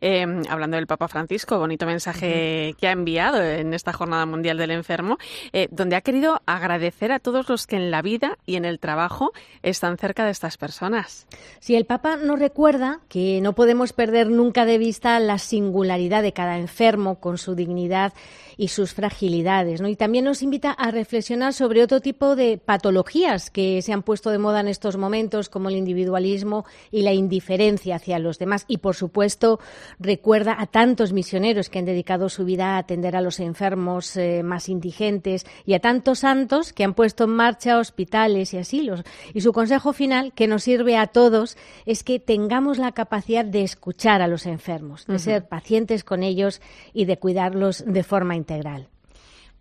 Eh, 0.00 0.24
hablando 0.48 0.76
del 0.76 0.86
Papa 0.86 1.08
Francisco, 1.08 1.58
bonito 1.58 1.86
mensaje 1.86 2.26
uh 2.26 2.74
-huh. 2.74 2.76
que 2.76 2.88
ha 2.88 2.92
enviado 2.92 3.42
en 3.42 3.74
esta 3.74 3.92
Jornada 3.92 4.26
Mundial 4.26 4.58
del 4.58 4.70
Enfermo, 4.70 5.18
eh, 5.52 5.68
donde 5.70 5.96
ha 5.96 6.00
querido 6.00 6.40
agradecer 6.46 7.12
a 7.12 7.18
todos 7.18 7.48
los 7.48 7.66
que 7.66 7.76
en 7.76 7.90
la 7.90 8.02
vida 8.02 8.38
y 8.46 8.56
en 8.56 8.64
el 8.64 8.78
trabajo 8.78 9.32
están 9.62 9.98
cerca 9.98 10.24
de 10.24 10.30
estas 10.30 10.56
personas. 10.56 11.26
Si 11.60 11.74
el 11.74 11.84
Papa 11.84 12.16
nos 12.16 12.38
recuerda 12.38 13.00
que 13.08 13.40
no 13.40 13.54
podemos 13.54 13.92
perder 13.92 14.28
nunca 14.28 14.64
de 14.64 14.78
vista 14.78 15.18
la 15.20 15.38
singularidad 15.38 16.22
de 16.22 16.32
cada 16.32 16.58
enfermo 16.58 17.20
con 17.20 17.38
su 17.38 17.54
dignidad 17.54 18.12
y 18.56 18.68
sus 18.68 18.94
fragilidades, 18.94 19.80
¿no? 19.80 19.88
Y 19.88 19.96
también 19.96 20.24
nos 20.24 20.42
invita 20.42 20.70
a 20.70 20.90
reflexionar 20.90 21.52
sobre 21.54 21.82
otro 21.82 22.00
tipo 22.00 22.36
de 22.36 22.58
patologías 22.58 23.50
que 23.50 23.82
se 23.82 23.92
han 23.92 24.02
puesto 24.02 24.30
de 24.30 24.38
moda 24.38 24.60
en 24.60 24.68
estos 24.68 24.96
momentos, 24.96 25.48
como 25.48 25.68
el 25.68 25.76
individualismo 25.76 26.64
y 26.92 27.02
la 27.02 27.12
indiferencia 27.12 27.96
hacia 27.96 28.18
los 28.18 28.38
demás, 28.38 28.64
y 28.68 28.78
por 28.78 28.94
supuesto 28.94 29.23
supuesto, 29.24 29.58
recuerda 29.98 30.56
a 30.58 30.66
tantos 30.66 31.12
misioneros 31.12 31.70
que 31.70 31.78
han 31.78 31.86
dedicado 31.86 32.28
su 32.28 32.44
vida 32.44 32.74
a 32.74 32.78
atender 32.78 33.16
a 33.16 33.22
los 33.22 33.40
enfermos 33.40 34.16
eh, 34.16 34.42
más 34.42 34.68
indigentes 34.68 35.46
y 35.64 35.72
a 35.72 35.80
tantos 35.80 36.18
santos 36.20 36.74
que 36.74 36.84
han 36.84 36.92
puesto 36.92 37.24
en 37.24 37.30
marcha 37.30 37.78
hospitales 37.78 38.52
y 38.52 38.58
asilos. 38.58 39.02
Y 39.32 39.40
su 39.40 39.52
consejo 39.52 39.94
final, 39.94 40.34
que 40.34 40.46
nos 40.46 40.64
sirve 40.64 40.98
a 40.98 41.06
todos, 41.06 41.56
es 41.86 42.04
que 42.04 42.20
tengamos 42.20 42.76
la 42.76 42.92
capacidad 42.92 43.46
de 43.46 43.62
escuchar 43.62 44.20
a 44.20 44.28
los 44.28 44.44
enfermos, 44.44 45.06
de 45.06 45.18
ser 45.18 45.48
pacientes 45.48 46.04
con 46.04 46.22
ellos 46.22 46.60
y 46.92 47.06
de 47.06 47.16
cuidarlos 47.16 47.82
de 47.86 48.02
forma 48.02 48.36
integral. 48.36 48.88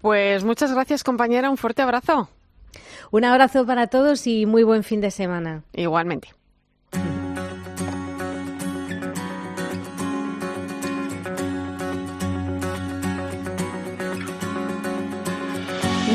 Pues 0.01 0.43
muchas 0.43 0.73
gracias, 0.73 1.05
compañera. 1.05 1.49
Un 1.49 1.57
fuerte 1.57 1.81
abrazo. 1.81 2.29
Un 3.11 3.23
abrazo 3.23 3.65
para 3.65 3.87
todos 3.87 4.27
y 4.27 4.45
muy 4.45 4.63
buen 4.63 4.83
fin 4.83 4.99
de 4.99 5.11
semana. 5.11 5.63
Igualmente. 5.71 6.42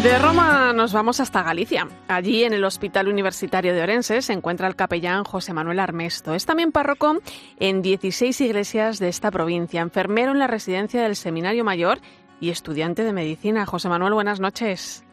De 0.02 0.16
Roma 0.16 0.72
nos 0.72 0.92
vamos 0.92 1.18
hasta 1.18 1.42
Galicia. 1.42 1.88
Allí, 2.06 2.44
en 2.44 2.52
el 2.52 2.64
Hospital 2.64 3.08
Universitario 3.08 3.74
de 3.74 3.82
Orense, 3.82 4.22
se 4.22 4.32
encuentra 4.32 4.68
el 4.68 4.76
capellán 4.76 5.24
José 5.24 5.52
Manuel 5.52 5.80
Armesto. 5.80 6.34
Es 6.34 6.46
también 6.46 6.70
párroco 6.70 7.18
en 7.58 7.82
16 7.82 8.40
iglesias 8.42 9.00
de 9.00 9.08
esta 9.08 9.32
provincia, 9.32 9.80
enfermero 9.80 10.30
en 10.30 10.38
la 10.38 10.46
residencia 10.46 11.02
del 11.02 11.16
Seminario 11.16 11.64
Mayor 11.64 11.98
y 12.40 12.50
estudiante 12.50 13.02
de 13.02 13.12
medicina. 13.12 13.66
José 13.66 13.88
Manuel, 13.88 14.14
buenas 14.14 14.38
noches. 14.38 15.04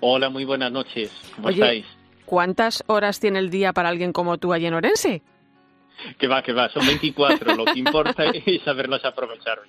Hola, 0.00 0.30
muy 0.30 0.46
buenas 0.46 0.72
noches. 0.72 1.12
¿Cómo 1.36 1.48
Oye, 1.48 1.60
estáis? 1.60 1.86
¿Cuántas 2.24 2.84
horas 2.86 3.20
tiene 3.20 3.38
el 3.38 3.50
día 3.50 3.74
para 3.74 3.90
alguien 3.90 4.14
como 4.14 4.38
tú 4.38 4.54
allí 4.54 4.64
en 4.64 4.74
Orense? 4.74 5.22
Que 6.18 6.26
va, 6.26 6.42
que 6.42 6.52
va, 6.52 6.68
son 6.70 6.86
24. 6.86 7.54
Lo 7.54 7.64
que 7.64 7.78
importa 7.78 8.24
es 8.34 8.62
saberlas 8.62 9.04
aprovechar. 9.04 9.60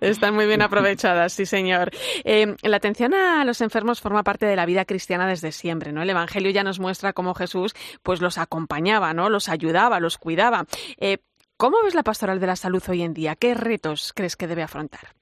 Están 0.00 0.34
muy 0.34 0.46
bien 0.46 0.62
aprovechadas, 0.62 1.32
sí, 1.32 1.46
señor. 1.46 1.90
Eh, 2.24 2.54
la 2.62 2.76
atención 2.76 3.14
a 3.14 3.44
los 3.44 3.60
enfermos 3.60 4.00
forma 4.00 4.22
parte 4.22 4.46
de 4.46 4.56
la 4.56 4.66
vida 4.66 4.84
cristiana 4.84 5.26
desde 5.26 5.52
siempre, 5.52 5.92
¿no? 5.92 6.02
El 6.02 6.10
Evangelio 6.10 6.50
ya 6.50 6.62
nos 6.62 6.78
muestra 6.78 7.12
cómo 7.12 7.34
Jesús, 7.34 7.74
pues, 8.02 8.20
los 8.20 8.38
acompañaba, 8.38 9.12
¿no? 9.14 9.28
Los 9.28 9.48
ayudaba, 9.48 10.00
los 10.00 10.18
cuidaba. 10.18 10.66
Eh, 10.98 11.18
¿Cómo 11.56 11.82
ves 11.84 11.94
la 11.94 12.02
pastoral 12.02 12.40
de 12.40 12.46
la 12.46 12.56
salud 12.56 12.82
hoy 12.88 13.02
en 13.02 13.14
día? 13.14 13.36
¿Qué 13.36 13.54
retos 13.54 14.12
crees 14.14 14.36
que 14.36 14.48
debe 14.48 14.62
afrontar? 14.62 15.14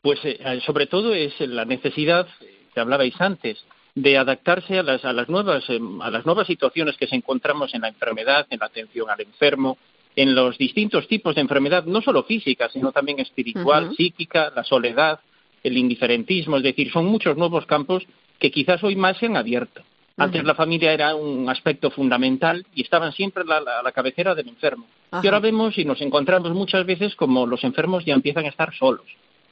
Pues 0.00 0.20
eh, 0.22 0.60
sobre 0.64 0.86
todo 0.86 1.12
es 1.12 1.34
la 1.40 1.64
necesidad 1.64 2.28
eh, 2.40 2.68
que 2.72 2.80
hablabais 2.80 3.20
antes 3.20 3.58
de 4.02 4.16
adaptarse 4.18 4.78
a 4.78 4.82
las, 4.82 5.04
a 5.04 5.12
las 5.12 5.28
nuevas 5.28 5.64
eh, 5.68 5.80
a 6.02 6.10
las 6.10 6.24
nuevas 6.26 6.46
situaciones 6.46 6.96
que 6.96 7.06
se 7.06 7.16
encontramos 7.16 7.74
en 7.74 7.82
la 7.82 7.88
enfermedad, 7.88 8.46
en 8.50 8.58
la 8.60 8.66
atención 8.66 9.08
al 9.10 9.20
enfermo, 9.20 9.78
en 10.16 10.34
los 10.34 10.56
distintos 10.58 11.06
tipos 11.08 11.34
de 11.34 11.40
enfermedad, 11.42 11.84
no 11.84 12.00
solo 12.00 12.22
física, 12.24 12.68
sino 12.72 12.92
también 12.92 13.18
espiritual, 13.20 13.94
psíquica, 13.96 14.52
la 14.54 14.64
soledad, 14.64 15.20
el 15.62 15.76
indiferentismo, 15.76 16.56
es 16.56 16.62
decir, 16.62 16.90
son 16.92 17.06
muchos 17.06 17.36
nuevos 17.36 17.66
campos 17.66 18.04
que 18.38 18.50
quizás 18.50 18.82
hoy 18.84 18.94
más 18.96 19.16
se 19.18 19.26
han 19.26 19.36
abierto. 19.36 19.82
Antes 20.16 20.42
la 20.44 20.54
familia 20.56 20.92
era 20.92 21.14
un 21.14 21.48
aspecto 21.48 21.90
fundamental 21.92 22.66
y 22.74 22.82
estaban 22.82 23.12
siempre 23.12 23.42
a 23.44 23.46
la, 23.46 23.60
la- 23.60 23.82
la 23.82 23.92
cabecera 23.92 24.34
del 24.34 24.48
enfermo. 24.48 24.86
Ajá. 25.12 25.20
Y 25.22 25.28
ahora 25.28 25.38
vemos 25.38 25.78
y 25.78 25.84
nos 25.84 26.00
encontramos 26.00 26.50
muchas 26.52 26.84
veces 26.86 27.14
como 27.14 27.46
los 27.46 27.62
enfermos 27.62 28.04
ya 28.04 28.14
empiezan 28.14 28.44
a 28.44 28.48
estar 28.48 28.74
solos, 28.74 29.06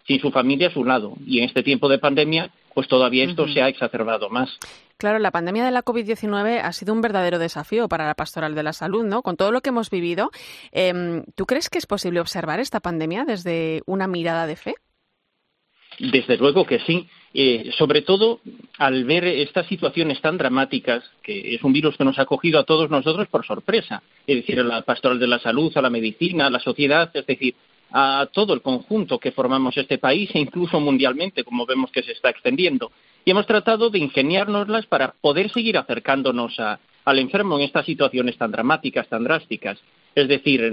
sin 0.08 0.18
su 0.20 0.30
familia 0.32 0.66
a 0.68 0.72
su 0.72 0.84
lado. 0.84 1.14
Y 1.24 1.38
en 1.38 1.44
este 1.44 1.62
tiempo 1.62 1.88
de 1.88 1.98
pandemia, 1.98 2.50
pues 2.76 2.88
todavía 2.88 3.24
esto 3.24 3.48
se 3.48 3.62
ha 3.62 3.68
exacerbado 3.68 4.28
más. 4.28 4.58
Claro, 4.98 5.18
la 5.18 5.30
pandemia 5.30 5.64
de 5.64 5.70
la 5.70 5.82
COVID-19 5.82 6.60
ha 6.62 6.72
sido 6.74 6.92
un 6.92 7.00
verdadero 7.00 7.38
desafío 7.38 7.88
para 7.88 8.04
la 8.04 8.14
pastoral 8.14 8.54
de 8.54 8.62
la 8.62 8.74
salud, 8.74 9.02
¿no? 9.02 9.22
Con 9.22 9.38
todo 9.38 9.50
lo 9.50 9.62
que 9.62 9.70
hemos 9.70 9.88
vivido, 9.88 10.30
em, 10.72 11.24
¿tú 11.34 11.46
crees 11.46 11.70
que 11.70 11.78
es 11.78 11.86
posible 11.86 12.20
observar 12.20 12.60
esta 12.60 12.80
pandemia 12.80 13.24
desde 13.24 13.80
una 13.86 14.06
mirada 14.06 14.46
de 14.46 14.56
fe? 14.56 14.74
Desde 15.98 16.36
luego 16.36 16.66
que 16.66 16.80
sí. 16.80 17.08
Eh, 17.32 17.70
sobre 17.78 18.02
todo 18.02 18.40
al 18.76 19.04
ver 19.04 19.24
estas 19.24 19.66
situaciones 19.68 20.20
tan 20.20 20.36
dramáticas, 20.36 21.02
que 21.22 21.54
es 21.54 21.62
un 21.64 21.72
virus 21.72 21.96
que 21.96 22.04
nos 22.04 22.18
ha 22.18 22.26
cogido 22.26 22.58
a 22.58 22.64
todos 22.64 22.90
nosotros 22.90 23.28
por 23.28 23.46
sorpresa, 23.46 24.02
es 24.26 24.36
decir, 24.36 24.60
a 24.60 24.64
la 24.64 24.82
pastoral 24.82 25.18
de 25.18 25.26
la 25.26 25.38
salud, 25.38 25.72
a 25.76 25.82
la 25.82 25.90
medicina, 25.90 26.46
a 26.46 26.50
la 26.50 26.60
sociedad, 26.60 27.10
es 27.14 27.26
decir, 27.26 27.54
a 27.92 28.28
todo 28.32 28.52
el 28.54 28.62
conjunto 28.62 29.18
que 29.18 29.32
formamos 29.32 29.76
este 29.76 29.98
país 29.98 30.30
e 30.34 30.38
incluso 30.38 30.80
mundialmente, 30.80 31.44
como 31.44 31.66
vemos 31.66 31.90
que 31.90 32.02
se 32.02 32.12
está 32.12 32.30
extendiendo. 32.30 32.90
Y 33.24 33.30
hemos 33.30 33.46
tratado 33.46 33.90
de 33.90 33.98
ingeniárnoslas 33.98 34.86
para 34.86 35.12
poder 35.20 35.50
seguir 35.50 35.78
acercándonos 35.78 36.58
a- 36.60 36.78
al 37.04 37.18
enfermo 37.18 37.56
en 37.56 37.64
estas 37.64 37.86
situaciones 37.86 38.36
tan 38.36 38.50
dramáticas, 38.50 39.08
tan 39.08 39.24
drásticas. 39.24 39.78
Es 40.14 40.28
decir, 40.28 40.72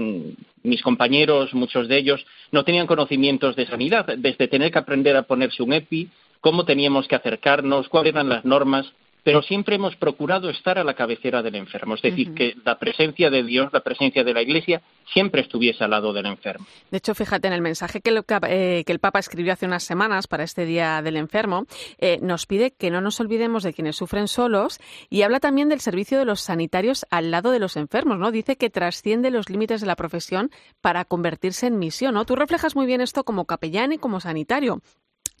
mis 0.62 0.82
compañeros, 0.82 1.54
muchos 1.54 1.86
de 1.88 1.98
ellos, 1.98 2.24
no 2.50 2.64
tenían 2.64 2.86
conocimientos 2.86 3.54
de 3.56 3.66
sanidad, 3.66 4.06
desde 4.16 4.48
tener 4.48 4.72
que 4.72 4.78
aprender 4.78 5.16
a 5.16 5.22
ponerse 5.22 5.62
un 5.62 5.72
EPI, 5.72 6.08
cómo 6.40 6.64
teníamos 6.64 7.06
que 7.08 7.14
acercarnos, 7.14 7.88
cuáles 7.88 8.12
eran 8.14 8.28
las 8.28 8.44
normas, 8.44 8.92
pero 9.24 9.42
siempre 9.42 9.76
hemos 9.76 9.96
procurado 9.96 10.50
estar 10.50 10.78
a 10.78 10.84
la 10.84 10.94
cabecera 10.94 11.42
del 11.42 11.56
enfermo, 11.56 11.94
es 11.94 12.02
decir, 12.02 12.34
que 12.34 12.54
la 12.64 12.78
presencia 12.78 13.30
de 13.30 13.42
Dios, 13.42 13.72
la 13.72 13.80
presencia 13.80 14.22
de 14.22 14.34
la 14.34 14.42
Iglesia, 14.42 14.82
siempre 15.12 15.40
estuviese 15.40 15.82
al 15.82 15.90
lado 15.90 16.12
del 16.12 16.26
enfermo. 16.26 16.66
De 16.90 16.98
hecho, 16.98 17.14
fíjate, 17.14 17.48
en 17.48 17.54
el 17.54 17.62
mensaje 17.62 18.00
que 18.00 18.10
eh, 18.48 18.84
que 18.86 18.92
el 18.92 18.98
Papa 18.98 19.18
escribió 19.18 19.52
hace 19.54 19.66
unas 19.66 19.82
semanas 19.82 20.26
para 20.26 20.44
este 20.44 20.66
Día 20.66 21.00
del 21.02 21.16
Enfermo, 21.16 21.66
eh, 21.98 22.18
nos 22.20 22.46
pide 22.46 22.72
que 22.72 22.90
no 22.90 23.00
nos 23.00 23.18
olvidemos 23.18 23.62
de 23.62 23.72
quienes 23.72 23.96
sufren 23.96 24.28
solos 24.28 24.78
y 25.08 25.22
habla 25.22 25.40
también 25.40 25.68
del 25.68 25.80
servicio 25.80 26.18
de 26.18 26.26
los 26.26 26.40
sanitarios 26.40 27.06
al 27.10 27.30
lado 27.30 27.50
de 27.50 27.58
los 27.58 27.76
enfermos, 27.76 28.18
¿no? 28.18 28.30
Dice 28.30 28.56
que 28.56 28.70
trasciende 28.70 29.30
los 29.30 29.48
límites 29.48 29.80
de 29.80 29.86
la 29.86 29.96
profesión 29.96 30.50
para 30.82 31.04
convertirse 31.04 31.66
en 31.66 31.78
misión, 31.78 32.14
¿no? 32.14 32.26
Tú 32.26 32.36
reflejas 32.36 32.76
muy 32.76 32.86
bien 32.86 33.00
esto 33.00 33.24
como 33.24 33.46
capellán 33.46 33.92
y 33.92 33.98
como 33.98 34.20
sanitario. 34.20 34.82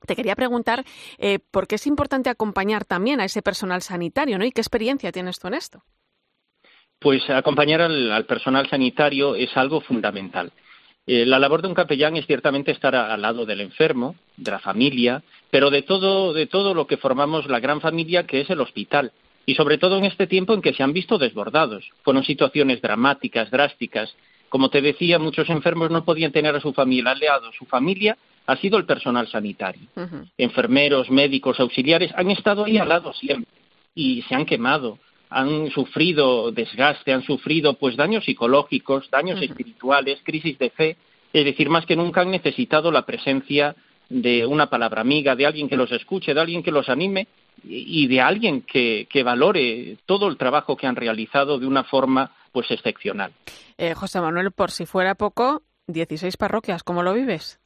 Te 0.06 0.16
quería 0.16 0.36
preguntar 0.36 0.84
eh, 1.18 1.38
por 1.50 1.66
qué 1.66 1.76
es 1.76 1.86
importante 1.86 2.30
acompañar 2.30 2.84
también 2.84 3.20
a 3.20 3.24
ese 3.24 3.42
personal 3.42 3.82
sanitario, 3.82 4.38
¿no? 4.38 4.44
¿Y 4.44 4.52
qué 4.52 4.60
experiencia 4.60 5.12
tienes 5.12 5.38
tú 5.38 5.48
en 5.48 5.54
esto? 5.54 5.82
Pues 6.98 7.28
acompañar 7.30 7.80
al, 7.80 8.12
al 8.12 8.26
personal 8.26 8.68
sanitario 8.68 9.34
es 9.34 9.56
algo 9.56 9.80
fundamental. 9.80 10.52
Eh, 11.06 11.26
la 11.26 11.38
labor 11.38 11.60
de 11.60 11.68
un 11.68 11.74
capellán 11.74 12.16
es 12.16 12.26
ciertamente 12.26 12.70
estar 12.72 12.94
al 12.94 13.20
lado 13.20 13.44
del 13.44 13.60
enfermo, 13.60 14.16
de 14.38 14.50
la 14.50 14.58
familia, 14.58 15.22
pero 15.50 15.70
de 15.70 15.82
todo, 15.82 16.32
de 16.32 16.46
todo 16.46 16.72
lo 16.72 16.86
que 16.86 16.96
formamos 16.96 17.46
la 17.46 17.60
gran 17.60 17.80
familia 17.80 18.26
que 18.26 18.40
es 18.40 18.48
el 18.48 18.60
hospital. 18.60 19.12
Y 19.46 19.54
sobre 19.54 19.76
todo 19.76 19.98
en 19.98 20.06
este 20.06 20.26
tiempo 20.26 20.54
en 20.54 20.62
que 20.62 20.72
se 20.72 20.82
han 20.82 20.94
visto 20.94 21.18
desbordados. 21.18 21.84
Fueron 22.02 22.24
situaciones 22.24 22.80
dramáticas, 22.80 23.50
drásticas. 23.50 24.14
Como 24.48 24.70
te 24.70 24.80
decía, 24.80 25.18
muchos 25.18 25.50
enfermos 25.50 25.90
no 25.90 26.04
podían 26.04 26.32
tener 26.32 26.56
a 26.56 26.60
su 26.60 26.72
familia 26.72 27.10
al. 27.10 27.52
Su 27.58 27.66
familia 27.66 28.16
ha 28.46 28.56
sido 28.56 28.78
el 28.78 28.84
personal 28.84 29.28
sanitario. 29.28 29.88
Enfermeros, 30.36 31.10
médicos, 31.10 31.60
auxiliares 31.60 32.12
han 32.14 32.30
estado 32.30 32.64
ahí 32.64 32.78
al 32.78 32.88
lado 32.88 33.12
siempre 33.12 33.50
y 33.94 34.22
se 34.22 34.34
han 34.34 34.44
quemado, 34.44 34.98
han 35.30 35.70
sufrido 35.70 36.50
desgaste, 36.50 37.12
han 37.12 37.22
sufrido 37.22 37.74
pues 37.74 37.96
daños 37.96 38.24
psicológicos, 38.24 39.10
daños 39.10 39.40
espirituales, 39.40 40.20
crisis 40.22 40.58
de 40.58 40.70
fe, 40.70 40.96
es 41.32 41.44
decir, 41.44 41.68
más 41.68 41.86
que 41.86 41.96
nunca 41.96 42.20
han 42.20 42.30
necesitado 42.30 42.90
la 42.90 43.06
presencia 43.06 43.74
de 44.08 44.46
una 44.46 44.68
palabra 44.68 45.00
amiga, 45.00 45.34
de 45.34 45.46
alguien 45.46 45.68
que 45.68 45.76
los 45.76 45.90
escuche, 45.90 46.34
de 46.34 46.40
alguien 46.40 46.62
que 46.62 46.70
los 46.70 46.88
anime 46.88 47.26
y 47.62 48.04
y 48.04 48.06
de 48.08 48.20
alguien 48.20 48.62
que, 48.62 49.06
que 49.08 49.22
valore 49.22 49.96
todo 50.06 50.28
el 50.28 50.36
trabajo 50.36 50.76
que 50.76 50.86
han 50.86 50.96
realizado 50.96 51.58
de 51.58 51.66
una 51.66 51.84
forma 51.84 52.32
pues 52.52 52.70
excepcional. 52.70 53.32
Eh, 53.78 53.94
José 53.94 54.20
Manuel, 54.20 54.52
por 54.52 54.70
si 54.70 54.86
fuera 54.86 55.14
poco, 55.14 55.62
16 55.86 56.36
parroquias, 56.36 56.82
¿cómo 56.82 57.02
lo 57.02 57.14
vives? 57.14 57.60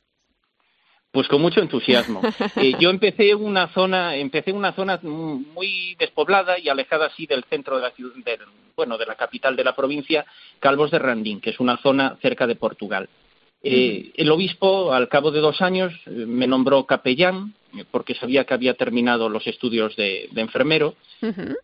Pues 1.10 1.26
con 1.28 1.40
mucho 1.40 1.60
entusiasmo. 1.60 2.20
Eh, 2.56 2.74
yo 2.80 2.90
empecé 2.90 3.30
en 3.30 3.42
una 3.44 3.68
zona, 3.68 4.16
empecé 4.16 4.52
una 4.52 4.72
zona 4.72 4.98
muy 5.02 5.94
despoblada 5.98 6.58
y 6.58 6.68
alejada 6.68 7.06
así 7.06 7.26
del 7.26 7.44
centro 7.44 7.76
de 7.76 7.82
la 7.82 7.90
ciudad, 7.92 8.14
del- 8.24 8.40
bueno, 8.76 8.98
de 8.98 9.06
la 9.06 9.14
capital 9.16 9.56
de 9.56 9.64
la 9.64 9.74
provincia, 9.74 10.24
Calvos 10.60 10.90
de 10.90 10.98
Randín, 10.98 11.40
que 11.40 11.50
es 11.50 11.60
una 11.60 11.76
zona 11.78 12.16
cerca 12.20 12.46
de 12.46 12.56
Portugal. 12.56 13.08
Eh, 13.62 14.12
el 14.16 14.30
obispo, 14.30 14.92
al 14.92 15.08
cabo 15.08 15.30
de 15.32 15.40
dos 15.40 15.60
años, 15.62 15.92
eh, 16.06 16.10
me 16.10 16.46
nombró 16.46 16.84
capellán, 16.86 17.54
eh, 17.76 17.84
porque 17.90 18.14
sabía 18.14 18.44
que 18.44 18.54
había 18.54 18.74
terminado 18.74 19.28
los 19.28 19.46
estudios 19.48 19.96
de, 19.96 20.28
de 20.30 20.40
enfermero, 20.40 20.94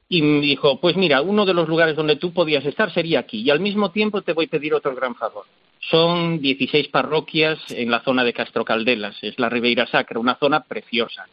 y 0.09 0.23
me 0.23 0.41
dijo, 0.41 0.81
pues 0.81 0.97
mira, 0.97 1.23
uno 1.23 1.45
de 1.47 1.55
los 1.55 1.69
lugares 1.69 1.95
donde 1.95 2.17
tú 2.17 2.33
podías 2.33 2.65
estar 2.67 2.93
sería 2.93 3.21
aquí, 3.21 3.43
y 3.43 3.51
al 3.51 3.61
mismo 3.61 3.93
tiempo 3.93 4.23
te 4.23 4.33
voy 4.33 4.47
a 4.47 4.49
pedir 4.49 4.75
otro 4.75 4.93
gran 4.97 5.15
favor. 5.15 5.45
Son 5.91 6.41
16 6.41 6.89
parroquias 6.89 7.59
en 7.71 7.91
la 7.91 8.01
zona 8.01 8.25
de 8.25 8.33
Castro 8.33 8.65
Caldelas, 8.65 9.17
es 9.23 9.39
la 9.39 9.49
Ribeira 9.49 9.87
Sacra, 9.87 10.19
una 10.19 10.37
zona 10.37 10.61
preciosa. 10.61 11.27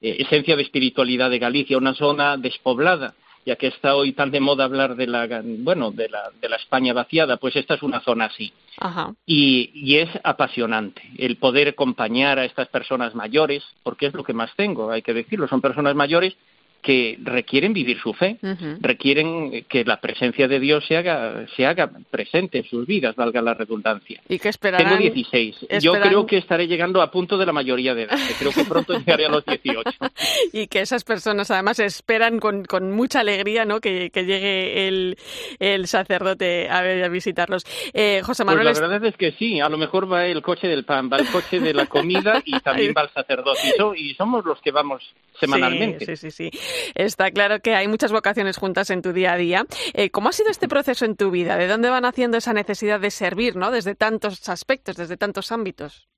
Eh, 0.00 0.16
esencia 0.20 0.56
de 0.56 0.62
espiritualidad 0.62 1.30
de 1.30 1.38
Galicia, 1.38 1.78
una 1.78 1.94
zona 1.94 2.36
despoblada, 2.36 3.14
ya 3.46 3.56
que 3.56 3.68
está 3.68 3.94
hoy 3.94 4.12
tan 4.12 4.30
de 4.30 4.40
moda 4.40 4.64
hablar 4.64 4.96
de 4.96 5.06
la, 5.06 5.42
bueno, 5.42 5.90
de 5.90 6.08
la, 6.08 6.30
de 6.40 6.48
la 6.48 6.56
España 6.56 6.92
vaciada, 6.92 7.38
pues 7.38 7.56
esta 7.56 7.74
es 7.74 7.82
una 7.82 8.00
zona 8.00 8.26
así. 8.26 8.52
Ajá. 8.78 9.14
Y, 9.26 9.70
y 9.74 9.96
es 9.96 10.10
apasionante 10.22 11.02
el 11.16 11.36
poder 11.36 11.68
acompañar 11.68 12.38
a 12.38 12.44
estas 12.44 12.68
personas 12.68 13.14
mayores, 13.14 13.62
porque 13.82 14.06
es 14.06 14.14
lo 14.14 14.24
que 14.24 14.32
más 14.34 14.50
tengo, 14.56 14.90
hay 14.90 15.02
que 15.02 15.14
decirlo, 15.14 15.48
son 15.48 15.60
personas 15.60 15.94
mayores 15.94 16.36
que 16.84 17.18
requieren 17.22 17.72
vivir 17.72 17.98
su 17.98 18.12
fe, 18.12 18.38
requieren 18.80 19.64
que 19.68 19.84
la 19.84 20.00
presencia 20.00 20.46
de 20.46 20.60
Dios 20.60 20.84
se 20.86 20.98
haga, 20.98 21.46
se 21.56 21.66
haga 21.66 21.90
presente 22.10 22.58
en 22.58 22.64
sus 22.64 22.86
vidas, 22.86 23.16
valga 23.16 23.40
la 23.40 23.54
redundancia. 23.54 24.20
¿Y 24.28 24.38
qué 24.38 24.50
esperarán? 24.50 24.86
Tengo 24.86 25.00
16. 25.00 25.66
Yo 25.80 25.94
creo 25.94 26.26
que 26.26 26.36
estaré 26.36 26.68
llegando 26.68 27.00
a 27.00 27.10
punto 27.10 27.38
de 27.38 27.46
la 27.46 27.52
mayoría 27.52 27.94
de 27.94 28.02
edad. 28.02 28.18
Creo 28.38 28.52
que 28.52 28.64
pronto 28.64 28.92
llegaré 28.98 29.24
a 29.24 29.30
los 29.30 29.44
18. 29.46 29.90
y 30.52 30.66
que 30.66 30.80
esas 30.80 31.04
personas 31.04 31.50
además 31.50 31.78
esperan 31.78 32.38
con, 32.38 32.64
con 32.64 32.92
mucha 32.92 33.20
alegría 33.20 33.64
¿no? 33.64 33.80
que, 33.80 34.10
que 34.10 34.26
llegue 34.26 34.86
el, 34.86 35.16
el 35.58 35.86
sacerdote 35.86 36.68
a, 36.68 36.82
ver, 36.82 37.02
a 37.02 37.08
visitarlos. 37.08 37.64
Eh, 37.94 38.20
José 38.22 38.44
Manuel. 38.44 38.66
Pues 38.66 38.80
la 38.80 38.88
verdad 38.88 39.08
es 39.08 39.16
que 39.16 39.32
sí, 39.32 39.58
a 39.58 39.70
lo 39.70 39.78
mejor 39.78 40.12
va 40.12 40.26
el 40.26 40.42
coche 40.42 40.68
del 40.68 40.84
pan, 40.84 41.08
va 41.10 41.16
el 41.16 41.28
coche 41.28 41.60
de 41.60 41.72
la 41.72 41.86
comida 41.86 42.42
y 42.44 42.60
también 42.60 42.92
va 42.94 43.02
el 43.02 43.10
sacerdote. 43.10 43.60
Y, 43.96 44.10
y 44.10 44.14
somos 44.14 44.44
los 44.44 44.60
que 44.60 44.70
vamos 44.70 45.02
semanalmente. 45.40 46.04
Sí, 46.04 46.16
sí, 46.16 46.30
sí, 46.30 46.50
Está 46.94 47.30
claro 47.30 47.60
que 47.60 47.74
hay 47.74 47.88
muchas 47.88 48.12
vocaciones 48.12 48.56
juntas 48.56 48.90
en 48.90 49.02
tu 49.02 49.12
día 49.12 49.32
a 49.32 49.36
día. 49.36 49.66
Eh, 49.92 50.10
¿Cómo 50.10 50.28
ha 50.28 50.32
sido 50.32 50.50
este 50.50 50.68
proceso 50.68 51.04
en 51.04 51.16
tu 51.16 51.30
vida? 51.30 51.56
¿De 51.56 51.68
dónde 51.68 51.90
van 51.90 52.04
haciendo 52.04 52.36
esa 52.36 52.52
necesidad 52.52 53.00
de 53.00 53.10
servir, 53.10 53.56
¿no? 53.56 53.70
Desde 53.70 53.94
tantos 53.94 54.48
aspectos, 54.48 54.96
desde 54.96 55.16
tantos 55.16 55.52
ámbitos. 55.52 56.08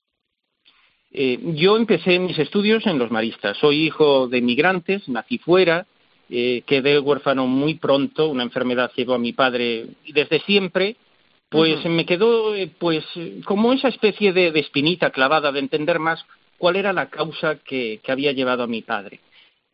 Eh, 1.13 1.39
yo 1.55 1.77
empecé 1.77 2.19
mis 2.19 2.39
estudios 2.39 2.87
en 2.87 2.99
los 2.99 3.11
maristas. 3.11 3.57
Soy 3.59 3.87
hijo 3.87 4.29
de 4.29 4.43
migrantes, 4.43 5.09
nací 5.09 5.39
fuera, 5.39 5.87
eh, 6.29 6.63
quedé 6.67 6.99
huérfano 6.99 7.47
muy 7.47 7.75
pronto, 7.75 8.29
una 8.29 8.43
enfermedad 8.43 8.91
llegó 8.97 9.15
a 9.15 9.19
mi 9.19 9.33
padre 9.33 9.87
y 10.05 10.13
desde 10.13 10.41
siempre 10.41 10.97
pues 11.49 11.83
me 11.87 12.05
quedó 12.05 12.53
pues 12.79 13.05
como 13.45 13.73
esa 13.73 13.89
especie 13.89 14.33
de, 14.33 14.49
espinita 14.59 15.11
clavada 15.11 15.53
de 15.53 15.61
entender 15.61 16.01
más 16.01 16.23
cuál 16.59 16.75
era 16.75 16.93
la 16.93 17.09
causa 17.09 17.57
que 17.65 18.01
había 18.09 18.33
llevado 18.33 18.65
a 18.65 18.67
mi 18.67 18.83
padre. 18.83 19.21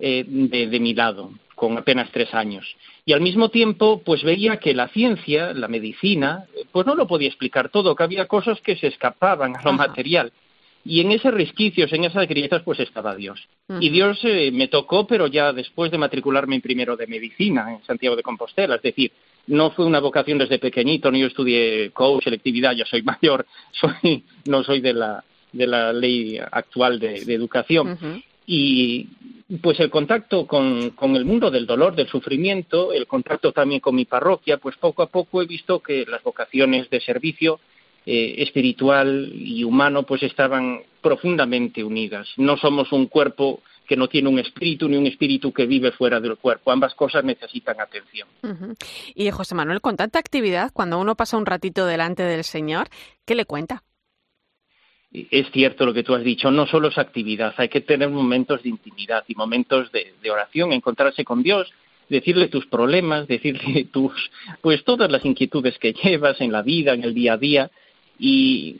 Eh, 0.04 0.24
de, 0.26 0.80
mi 0.80 0.94
lado, 0.94 1.30
con 1.54 1.78
apenas 1.78 2.10
tres 2.10 2.34
años. 2.34 2.66
Y 3.06 3.12
al 3.12 3.20
mismo 3.20 3.50
tiempo, 3.50 4.02
pues 4.04 4.24
veía 4.24 4.56
que 4.56 4.74
la 4.74 4.88
ciencia, 4.88 5.54
la 5.54 5.68
medicina, 5.68 6.46
pues 6.72 6.88
no 6.88 6.96
lo 6.96 7.06
podía 7.06 7.28
explicar 7.28 7.68
todo, 7.68 7.94
que 7.94 8.02
había 8.02 8.26
cosas 8.26 8.60
que 8.62 8.74
se 8.74 8.88
escapaban 8.88 9.54
a 9.54 9.62
lo 9.62 9.72
material. 9.74 10.32
Y 10.84 11.02
en 11.02 11.12
esos 11.12 11.32
resquicios, 11.32 11.92
en 11.92 12.02
esas 12.02 12.26
grietas, 12.26 12.62
pues 12.64 12.80
estaba 12.80 13.14
Dios. 13.14 13.46
Y 13.78 13.90
Dios 13.90 14.18
eh, 14.24 14.50
me 14.52 14.66
tocó, 14.66 15.06
pero 15.06 15.28
ya 15.28 15.52
después 15.52 15.92
de 15.92 15.98
matricularme 15.98 16.56
en 16.56 16.62
primero 16.62 16.96
de 16.96 17.06
medicina 17.06 17.72
en 17.72 17.84
Santiago 17.84 18.16
de 18.16 18.24
Compostela. 18.24 18.74
Es 18.74 18.82
decir, 18.82 19.12
no 19.46 19.70
fue 19.70 19.86
una 19.86 20.00
vocación 20.00 20.38
desde 20.38 20.58
pequeñito, 20.58 21.12
ni 21.12 21.20
yo 21.20 21.28
estudié 21.28 21.92
coach, 21.92 22.24
selectividad, 22.24 22.74
ya 22.74 22.86
soy 22.86 23.02
mayor, 23.04 23.46
soy, 23.70 24.24
no 24.46 24.64
soy 24.64 24.80
de 24.80 24.94
la, 24.94 25.22
de 25.52 25.66
la 25.68 25.92
ley 25.92 26.40
actual 26.50 26.98
de, 26.98 27.18
educación. 27.18 28.24
Y 28.44 29.06
pues 29.60 29.80
el 29.80 29.90
contacto 29.90 30.46
con, 30.46 30.90
con, 30.90 31.16
el 31.16 31.24
mundo 31.24 31.50
del 31.50 31.66
dolor, 31.66 31.94
del 31.94 32.08
sufrimiento, 32.08 32.92
el 32.92 33.06
contacto 33.06 33.52
también 33.52 33.80
con 33.80 33.94
mi 33.94 34.04
parroquia, 34.04 34.58
pues 34.58 34.76
poco 34.76 35.02
a 35.02 35.08
poco 35.08 35.42
he 35.42 35.46
visto 35.46 35.80
que 35.80 36.06
las 36.06 36.22
vocaciones 36.22 36.88
de 36.90 37.00
servicio 37.00 37.60
eh, 38.04 38.34
espiritual 38.38 39.30
y 39.32 39.62
humano 39.62 40.02
pues 40.02 40.22
estaban 40.24 40.80
profundamente 41.00 41.84
unidas. 41.84 42.28
No 42.36 42.56
somos 42.56 42.90
un 42.90 43.06
cuerpo 43.06 43.62
que 43.86 43.96
no 43.96 44.08
tiene 44.08 44.28
un 44.28 44.38
espíritu 44.38 44.88
ni 44.88 44.96
un 44.96 45.06
espíritu 45.06 45.52
que 45.52 45.66
vive 45.66 45.92
fuera 45.92 46.18
del 46.18 46.36
cuerpo. 46.36 46.72
Ambas 46.72 46.94
cosas 46.94 47.22
necesitan 47.22 47.80
atención. 47.80 48.28
Y 49.14 49.30
José 49.30 49.54
Manuel, 49.54 49.80
con 49.80 49.96
tanta 49.96 50.18
actividad, 50.18 50.72
cuando 50.72 50.98
uno 50.98 51.14
pasa 51.14 51.36
un 51.36 51.46
ratito 51.46 51.86
delante 51.86 52.22
del 52.22 52.42
Señor, 52.42 52.88
¿qué 53.24 53.34
le 53.34 53.44
cuenta? 53.44 53.84
Es 55.12 55.50
cierto 55.50 55.84
lo 55.84 55.92
que 55.92 56.02
tú 56.02 56.14
has 56.14 56.24
dicho, 56.24 56.50
no 56.50 56.66
solo 56.66 56.88
es 56.88 56.98
actividad, 56.98 57.54
hay 57.58 57.68
que 57.68 57.82
tener 57.82 58.08
momentos 58.08 58.62
de 58.62 58.70
intimidad 58.70 59.24
y 59.28 59.34
momentos 59.34 59.92
de, 59.92 60.30
oración, 60.30 60.72
encontrarse 60.72 61.24
con 61.24 61.42
Dios, 61.42 61.72
decirle 62.08 62.48
tus 62.48 62.66
problemas, 62.66 63.28
decirle 63.28 63.84
tus, 63.92 64.12
pues 64.60 64.84
todas 64.84 65.10
las 65.10 65.24
inquietudes 65.24 65.78
que 65.78 65.92
llevas 65.92 66.40
en 66.40 66.52
la 66.52 66.62
vida, 66.62 66.94
en 66.94 67.04
el 67.04 67.14
día 67.14 67.34
a 67.34 67.38
día, 67.38 67.70
y 68.18 68.76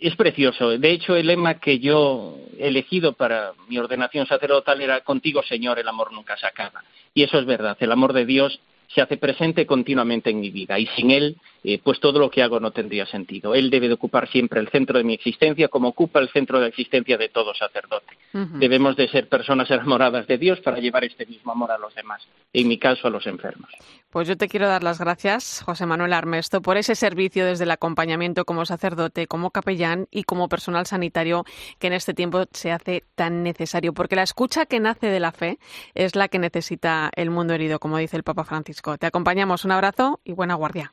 es 0.00 0.16
precioso. 0.16 0.70
De 0.70 0.90
hecho, 0.90 1.16
el 1.16 1.28
lema 1.28 1.60
que 1.60 1.78
yo 1.78 2.36
he 2.58 2.68
elegido 2.68 3.12
para 3.12 3.52
mi 3.68 3.78
ordenación 3.78 4.26
sacerdotal 4.26 4.80
era 4.80 5.00
Contigo, 5.00 5.42
Señor, 5.42 5.78
el 5.78 5.88
amor 5.88 6.12
nunca 6.12 6.36
se 6.36 6.46
acaba. 6.46 6.82
Y 7.14 7.22
eso 7.22 7.38
es 7.38 7.46
verdad, 7.46 7.76
el 7.80 7.92
amor 7.92 8.12
de 8.12 8.26
Dios 8.26 8.60
se 8.94 9.00
hace 9.00 9.16
presente 9.16 9.66
continuamente 9.66 10.30
en 10.30 10.40
mi 10.40 10.50
vida 10.50 10.78
y 10.78 10.86
sin 10.86 11.10
él, 11.10 11.36
eh, 11.64 11.80
pues 11.82 11.98
todo 11.98 12.18
lo 12.18 12.30
que 12.30 12.42
hago 12.42 12.60
no 12.60 12.70
tendría 12.70 13.06
sentido. 13.06 13.54
Él 13.54 13.70
debe 13.70 13.88
de 13.88 13.94
ocupar 13.94 14.28
siempre 14.28 14.60
el 14.60 14.68
centro 14.68 14.98
de 14.98 15.04
mi 15.04 15.14
existencia 15.14 15.68
como 15.68 15.88
ocupa 15.88 16.20
el 16.20 16.28
centro 16.28 16.58
de 16.58 16.62
la 16.62 16.68
existencia 16.68 17.18
de 17.18 17.28
todo 17.28 17.54
sacerdote. 17.54 18.14
Debemos 18.34 18.96
de 18.96 19.06
ser 19.08 19.28
personas 19.28 19.70
enamoradas 19.70 20.26
de 20.26 20.38
Dios 20.38 20.60
para 20.60 20.78
llevar 20.78 21.04
este 21.04 21.24
mismo 21.24 21.52
amor 21.52 21.70
a 21.70 21.78
los 21.78 21.94
demás, 21.94 22.26
en 22.52 22.66
mi 22.66 22.78
caso 22.78 23.06
a 23.06 23.10
los 23.10 23.24
enfermos. 23.28 23.70
Pues 24.10 24.26
yo 24.26 24.36
te 24.36 24.48
quiero 24.48 24.66
dar 24.66 24.82
las 24.82 24.98
gracias, 24.98 25.62
José 25.64 25.86
Manuel 25.86 26.12
Armesto, 26.12 26.60
por 26.60 26.76
ese 26.76 26.96
servicio 26.96 27.46
desde 27.46 27.62
el 27.62 27.70
acompañamiento 27.70 28.44
como 28.44 28.66
sacerdote, 28.66 29.28
como 29.28 29.52
capellán 29.52 30.08
y 30.10 30.24
como 30.24 30.48
personal 30.48 30.84
sanitario 30.84 31.44
que 31.78 31.86
en 31.86 31.92
este 31.92 32.12
tiempo 32.12 32.44
se 32.50 32.72
hace 32.72 33.04
tan 33.14 33.44
necesario, 33.44 33.94
porque 33.94 34.16
la 34.16 34.24
escucha 34.24 34.66
que 34.66 34.80
nace 34.80 35.06
de 35.06 35.20
la 35.20 35.30
fe 35.30 35.58
es 35.94 36.16
la 36.16 36.26
que 36.26 36.40
necesita 36.40 37.10
el 37.14 37.30
mundo 37.30 37.54
herido, 37.54 37.78
como 37.78 37.98
dice 37.98 38.16
el 38.16 38.24
Papa 38.24 38.42
Francisco. 38.42 38.98
Te 38.98 39.06
acompañamos, 39.06 39.64
un 39.64 39.70
abrazo 39.70 40.20
y 40.24 40.32
buena 40.32 40.56
guardia. 40.56 40.90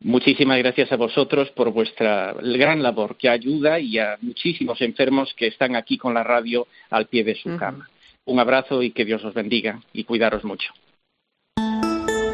Muchísimas 0.00 0.58
gracias 0.58 0.92
a 0.92 0.96
vosotros 0.96 1.50
por 1.50 1.72
vuestra 1.72 2.34
gran 2.34 2.82
labor 2.82 3.16
que 3.16 3.28
ayuda 3.28 3.80
y 3.80 3.98
a 3.98 4.18
muchísimos 4.20 4.80
enfermos 4.82 5.34
que 5.34 5.46
están 5.46 5.74
aquí 5.74 5.96
con 5.96 6.14
la 6.14 6.22
radio 6.22 6.66
al 6.90 7.06
pie 7.06 7.24
de 7.24 7.34
su 7.34 7.56
cama. 7.56 7.88
Un 8.26 8.38
abrazo 8.38 8.82
y 8.82 8.90
que 8.90 9.04
Dios 9.04 9.24
os 9.24 9.34
bendiga 9.34 9.80
y 9.92 10.04
cuidaros 10.04 10.44
mucho. 10.44 10.72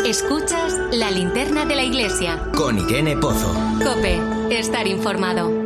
Escuchas 0.05 0.81
la 0.93 1.11
linterna 1.13 1.65
de 1.65 1.77
la 1.77 1.85
iglesia. 1.85 2.51
Con 2.57 2.77
Irene 2.79 3.17
Pozo. 3.17 3.55
Cope, 3.85 4.19
estar 4.51 4.89
informado. 4.89 5.62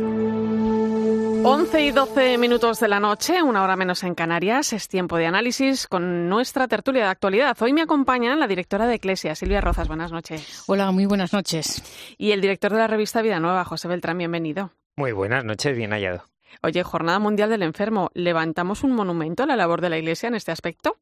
11 1.43 1.81
y 1.81 1.91
12 1.91 2.37
minutos 2.37 2.79
de 2.79 2.87
la 2.87 2.99
noche, 2.99 3.41
una 3.43 3.63
hora 3.63 3.75
menos 3.75 4.03
en 4.03 4.15
Canarias, 4.15 4.73
es 4.73 4.87
tiempo 4.87 5.17
de 5.17 5.27
análisis 5.27 5.87
con 5.87 6.29
nuestra 6.29 6.67
tertulia 6.67 7.03
de 7.03 7.09
actualidad. 7.09 7.55
Hoy 7.61 7.73
me 7.73 7.81
acompaña 7.81 8.35
la 8.35 8.47
directora 8.47 8.87
de 8.87 8.95
Eclesia, 8.95 9.35
Silvia 9.35 9.61
Rozas. 9.61 9.87
Buenas 9.87 10.11
noches. 10.11 10.63
Hola, 10.67 10.91
muy 10.91 11.05
buenas 11.05 11.33
noches. 11.33 11.83
Y 12.17 12.31
el 12.31 12.41
director 12.41 12.71
de 12.71 12.79
la 12.79 12.87
revista 12.87 13.21
Vida 13.21 13.39
Nueva, 13.39 13.65
José 13.65 13.87
Beltrán, 13.87 14.17
bienvenido. 14.17 14.71
Muy 14.95 15.11
buenas 15.11 15.45
noches, 15.45 15.75
bien 15.75 15.91
hallado. 15.91 16.23
Oye, 16.63 16.83
Jornada 16.83 17.19
Mundial 17.19 17.49
del 17.49 17.63
Enfermo, 17.63 18.09
¿levantamos 18.13 18.83
un 18.83 18.93
monumento 18.93 19.43
a 19.43 19.45
la 19.45 19.55
labor 19.55 19.81
de 19.81 19.89
la 19.89 19.97
Iglesia 19.97 20.27
en 20.27 20.35
este 20.35 20.51
aspecto? 20.51 20.97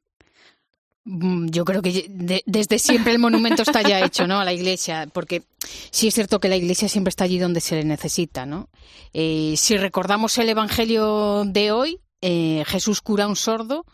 Mm, 1.06 1.49
yo 1.49 1.66
creo 1.66 1.84
que 1.84 2.08
desde 2.45 2.80
siempre 2.80 3.14
el 3.14 3.20
monumento 3.20 3.62
está 3.62 3.84
ya 3.84 4.03
hecho, 4.03 4.26
¿no? 4.26 4.39
A 4.39 4.45
la 4.45 4.53
iglesia, 4.53 5.08
porque 5.14 5.43
sí 5.91 6.08
es 6.08 6.16
cierto 6.16 6.39
que 6.39 6.49
la 6.49 6.56
iglesia 6.56 6.89
siempre 6.89 7.10
está 7.10 7.26
allí 7.26 7.38
donde 7.38 7.62
se 7.62 7.76
le 7.76 7.84
necesita, 7.84 8.47
¿no? 8.47 8.70
Eh, 9.14 9.53
si 9.56 9.78
recordamos 9.78 10.38
el 10.39 10.49
evangelio 10.49 11.43
de 11.45 11.72
hoy, 11.72 11.99
eh, 12.22 12.64
Jesús 12.66 13.01
cura 13.01 13.26
a 13.26 13.28
un 13.28 13.36
sordo 13.36 13.86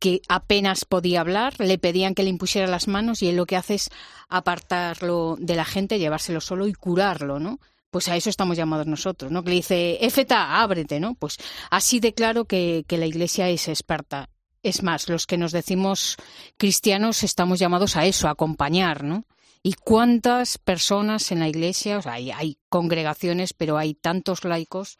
que 0.00 0.20
apenas 0.28 0.84
podía 0.84 1.20
hablar, 1.20 1.54
le 1.58 1.78
pedían 1.78 2.14
que 2.14 2.24
le 2.24 2.30
impusiera 2.30 2.66
las 2.66 2.88
manos 2.88 3.22
y 3.22 3.28
él 3.28 3.36
lo 3.36 3.46
que 3.46 3.56
hace 3.56 3.74
es 3.74 3.90
apartarlo 4.28 5.36
de 5.38 5.54
la 5.54 5.64
gente, 5.64 5.98
llevárselo 6.00 6.40
solo 6.40 6.66
y 6.66 6.72
curarlo, 6.72 7.38
¿no? 7.38 7.60
Pues 7.90 8.08
a 8.08 8.16
eso 8.16 8.30
estamos 8.30 8.56
llamados 8.56 8.86
nosotros, 8.86 9.30
¿no? 9.30 9.44
Que 9.44 9.50
le 9.50 9.56
dice, 9.56 9.98
Éfeta, 10.04 10.60
ábrete, 10.60 10.98
¿no? 10.98 11.14
Pues 11.14 11.38
así 11.70 12.00
de 12.00 12.14
claro 12.14 12.46
que, 12.46 12.84
que 12.88 12.98
la 12.98 13.06
Iglesia 13.06 13.48
es 13.48 13.68
experta 13.68 14.28
es 14.68 14.82
más, 14.82 15.08
los 15.08 15.26
que 15.26 15.38
nos 15.38 15.52
decimos 15.52 16.16
cristianos 16.56 17.22
estamos 17.22 17.58
llamados 17.58 17.96
a 17.96 18.06
eso, 18.06 18.28
a 18.28 18.32
acompañar, 18.32 19.04
¿no? 19.04 19.24
¿Y 19.62 19.74
cuántas 19.74 20.58
personas 20.58 21.32
en 21.32 21.40
la 21.40 21.48
iglesia? 21.48 21.98
O 21.98 22.02
sea, 22.02 22.12
hay, 22.12 22.58
congregaciones, 22.68 23.52
pero 23.52 23.76
hay 23.76 23.94
tantos 23.94 24.44
laicos 24.44 24.96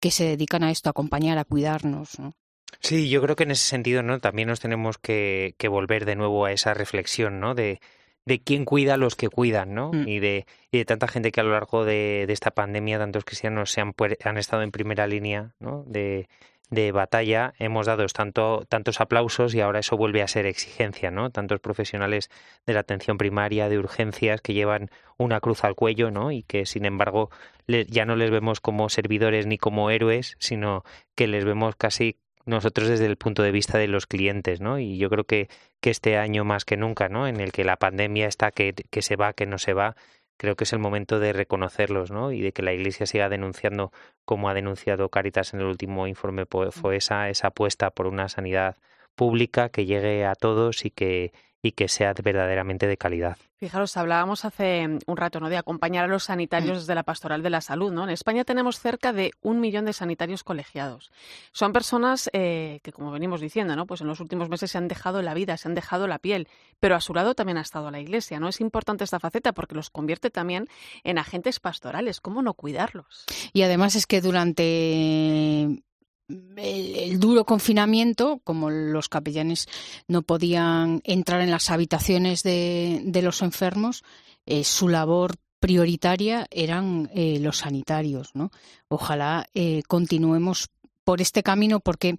que 0.00 0.10
se 0.10 0.24
dedican 0.24 0.62
a 0.62 0.70
esto, 0.70 0.88
a 0.88 0.92
acompañar, 0.92 1.38
a 1.38 1.44
cuidarnos, 1.44 2.18
¿no? 2.18 2.34
Sí, 2.80 3.08
yo 3.08 3.22
creo 3.22 3.36
que 3.36 3.44
en 3.44 3.52
ese 3.52 3.66
sentido, 3.66 4.02
¿no? 4.02 4.20
También 4.20 4.48
nos 4.48 4.60
tenemos 4.60 4.98
que, 4.98 5.54
que 5.58 5.68
volver 5.68 6.04
de 6.04 6.14
nuevo 6.14 6.44
a 6.44 6.52
esa 6.52 6.74
reflexión, 6.74 7.40
¿no? 7.40 7.54
De, 7.54 7.80
de 8.26 8.42
quién 8.42 8.64
cuida 8.64 8.94
a 8.94 8.98
los 8.98 9.16
que 9.16 9.28
cuidan, 9.28 9.74
¿no? 9.74 9.92
Mm. 9.92 10.08
Y, 10.08 10.18
de, 10.18 10.46
y 10.70 10.78
de 10.78 10.84
tanta 10.84 11.08
gente 11.08 11.32
que 11.32 11.40
a 11.40 11.44
lo 11.44 11.52
largo 11.52 11.84
de, 11.84 12.24
de 12.26 12.32
esta 12.32 12.50
pandemia, 12.50 12.98
tantos 12.98 13.24
cristianos 13.24 13.70
se 13.70 13.80
han, 13.80 13.94
han 14.24 14.36
estado 14.36 14.62
en 14.62 14.72
primera 14.72 15.06
línea, 15.06 15.54
¿no? 15.58 15.84
De, 15.86 16.28
de 16.68 16.90
batalla 16.92 17.54
hemos 17.58 17.86
dado 17.86 18.04
tanto, 18.06 18.64
tantos 18.68 19.00
aplausos 19.00 19.54
y 19.54 19.60
ahora 19.60 19.80
eso 19.80 19.96
vuelve 19.96 20.22
a 20.22 20.28
ser 20.28 20.46
exigencia, 20.46 21.10
¿no? 21.10 21.30
Tantos 21.30 21.60
profesionales 21.60 22.30
de 22.66 22.74
la 22.74 22.80
atención 22.80 23.18
primaria, 23.18 23.68
de 23.68 23.78
urgencias, 23.78 24.40
que 24.40 24.54
llevan 24.54 24.90
una 25.16 25.40
cruz 25.40 25.64
al 25.64 25.74
cuello, 25.74 26.10
¿no? 26.10 26.32
Y 26.32 26.42
que, 26.42 26.66
sin 26.66 26.84
embargo, 26.84 27.30
ya 27.66 28.04
no 28.04 28.16
les 28.16 28.30
vemos 28.30 28.60
como 28.60 28.88
servidores 28.88 29.46
ni 29.46 29.58
como 29.58 29.90
héroes, 29.90 30.36
sino 30.38 30.84
que 31.14 31.26
les 31.28 31.44
vemos 31.44 31.76
casi 31.76 32.18
nosotros 32.46 32.88
desde 32.88 33.06
el 33.06 33.16
punto 33.16 33.42
de 33.42 33.50
vista 33.52 33.78
de 33.78 33.88
los 33.88 34.06
clientes, 34.06 34.60
¿no? 34.60 34.78
Y 34.78 34.98
yo 34.98 35.08
creo 35.10 35.24
que, 35.24 35.48
que 35.80 35.90
este 35.90 36.16
año 36.16 36.44
más 36.44 36.64
que 36.64 36.76
nunca, 36.76 37.08
¿no? 37.08 37.26
En 37.28 37.40
el 37.40 37.52
que 37.52 37.64
la 37.64 37.76
pandemia 37.76 38.26
está 38.26 38.50
que, 38.50 38.72
que 38.72 39.02
se 39.02 39.16
va, 39.16 39.32
que 39.32 39.46
no 39.46 39.58
se 39.58 39.72
va, 39.72 39.96
creo 40.36 40.56
que 40.56 40.64
es 40.64 40.72
el 40.72 40.78
momento 40.78 41.18
de 41.18 41.32
reconocerlos, 41.32 42.10
¿no? 42.10 42.32
Y 42.32 42.40
de 42.40 42.52
que 42.52 42.62
la 42.62 42.72
Iglesia 42.72 43.06
siga 43.06 43.28
denunciando, 43.28 43.92
como 44.24 44.48
ha 44.48 44.54
denunciado 44.54 45.08
Caritas 45.08 45.54
en 45.54 45.60
el 45.60 45.66
último 45.66 46.06
informe 46.06 46.46
FOESA, 46.46 47.28
esa 47.30 47.48
apuesta 47.48 47.90
por 47.90 48.06
una 48.06 48.28
sanidad 48.28 48.76
pública 49.14 49.70
que 49.70 49.86
llegue 49.86 50.24
a 50.26 50.34
todos 50.34 50.84
y 50.84 50.90
que 50.90 51.32
y 51.62 51.72
que 51.72 51.88
sea 51.88 52.12
verdaderamente 52.22 52.86
de 52.86 52.96
calidad. 52.96 53.36
Fijaros, 53.58 53.96
hablábamos 53.96 54.44
hace 54.44 54.86
un 55.06 55.16
rato 55.16 55.40
¿no? 55.40 55.48
de 55.48 55.56
acompañar 55.56 56.04
a 56.04 56.08
los 56.08 56.24
sanitarios 56.24 56.80
desde 56.80 56.94
la 56.94 57.04
pastoral 57.04 57.42
de 57.42 57.48
la 57.48 57.62
salud. 57.62 57.90
¿no? 57.90 58.04
En 58.04 58.10
España 58.10 58.44
tenemos 58.44 58.78
cerca 58.78 59.14
de 59.14 59.32
un 59.40 59.60
millón 59.60 59.86
de 59.86 59.94
sanitarios 59.94 60.44
colegiados. 60.44 61.10
Son 61.52 61.72
personas 61.72 62.28
eh, 62.34 62.80
que, 62.82 62.92
como 62.92 63.10
venimos 63.10 63.40
diciendo, 63.40 63.74
¿no? 63.74 63.86
pues 63.86 64.02
en 64.02 64.08
los 64.08 64.20
últimos 64.20 64.50
meses 64.50 64.70
se 64.70 64.78
han 64.78 64.88
dejado 64.88 65.22
la 65.22 65.32
vida, 65.32 65.56
se 65.56 65.68
han 65.68 65.74
dejado 65.74 66.06
la 66.06 66.18
piel, 66.18 66.48
pero 66.80 66.96
a 66.96 67.00
su 67.00 67.14
lado 67.14 67.34
también 67.34 67.56
ha 67.56 67.62
estado 67.62 67.90
la 67.90 67.98
Iglesia. 67.98 68.38
¿no? 68.38 68.48
Es 68.48 68.60
importante 68.60 69.04
esta 69.04 69.20
faceta 69.20 69.52
porque 69.52 69.74
los 69.74 69.88
convierte 69.88 70.30
también 70.30 70.68
en 71.02 71.16
agentes 71.16 71.58
pastorales. 71.58 72.20
¿Cómo 72.20 72.42
no 72.42 72.52
cuidarlos? 72.52 73.24
Y 73.54 73.62
además 73.62 73.96
es 73.96 74.06
que 74.06 74.20
durante 74.20 75.82
el, 76.28 77.20
duro 77.20 77.44
confinamiento, 77.44 78.40
como 78.44 78.70
los 78.70 79.08
capellanes 79.08 79.68
no 80.08 80.22
podían 80.22 81.00
entrar 81.04 81.40
en 81.40 81.50
las 81.50 81.70
habitaciones 81.70 82.42
de, 82.42 83.20
los 83.22 83.42
enfermos, 83.42 84.04
eh, 84.46 84.64
su 84.64 84.88
labor 84.88 85.36
prioritaria 85.60 86.46
eran 86.50 87.10
eh, 87.14 87.38
los 87.40 87.58
sanitarios. 87.58 88.30
¿no? 88.34 88.50
Ojalá 88.88 89.46
eh, 89.54 89.82
continuemos 89.86 90.68
por 91.04 91.20
este 91.20 91.42
camino 91.42 91.80
porque 91.80 92.18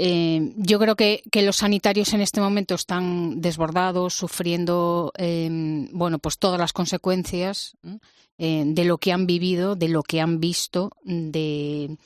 yo 0.00 0.78
creo 0.78 0.94
que, 0.94 1.24
los 1.42 1.56
sanitarios 1.56 2.12
en 2.12 2.20
este 2.20 2.40
momento 2.40 2.76
están 2.76 3.40
desbordados, 3.40 4.14
sufriendo 4.14 5.12
bueno, 5.18 6.20
pues 6.20 6.38
todas 6.38 6.60
las 6.60 6.72
consecuencias 6.72 7.76
de 8.38 8.84
lo 8.84 8.98
que 8.98 9.12
han 9.12 9.26
vivido, 9.26 9.74
de 9.74 9.88
lo 9.88 10.04
que 10.04 10.20
han 10.20 10.38
visto, 10.38 10.92
de 11.02 11.98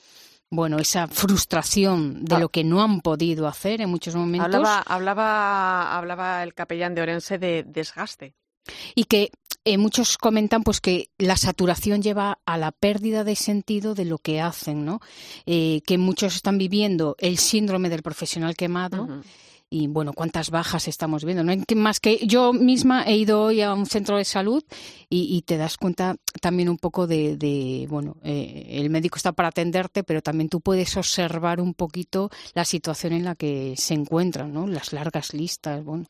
bueno, 0.52 0.78
esa 0.78 1.08
frustración 1.08 2.26
de 2.26 2.36
ah. 2.36 2.38
lo 2.38 2.50
que 2.50 2.62
no 2.62 2.82
han 2.82 3.00
podido 3.00 3.48
hacer 3.48 3.80
en 3.80 3.88
muchos 3.88 4.14
momentos. 4.14 4.54
Hablaba, 4.54 4.82
hablaba, 4.82 5.96
hablaba 5.96 6.42
el 6.42 6.52
capellán 6.52 6.94
de 6.94 7.00
Orense 7.00 7.38
de 7.38 7.64
desgaste. 7.66 8.34
Y 8.94 9.04
que 9.04 9.30
eh, 9.64 9.78
muchos 9.78 10.18
comentan 10.18 10.62
pues 10.62 10.82
que 10.82 11.10
la 11.16 11.38
saturación 11.38 12.02
lleva 12.02 12.38
a 12.44 12.58
la 12.58 12.70
pérdida 12.70 13.24
de 13.24 13.34
sentido 13.34 13.94
de 13.94 14.04
lo 14.04 14.18
que 14.18 14.42
hacen, 14.42 14.84
¿no? 14.84 15.00
Eh, 15.46 15.80
que 15.86 15.96
muchos 15.96 16.36
están 16.36 16.58
viviendo 16.58 17.16
el 17.18 17.38
síndrome 17.38 17.88
del 17.88 18.02
profesional 18.02 18.54
quemado 18.54 19.22
y 19.72 19.86
bueno, 19.86 20.12
cuántas 20.12 20.50
bajas 20.50 20.86
estamos 20.86 21.24
viendo. 21.24 21.42
No 21.42 21.54
más 21.76 21.98
que 21.98 22.18
yo 22.26 22.52
misma 22.52 23.04
he 23.04 23.16
ido 23.16 23.42
hoy 23.44 23.62
a 23.62 23.72
un 23.72 23.86
centro 23.86 24.18
de 24.18 24.24
salud 24.24 24.62
y, 25.08 25.42
te 25.42 25.56
das 25.56 25.78
cuenta 25.78 26.16
también 26.40 26.68
un 26.68 26.76
poco 26.76 27.06
de, 27.06 27.86
bueno, 27.88 28.16
eh, 28.22 28.66
el 28.68 28.90
médico 28.90 29.16
está 29.16 29.32
para 29.32 29.48
atenderte, 29.48 30.04
pero 30.04 30.20
también 30.20 30.50
tú 30.50 30.60
puedes 30.60 30.96
observar 30.96 31.60
un 31.60 31.72
poquito 31.72 32.30
la 32.54 32.66
situación 32.66 33.14
en 33.14 33.24
la 33.24 33.34
que 33.34 33.74
se 33.78 33.94
encuentran, 33.94 34.52
¿no? 34.52 34.66
Las 34.66 34.92
largas 34.92 35.32
listas, 35.32 35.82
bueno. 35.82 36.06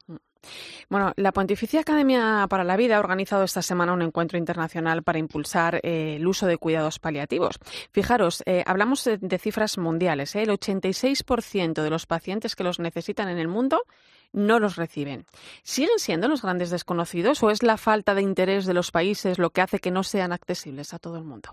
Bueno, 0.89 1.13
la 1.17 1.33
Pontificia 1.33 1.81
Academia 1.81 2.47
para 2.49 2.65
la 2.65 2.77
Vida 2.77 2.97
ha 2.97 3.01
organizado 3.01 3.45
esta 3.45 3.63
semana 3.63 3.93
un 3.93 4.03
encuentro 4.03 4.39
internacional 4.39 5.03
para 5.03 5.19
impulsar 5.19 5.81
eh, 5.83 6.17
el 6.17 6.27
uso 6.27 6.47
de 6.47 6.59
cuidados 6.59 6.99
paliativos. 6.99 7.59
Fijaros, 7.91 8.43
eh, 8.47 8.63
hablamos 8.67 9.05
de, 9.05 9.39
cifras 9.39 9.79
mundiales. 9.79 10.35
¿eh? 10.37 10.43
El 10.43 10.51
86% 10.51 11.83
de 11.83 11.91
los 11.91 12.07
pacientes 12.07 12.55
que 12.57 12.65
los 12.65 12.79
necesitan 12.79 13.29
en 13.29 13.39
el 13.39 13.49
mundo 13.49 13.85
no 14.33 14.59
los 14.59 14.77
reciben. 14.77 15.27
¿Siguen 15.63 15.99
siendo 15.99 16.29
los 16.29 16.43
grandes 16.43 16.71
desconocidos 16.71 17.43
o 17.43 17.51
es 17.51 17.63
la 17.63 17.77
falta 17.77 18.15
de 18.15 18.23
interés 18.23 18.67
de 18.67 18.75
los 18.75 18.91
países 18.91 19.39
lo 19.39 19.51
que 19.51 19.61
hace 19.61 19.79
que 19.79 19.91
no 19.91 20.03
sean 20.03 20.33
accesibles 20.33 20.95
a 20.95 20.99
todo 20.99 21.19
el 21.19 21.25
mundo? 21.25 21.53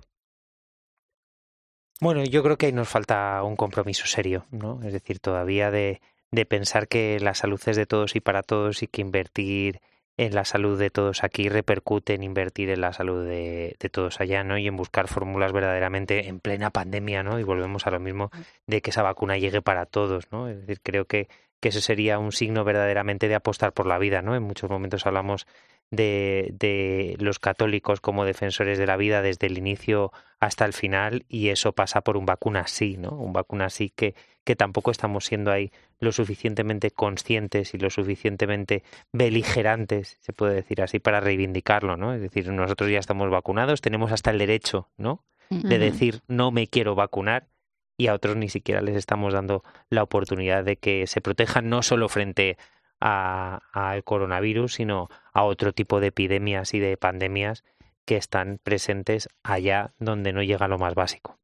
Bueno, 2.01 2.23
yo 2.23 2.41
creo 2.43 2.57
que 2.57 2.67
ahí 2.67 2.71
nos 2.71 2.87
falta 2.87 3.43
un 3.43 3.57
compromiso 3.57 4.05
serio, 4.05 4.45
¿no? 4.51 4.81
Es 4.83 4.93
decir, 4.93 5.19
todavía 5.19 5.69
de 5.69 6.01
de 6.31 6.45
pensar 6.45 6.87
que 6.87 7.19
la 7.19 7.33
salud 7.33 7.61
es 7.65 7.75
de 7.75 7.85
todos 7.85 8.15
y 8.15 8.19
para 8.19 8.43
todos 8.43 8.83
y 8.83 8.87
que 8.87 9.01
invertir 9.01 9.81
en 10.19 10.35
la 10.35 10.43
salud 10.43 10.77
de 10.77 10.89
todos 10.89 11.23
aquí 11.23 11.47
repercute 11.47 12.13
en 12.13 12.23
invertir 12.23 12.69
en 12.71 12.81
la 12.81 12.91
salud 12.91 13.25
de, 13.25 13.77
todos 13.89 14.19
allá, 14.19 14.43
¿no? 14.43 14.57
Y 14.57 14.67
en 14.67 14.75
buscar 14.75 15.07
fórmulas 15.07 15.53
verdaderamente 15.53 16.27
en 16.27 16.41
plena 16.41 16.71
pandemia, 16.71 17.23
¿no? 17.23 17.39
Y 17.39 17.43
volvemos 17.43 17.87
a 17.87 17.91
lo 17.91 18.01
mismo 18.01 18.29
de 18.67 18.81
que 18.81 18.89
esa 18.89 19.01
vacuna 19.01 19.37
llegue 19.37 19.61
para 19.61 19.85
todos, 19.85 20.29
¿no? 20.29 20.49
Es 20.49 20.59
decir, 20.59 20.81
creo 20.83 21.05
que, 21.05 21.29
que 21.61 21.69
ese 21.69 21.79
sería 21.79 22.19
un 22.19 22.33
signo 22.33 22.65
verdaderamente 22.65 23.29
de 23.29 23.35
apostar 23.35 23.71
por 23.71 23.85
la 23.85 23.97
vida, 23.97 24.21
¿no? 24.21 24.35
En 24.35 24.43
muchos 24.43 24.69
momentos 24.69 25.07
hablamos 25.07 25.47
de, 25.89 26.49
de 26.51 27.15
los 27.19 27.39
católicos 27.39 28.01
como 28.01 28.25
defensores 28.25 28.77
de 28.77 28.87
la 28.87 28.97
vida 28.97 29.21
desde 29.21 29.47
el 29.47 29.57
inicio 29.57 30.11
hasta 30.41 30.65
el 30.65 30.73
final 30.73 31.23
y 31.29 31.47
eso 31.47 31.71
pasa 31.71 32.01
por 32.01 32.17
un 32.17 32.25
vacuna 32.25 32.59
así, 32.59 32.97
¿no? 32.97 33.11
Un 33.11 33.31
vacuna 33.31 33.67
así 33.67 33.89
que, 33.89 34.15
que 34.49 34.55
tampoco 34.55 34.89
estamos 34.89 35.25
siendo 35.25 35.51
ahí 35.51 35.71
lo 35.99 36.11
suficientemente 36.11 36.89
conscientes 36.89 37.75
y 37.75 37.77
lo 37.77 37.91
suficientemente 37.91 38.81
beligerantes, 39.13 40.17
se 40.21 40.33
puede 40.33 40.55
decir 40.55 40.81
así, 40.81 40.97
para 40.97 41.19
reivindicarlo, 41.19 41.97
¿no? 41.97 42.15
Es 42.15 42.21
decir, 42.21 42.51
nosotros 42.51 42.89
ya 42.89 42.97
estamos 42.97 43.29
vacunados, 43.29 43.79
tenemos 43.79 44.11
hasta 44.11 44.31
el 44.31 44.39
derecho, 44.39 44.89
¿no? 44.97 45.23
De 45.51 45.77
decir 45.77 46.21
no 46.27 46.49
me 46.49 46.65
quiero 46.65 46.95
vacunar 46.95 47.47
y 47.95 48.07
a 48.07 48.15
otros 48.15 48.37
ni 48.37 48.49
siquiera 48.49 48.81
les 48.81 48.95
estamos 48.95 49.33
dando 49.33 49.63
la 49.91 50.01
oportunidad 50.01 50.63
de 50.63 50.77
que 50.77 51.05
se 51.05 51.21
protejan 51.21 51.69
no 51.69 51.83
solo 51.83 52.09
frente 52.09 52.57
al 52.99 54.03
coronavirus, 54.03 54.73
sino 54.73 55.09
a 55.31 55.43
otro 55.43 55.73
tipo 55.73 55.99
de 55.99 56.07
epidemias 56.07 56.73
y 56.73 56.79
de 56.79 56.97
pandemias 56.97 57.63
que 58.03 58.17
están 58.17 58.59
presentes 58.63 59.29
allá 59.43 59.93
donde 59.99 60.33
no 60.33 60.41
llega 60.41 60.67
lo 60.67 60.79
más 60.79 60.95
básico. 60.95 61.37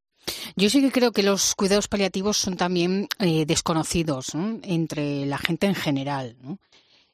Yo 0.55 0.69
sí 0.69 0.81
que 0.81 0.91
creo 0.91 1.11
que 1.11 1.23
los 1.23 1.55
cuidados 1.55 1.87
paliativos 1.87 2.37
son 2.37 2.57
también 2.57 3.07
eh, 3.19 3.45
desconocidos 3.45 4.33
entre 4.63 5.25
la 5.25 5.37
gente 5.37 5.67
en 5.67 5.75
general. 5.75 6.35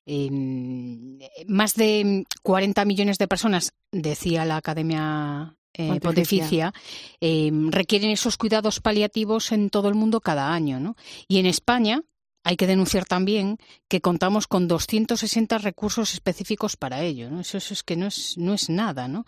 Em, 0.05 1.19
más 1.47 1.75
de 1.75 2.25
40 2.43 2.85
millones 2.85 3.17
de 3.17 3.27
personas, 3.27 3.73
decía 3.91 4.45
la 4.45 4.57
Academia 4.57 5.55
eh, 5.73 5.99
Pontificia, 6.01 6.73
em, 7.21 7.71
requieren 7.71 8.09
esos 8.09 8.37
cuidados 8.37 8.81
paliativos 8.81 9.51
en 9.51 9.69
todo 9.69 9.87
el 9.87 9.95
mundo 9.95 10.19
cada 10.19 10.53
año. 10.53 10.79
¿no? 10.79 10.95
Y 11.27 11.39
en 11.39 11.45
España, 11.45 12.03
hay 12.43 12.57
que 12.57 12.67
denunciar 12.67 13.05
también 13.05 13.57
que 13.87 14.01
contamos 14.01 14.47
con 14.47 14.67
260 14.67 15.59
recursos 15.59 16.13
específicos 16.13 16.75
para 16.75 17.01
ello. 17.01 17.39
Eso, 17.39 17.57
es 17.57 17.83
que 17.83 17.95
no 17.95 18.07
es, 18.07 18.37
no 18.37 18.53
es 18.53 18.69
nada. 18.69 19.07
¿no? 19.07 19.25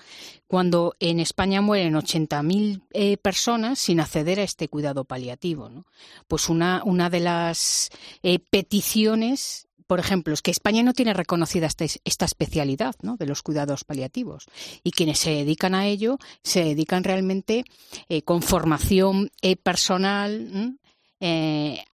Cuando 0.47 0.95
en 0.99 1.19
España 1.19 1.61
mueren 1.61 1.93
80.000 1.93 2.81
eh, 2.91 3.17
personas 3.17 3.79
sin 3.79 3.99
acceder 3.99 4.39
a 4.39 4.43
este 4.43 4.67
cuidado 4.67 5.05
paliativo. 5.05 5.69
Pues 6.27 6.49
una, 6.49 6.81
de 7.09 7.19
las 7.19 7.89
eh, 8.23 8.39
peticiones 8.39 9.67
por 9.85 9.99
ejemplo, 9.99 10.33
es 10.33 10.41
que 10.41 10.49
España 10.49 10.81
no 10.81 10.93
tiene 10.93 11.13
reconocida 11.13 11.67
esta, 11.67 11.85
esta 12.05 12.25
especialidad 12.25 12.95
de 13.01 13.25
los 13.27 13.43
cuidados 13.43 13.83
paliativos 13.83 14.45
y 14.81 14.91
quienes 14.91 15.19
se 15.19 15.31
dedican 15.31 15.75
a 15.75 15.85
ello 15.85 16.17
se 16.41 16.63
dedican 16.63 17.03
realmente 17.03 17.65
eh, 18.07 18.23
con 18.23 18.41
formación 18.41 19.29
personal 19.61 20.79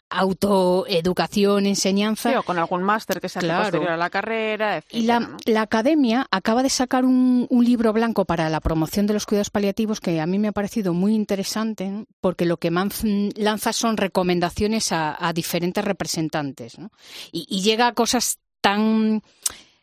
autoeducación, 0.09 1.65
enseñanza. 1.65 2.39
o 2.39 2.43
con 2.43 2.57
algún 2.57 2.83
máster 2.83 3.21
que 3.21 3.29
sea 3.29 3.41
posterior 3.41 3.91
a 3.91 3.97
la 3.97 4.09
carrera, 4.09 4.77
etc. 4.77 4.85
Y 4.91 5.01
la, 5.03 5.37
la, 5.45 5.61
academia 5.61 6.27
acaba 6.31 6.63
de 6.63 6.69
sacar 6.69 7.05
un, 7.05 7.45
un, 7.49 7.65
libro 7.65 7.93
blanco 7.93 8.25
para 8.25 8.49
la 8.49 8.59
promoción 8.59 9.05
de 9.05 9.13
los 9.13 9.25
cuidados 9.25 9.49
paliativos 9.49 9.99
que 9.99 10.19
a 10.19 10.25
mí 10.25 10.39
me 10.39 10.47
ha 10.47 10.51
parecido 10.51 10.93
muy 10.93 11.13
interesante 11.13 12.05
porque 12.21 12.45
lo 12.45 12.57
que 12.57 12.71
lanza 12.71 13.73
son 13.73 13.97
recomendaciones 13.97 14.91
a, 14.91 15.15
a 15.19 15.33
diferentes 15.33 15.83
representantes 15.83 16.79
¿no? 16.79 16.91
y, 17.31 17.45
y 17.49 17.61
llega 17.61 17.87
a 17.87 17.93
cosas 17.93 18.39
tan 18.61 19.21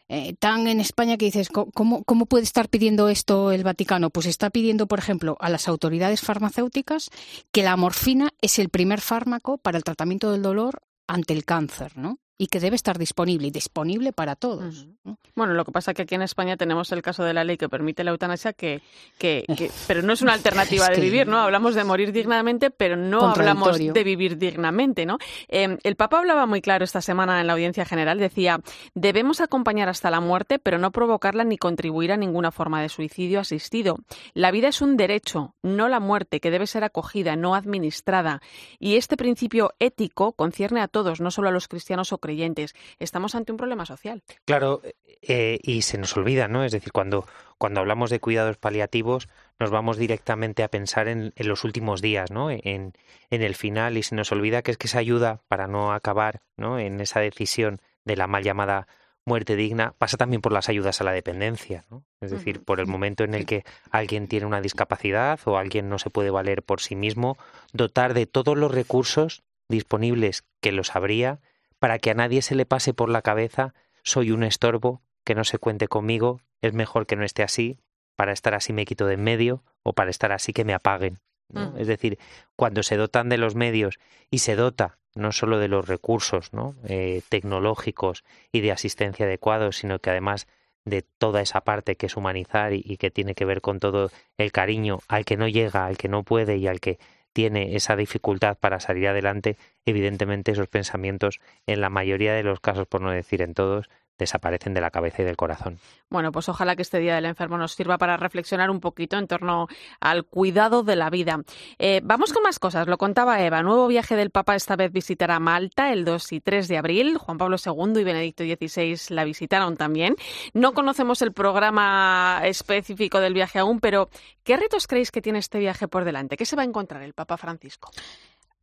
eh, 0.09 0.35
tan 0.39 0.69
en 0.69 0.81
España 0.81 1.17
que 1.17 1.27
dices, 1.27 1.49
¿cómo, 1.49 2.05
¿cómo 2.05 2.27
puede 2.27 2.45
estar 2.45 2.69
pidiendo 2.69 3.09
esto 3.09 3.51
el 3.51 3.65
Vaticano? 3.65 4.11
Pues 4.11 4.27
está 4.27 4.51
pidiendo, 4.51 4.87
por 4.87 4.99
ejemplo, 4.99 5.37
a 5.41 5.51
las 5.51 5.69
autoridades 5.69 6.21
farmacéuticas 6.21 7.11
que 7.53 7.63
la 7.63 7.77
morfina 7.77 8.31
es 8.41 8.59
el 8.59 8.69
primer 8.69 9.01
fármaco 9.01 9.59
para 9.59 9.79
el 9.79 9.85
tratamiento 9.85 10.31
del 10.31 10.43
dolor 10.43 10.83
ante 11.09 11.33
el 11.33 11.45
cáncer, 11.45 11.97
¿no? 11.97 12.19
Y 12.39 12.49
que 12.49 12.61
debe 12.61 12.77
estar 12.77 12.99
disponible 12.99 13.49
y 13.49 13.51
disponible 13.51 14.13
para 14.13 14.37
todos. 14.37 14.87
Bueno, 15.35 15.55
lo 15.55 15.65
que 15.65 15.73
pasa 15.73 15.93
es 15.93 15.97
que 15.97 16.03
aquí 16.03 16.15
en 16.15 16.23
España 16.23 16.57
tenemos 16.57 16.93
el 16.93 17.03
caso 17.03 17.25
de 17.25 17.33
la 17.33 17.45
ley 17.45 17.57
que 17.57 17.69
permite 17.69 18.05
la 18.05 18.11
eutanasia, 18.11 18.53
que, 18.53 18.83
que, 19.19 19.45
pero 19.87 20.03
no 20.03 20.13
es 20.13 20.23
una 20.23 20.33
alternativa 20.35 20.89
de 20.89 21.01
vivir, 21.01 21.27
¿no? 21.27 21.39
Hablamos 21.39 21.75
de 21.75 21.85
morir 21.85 22.13
dignamente, 22.13 22.71
pero 22.71 22.97
no 22.97 23.31
hablamos 23.31 23.79
de 23.79 24.05
vivir 24.05 24.37
dignamente, 24.37 25.07
¿no? 25.07 25.19
Em, 25.49 25.79
el 25.83 25.97
Papa 25.97 26.19
hablaba 26.19 26.47
muy 26.47 26.61
claro 26.61 26.85
esta 26.85 27.01
semana 27.01 27.41
en 27.41 27.47
la 27.47 27.55
audiencia 27.55 27.85
general, 27.85 28.19
decía, 28.19 28.61
debemos 28.95 29.41
acompañar 29.41 29.89
hasta 29.89 30.11
la 30.11 30.21
muerte, 30.21 30.59
pero 30.59 30.79
no 30.79 30.91
provocarla 30.91 31.45
ni 31.45 31.57
contribuir 31.57 32.13
a 32.13 32.17
ninguna 32.17 32.51
forma 32.51 32.83
de 32.83 32.89
suicidio 32.89 33.41
asistido. 33.41 33.99
La 34.35 34.51
vida 34.51 34.69
es 34.69 34.83
un 34.83 34.97
derecho, 34.97 35.55
no 35.63 35.89
la 35.89 36.01
muerte, 36.01 36.41
que 36.41 36.51
debe 36.51 36.67
ser 36.67 36.85
acogida, 36.85 37.37
no 37.37 37.55
administrada. 37.55 38.43
Y 38.79 38.97
este 38.97 39.17
principio 39.17 39.73
ético 39.79 40.33
concierne 40.33 40.81
a 40.81 40.89
todos, 40.89 41.21
no 41.21 41.31
solo 41.31 41.49
a 41.49 41.53
los 41.53 41.69
cristianos 41.69 42.13
o 42.13 42.19
creyentes. 42.27 42.75
Estamos 42.99 43.35
ante 43.37 43.53
un 43.53 43.59
problema 43.59 43.87
social. 43.87 44.23
Claro, 44.45 44.83
eh, 45.23 45.59
y 45.63 45.83
se 45.83 45.97
nos 45.97 46.17
olvida, 46.17 46.49
¿no? 46.49 46.65
Es 46.65 46.73
decir, 46.73 46.93
cuando, 46.93 47.27
cuando 47.57 47.81
hablamos 47.81 48.11
de 48.11 48.19
cuidados 48.19 48.57
paliativos, 48.57 49.29
nos 49.61 49.71
vamos 49.71 49.97
directamente 49.97 50.65
a 50.65 50.69
pensar 50.69 51.07
en, 51.07 51.33
en 51.37 51.49
los 51.49 51.63
últimos 51.63 52.03
días, 52.03 52.31
¿no? 52.33 52.51
En, 52.51 52.93
en 53.31 53.43
el 53.43 53.55
final, 53.55 53.97
y 53.97 54.03
se 54.03 54.17
nos 54.17 54.33
olvida 54.33 54.63
que 54.63 54.73
es 54.73 54.77
que 54.77 54.89
esa 54.89 54.99
ayuda 54.99 55.41
para 55.47 55.69
no 55.69 55.93
acabar, 55.93 56.43
¿no? 56.57 56.79
En 56.81 57.01
esa 57.01 57.21
decisión 57.21 57.81
de 58.05 58.17
la 58.17 58.27
mal 58.27 58.43
llamada 58.43 58.89
muerte 59.27 59.57
digna 59.57 59.93
pasa 59.99 60.17
también 60.17 60.41
por 60.41 60.53
las 60.53 60.69
ayudas 60.69 61.01
a 61.01 61.05
la 61.05 61.13
dependencia, 61.13 61.85
¿no? 61.91 62.05
Es 62.21 62.31
decir, 62.31 62.63
por 62.63 62.81
el 62.81 62.87
momento 62.87 63.25
en 63.25 63.35
el 63.35 63.45
que 63.45 63.65
alguien 63.91 64.29
tiene 64.29 64.47
una 64.47 64.61
discapacidad 64.61 65.41
o 65.45 65.59
alguien 65.59 65.89
no 65.89 65.99
se 65.99 66.11
puede 66.11 66.31
valer 66.31 66.63
por 66.63 66.81
sí 66.81 66.95
mismo, 66.95 67.37
dotar 67.73 68.15
de 68.15 68.27
todos 68.27 68.57
los 68.57 68.71
recursos 68.71 69.43
disponibles 69.69 70.45
que 70.61 70.73
los 70.73 70.95
habría 70.95 71.41
para 71.87 72.01
que 72.01 72.11
a 72.11 72.15
nadie 72.15 72.43
se 72.43 72.57
le 72.57 72.67
pase 72.67 72.95
por 72.95 73.09
la 73.09 73.23
cabeza 73.23 73.73
soy 74.03 74.33
un 74.33 74.43
estorbo, 74.43 75.03
que 75.23 75.37
no 75.37 75.45
se 75.45 75.59
cuente 75.59 75.87
conmigo, 75.87 76.41
es 76.61 76.73
mejor 76.73 77.07
que 77.07 77.15
no 77.15 77.23
esté 77.23 77.45
así, 77.45 77.79
para 78.17 78.33
estar 78.33 78.55
así 78.55 78.73
me 78.73 78.85
quito 78.85 79.07
de 79.07 79.15
en 79.15 79.23
medio 79.23 79.63
o 79.85 79.93
para 79.93 80.11
estar 80.11 80.33
así 80.33 80.53
que 80.53 80.65
me 80.65 80.75
apaguen. 80.75 81.21
¿no? 81.49 81.77
Es 81.79 81.87
decir, 81.87 82.19
cuando 82.57 82.83
se 82.83 82.97
dotan 82.97 83.29
de 83.29 83.39
los 83.39 83.55
medios 83.55 84.01
y 84.33 84.39
se 84.39 84.57
dota 84.57 84.99
no 85.15 85.31
solo 85.31 85.61
de 85.61 85.69
los 85.69 85.87
recursos 85.87 86.53
¿no? 86.53 86.75
eh, 86.89 87.23
tecnológicos 87.29 88.25
y 88.51 88.63
de 88.63 88.73
asistencia 88.73 89.25
adecuados, 89.25 89.77
sino 89.77 90.01
que 90.01 90.11
además 90.11 90.49
de 90.85 91.03
toda 91.03 91.41
esa 91.41 91.61
parte 91.61 91.95
que 91.95 92.07
es 92.07 92.17
humanizar 92.17 92.73
y, 92.73 92.83
y 92.85 92.97
que 92.97 93.13
tiene 93.13 93.37
que 93.37 93.45
ver 93.45 93.61
con 93.61 93.79
todo 93.79 94.11
el 94.39 94.51
cariño 94.51 94.99
al 95.07 95.25
que 95.25 95.37
no 95.37 95.47
llega, 95.47 95.87
al 95.87 95.99
que 95.99 96.09
no 96.09 96.25
puede 96.25 96.57
y 96.57 96.67
al 96.67 96.81
que 96.81 96.99
tiene 97.37 97.77
esa 97.77 97.97
dificultad 97.97 98.57
para 98.57 98.81
salir 98.81 99.09
adelante, 99.09 99.59
evidentemente 99.85 100.53
esos 100.53 100.69
pensamientos, 100.69 101.39
en 101.67 101.83
la 101.83 101.91
mayoría 101.91 102.33
de 102.33 102.43
los 102.43 102.61
casos, 102.61 102.87
por 102.87 103.03
no 103.03 103.11
decir 103.11 103.43
en 103.43 103.53
todos, 103.53 103.91
desaparecen 104.19 104.75
de 104.75 104.81
la 104.81 104.91
cabeza 104.91 105.23
y 105.23 105.25
del 105.25 105.37
corazón. 105.37 105.79
Bueno, 106.09 106.33
pues 106.33 106.49
ojalá 106.49 106.77
que 106.77 106.83
este 106.83 106.99
Día 106.99 107.15
del 107.15 107.27
Enfermo 107.27 107.59
nos 107.59 107.73
sirva 107.73 107.99
para 107.99 108.17
reflexionar 108.17 108.71
un 108.71 108.81
poquito 108.81 109.19
en 109.19 109.27
torno 109.27 109.69
al 110.01 110.25
cuidado 110.25 110.83
de 110.83 110.97
la 110.97 111.11
vida. 111.11 111.41
Eh, 111.79 112.01
vamos 112.05 112.33
con 112.33 112.43
más 112.43 112.59
cosas. 112.59 112.87
Lo 112.87 112.99
contaba 112.99 113.41
Eva. 113.43 113.63
Nuevo 113.63 113.89
viaje 113.89 114.17
del 114.17 114.31
Papa 114.31 114.55
esta 114.55 114.77
vez 114.77 114.93
visitará 114.93 115.39
Malta 115.41 115.93
el 115.93 116.05
2 116.05 116.33
y 116.33 116.41
3 116.41 116.69
de 116.69 116.79
abril. 116.79 117.19
Juan 117.19 117.39
Pablo 117.39 117.57
II 117.65 118.01
y 118.01 118.05
Benedicto 118.05 118.45
XVI 118.45 119.15
la 119.15 119.25
visitaron 119.25 119.77
también. 119.77 120.17
No 120.55 120.73
conocemos 120.73 121.23
el 121.23 121.33
programa 121.33 122.41
específico 122.45 123.21
del 123.21 123.35
viaje 123.35 123.59
aún, 123.59 123.81
pero 123.81 124.09
¿qué 124.45 124.57
retos 124.57 124.87
creéis 124.87 125.11
que 125.11 125.23
tiene 125.23 125.39
este 125.39 125.59
viaje 125.59 125.89
por 125.89 126.05
delante? 126.05 126.37
¿Qué 126.37 126.47
se 126.47 126.57
va 126.57 126.63
a 126.63 126.67
encontrar 126.67 127.03
el 127.03 127.13
Papa 127.13 127.37
Francisco? 127.37 127.91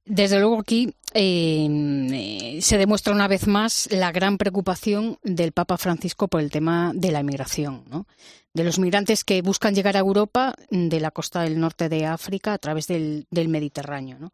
Desde 0.06 0.40
luego 0.40 0.60
aquí 0.60 0.94
eh, 1.14 2.60
se 2.62 2.78
demuestra 2.78 3.14
una 3.14 3.30
vez 3.30 3.48
más 3.48 3.88
la 3.90 4.12
gran 4.12 4.38
preocupación 4.38 5.18
del 5.24 5.54
Papa 5.54 5.78
Francisco 5.78 6.28
por 6.28 6.42
el 6.42 6.52
tema 6.52 6.92
de 6.94 7.12
la 7.12 7.22
inmigración, 7.22 7.84
¿no? 7.90 8.06
de 8.54 8.64
los 8.64 8.80
migrantes 8.80 9.24
que 9.24 9.42
buscan 9.42 9.74
llegar 9.74 9.96
a 9.96 10.02
Europa 10.02 10.54
de 10.70 11.00
la 11.00 11.12
costa 11.12 11.42
del 11.42 11.60
norte 11.60 11.90
de 11.90 12.06
África 12.06 12.54
a 12.54 12.58
través 12.58 12.88
del, 12.88 13.26
Mediterráneo. 13.32 14.32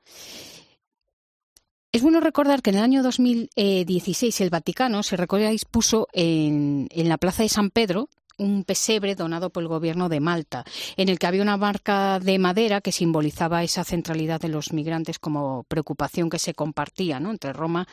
Es 1.92 2.02
bueno 2.02 2.20
recordar 2.20 2.62
que 2.62 2.72
en 2.72 2.78
el 2.78 2.84
año 2.84 3.04
2016 3.04 4.42
el 4.42 4.50
Vaticano, 4.50 5.04
si 5.04 5.16
recordáis, 5.16 5.66
puso 5.66 6.08
en 6.14 6.88
la 6.94 7.18
Plaza 7.18 7.44
de 7.44 7.50
San 7.50 7.70
Pedro 7.70 8.10
un 8.40 8.64
pesebre 8.64 9.16
donado 9.16 9.50
por 9.52 9.64
el 9.64 9.70
gobierno 9.70 10.10
de 10.10 10.20
Malta, 10.20 10.66
en 10.98 11.10
el 11.10 11.20
que 11.20 11.28
había 11.28 11.42
una 11.42 11.58
marca 11.58 12.20
de 12.20 12.40
madera 12.40 12.82
que 12.82 12.92
simbolizaba 12.92 13.64
esa 13.64 13.84
centralidad 13.84 14.42
de 14.42 14.50
los 14.50 14.74
migrantes 14.74 15.20
como 15.20 15.64
preocupación 15.68 16.30
que 16.30 16.40
se 16.40 16.54
compartía 16.54 17.20
¿no? 17.20 17.32
entre 17.32 17.54
Roma 17.54 17.88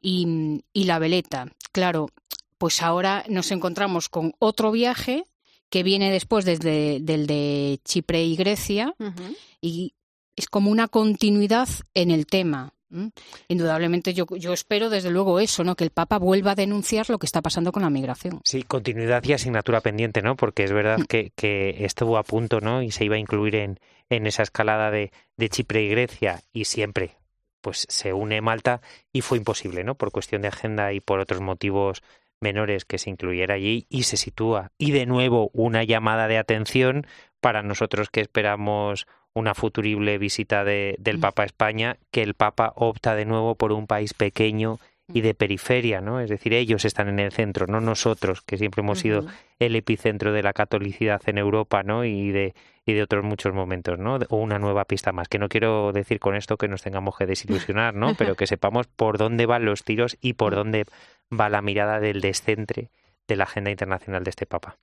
y, 0.00 0.62
y 0.72 0.84
la 0.84 0.98
Veleta. 0.98 1.46
Claro, 1.72 2.08
pues 2.56 2.82
ahora 2.82 3.24
nos 3.28 3.50
encontramos 3.50 4.08
con 4.08 4.32
otro 4.38 4.70
viaje 4.72 5.24
que 5.70 5.82
viene 5.82 6.10
después 6.10 6.44
desde 6.44 6.98
del 7.00 7.26
de 7.26 7.80
Chipre 7.84 8.24
y 8.24 8.36
Grecia 8.36 8.94
uh 8.98 9.04
-huh. 9.04 9.36
y 9.60 9.94
es 10.36 10.46
como 10.46 10.70
una 10.70 10.88
continuidad 10.88 11.68
en 11.94 12.10
el 12.10 12.26
tema. 12.26 12.72
¿Mm? 12.90 13.08
Indudablemente 13.48 14.14
yo, 14.14 14.26
yo 14.36 14.52
espero 14.52 14.88
desde 14.88 15.10
luego 15.10 15.40
eso, 15.40 15.62
¿no? 15.64 15.76
Que 15.76 15.84
el 15.84 15.90
Papa 15.90 16.18
vuelva 16.18 16.52
a 16.52 16.54
denunciar 16.54 17.10
lo 17.10 17.18
que 17.18 17.26
está 17.26 17.42
pasando 17.42 17.72
con 17.72 17.82
la 17.82 17.90
migración. 17.90 18.40
Sí, 18.44 18.62
continuidad 18.62 19.22
y 19.24 19.32
asignatura 19.34 19.80
pendiente, 19.80 20.22
¿no? 20.22 20.36
Porque 20.36 20.64
es 20.64 20.72
verdad 20.72 21.00
que, 21.08 21.32
que 21.36 21.84
estuvo 21.84 22.16
a 22.16 22.22
punto, 22.22 22.60
¿no? 22.60 22.82
Y 22.82 22.90
se 22.90 23.04
iba 23.04 23.16
a 23.16 23.18
incluir 23.18 23.56
en, 23.56 23.78
en 24.08 24.26
esa 24.26 24.42
escalada 24.42 24.90
de, 24.90 25.12
de 25.36 25.48
Chipre 25.48 25.82
y 25.82 25.88
Grecia 25.88 26.40
y 26.52 26.64
siempre 26.64 27.16
pues 27.60 27.86
se 27.88 28.12
une 28.12 28.40
Malta 28.40 28.80
y 29.12 29.20
fue 29.20 29.38
imposible, 29.38 29.84
¿no? 29.84 29.96
Por 29.96 30.12
cuestión 30.12 30.42
de 30.42 30.48
agenda 30.48 30.92
y 30.92 31.00
por 31.00 31.20
otros 31.20 31.40
motivos 31.40 32.02
menores 32.40 32.84
que 32.84 32.98
se 32.98 33.10
incluyera 33.10 33.54
allí 33.54 33.86
y 33.88 34.04
se 34.04 34.16
sitúa. 34.16 34.70
Y 34.78 34.92
de 34.92 35.06
nuevo 35.06 35.50
una 35.52 35.84
llamada 35.84 36.28
de 36.28 36.38
atención 36.38 37.06
para 37.40 37.62
nosotros 37.62 38.10
que 38.10 38.20
esperamos 38.20 39.06
una 39.38 39.54
futurible 39.54 40.18
visita 40.18 40.64
de, 40.64 40.96
del 40.98 41.18
Papa 41.18 41.42
a 41.42 41.46
España, 41.46 41.96
que 42.10 42.22
el 42.22 42.34
Papa 42.34 42.72
opta 42.76 43.14
de 43.14 43.24
nuevo 43.24 43.54
por 43.54 43.72
un 43.72 43.86
país 43.86 44.14
pequeño 44.14 44.78
y 45.12 45.22
de 45.22 45.34
periferia, 45.34 46.00
¿no? 46.00 46.20
Es 46.20 46.28
decir, 46.28 46.52
ellos 46.52 46.84
están 46.84 47.08
en 47.08 47.18
el 47.18 47.32
centro, 47.32 47.66
no 47.66 47.80
nosotros, 47.80 48.42
que 48.42 48.58
siempre 48.58 48.82
hemos 48.82 48.98
sido 48.98 49.24
el 49.58 49.74
epicentro 49.74 50.32
de 50.32 50.42
la 50.42 50.52
catolicidad 50.52 51.22
en 51.26 51.38
Europa, 51.38 51.82
¿no? 51.82 52.04
Y 52.04 52.30
de 52.30 52.54
y 52.88 52.94
de 52.94 53.02
otros 53.02 53.22
muchos 53.22 53.52
momentos, 53.52 53.98
¿no? 53.98 54.18
O 54.30 54.38
una 54.38 54.58
nueva 54.58 54.86
pista 54.86 55.12
más. 55.12 55.28
Que 55.28 55.38
no 55.38 55.50
quiero 55.50 55.92
decir 55.92 56.18
con 56.18 56.34
esto 56.34 56.56
que 56.56 56.68
nos 56.68 56.82
tengamos 56.82 57.16
que 57.16 57.26
desilusionar, 57.26 57.94
¿no? 57.94 58.14
Pero 58.18 58.34
que 58.34 58.46
sepamos 58.46 58.86
por 58.86 59.18
dónde 59.18 59.44
van 59.44 59.66
los 59.66 59.84
tiros 59.84 60.16
y 60.22 60.32
por 60.34 60.54
dónde 60.54 60.86
va 61.30 61.50
la 61.50 61.60
mirada 61.60 62.00
del 62.00 62.22
descentre 62.22 62.88
de 63.26 63.36
la 63.36 63.44
agenda 63.44 63.70
internacional 63.70 64.24
de 64.24 64.30
este 64.30 64.46
Papa. 64.46 64.78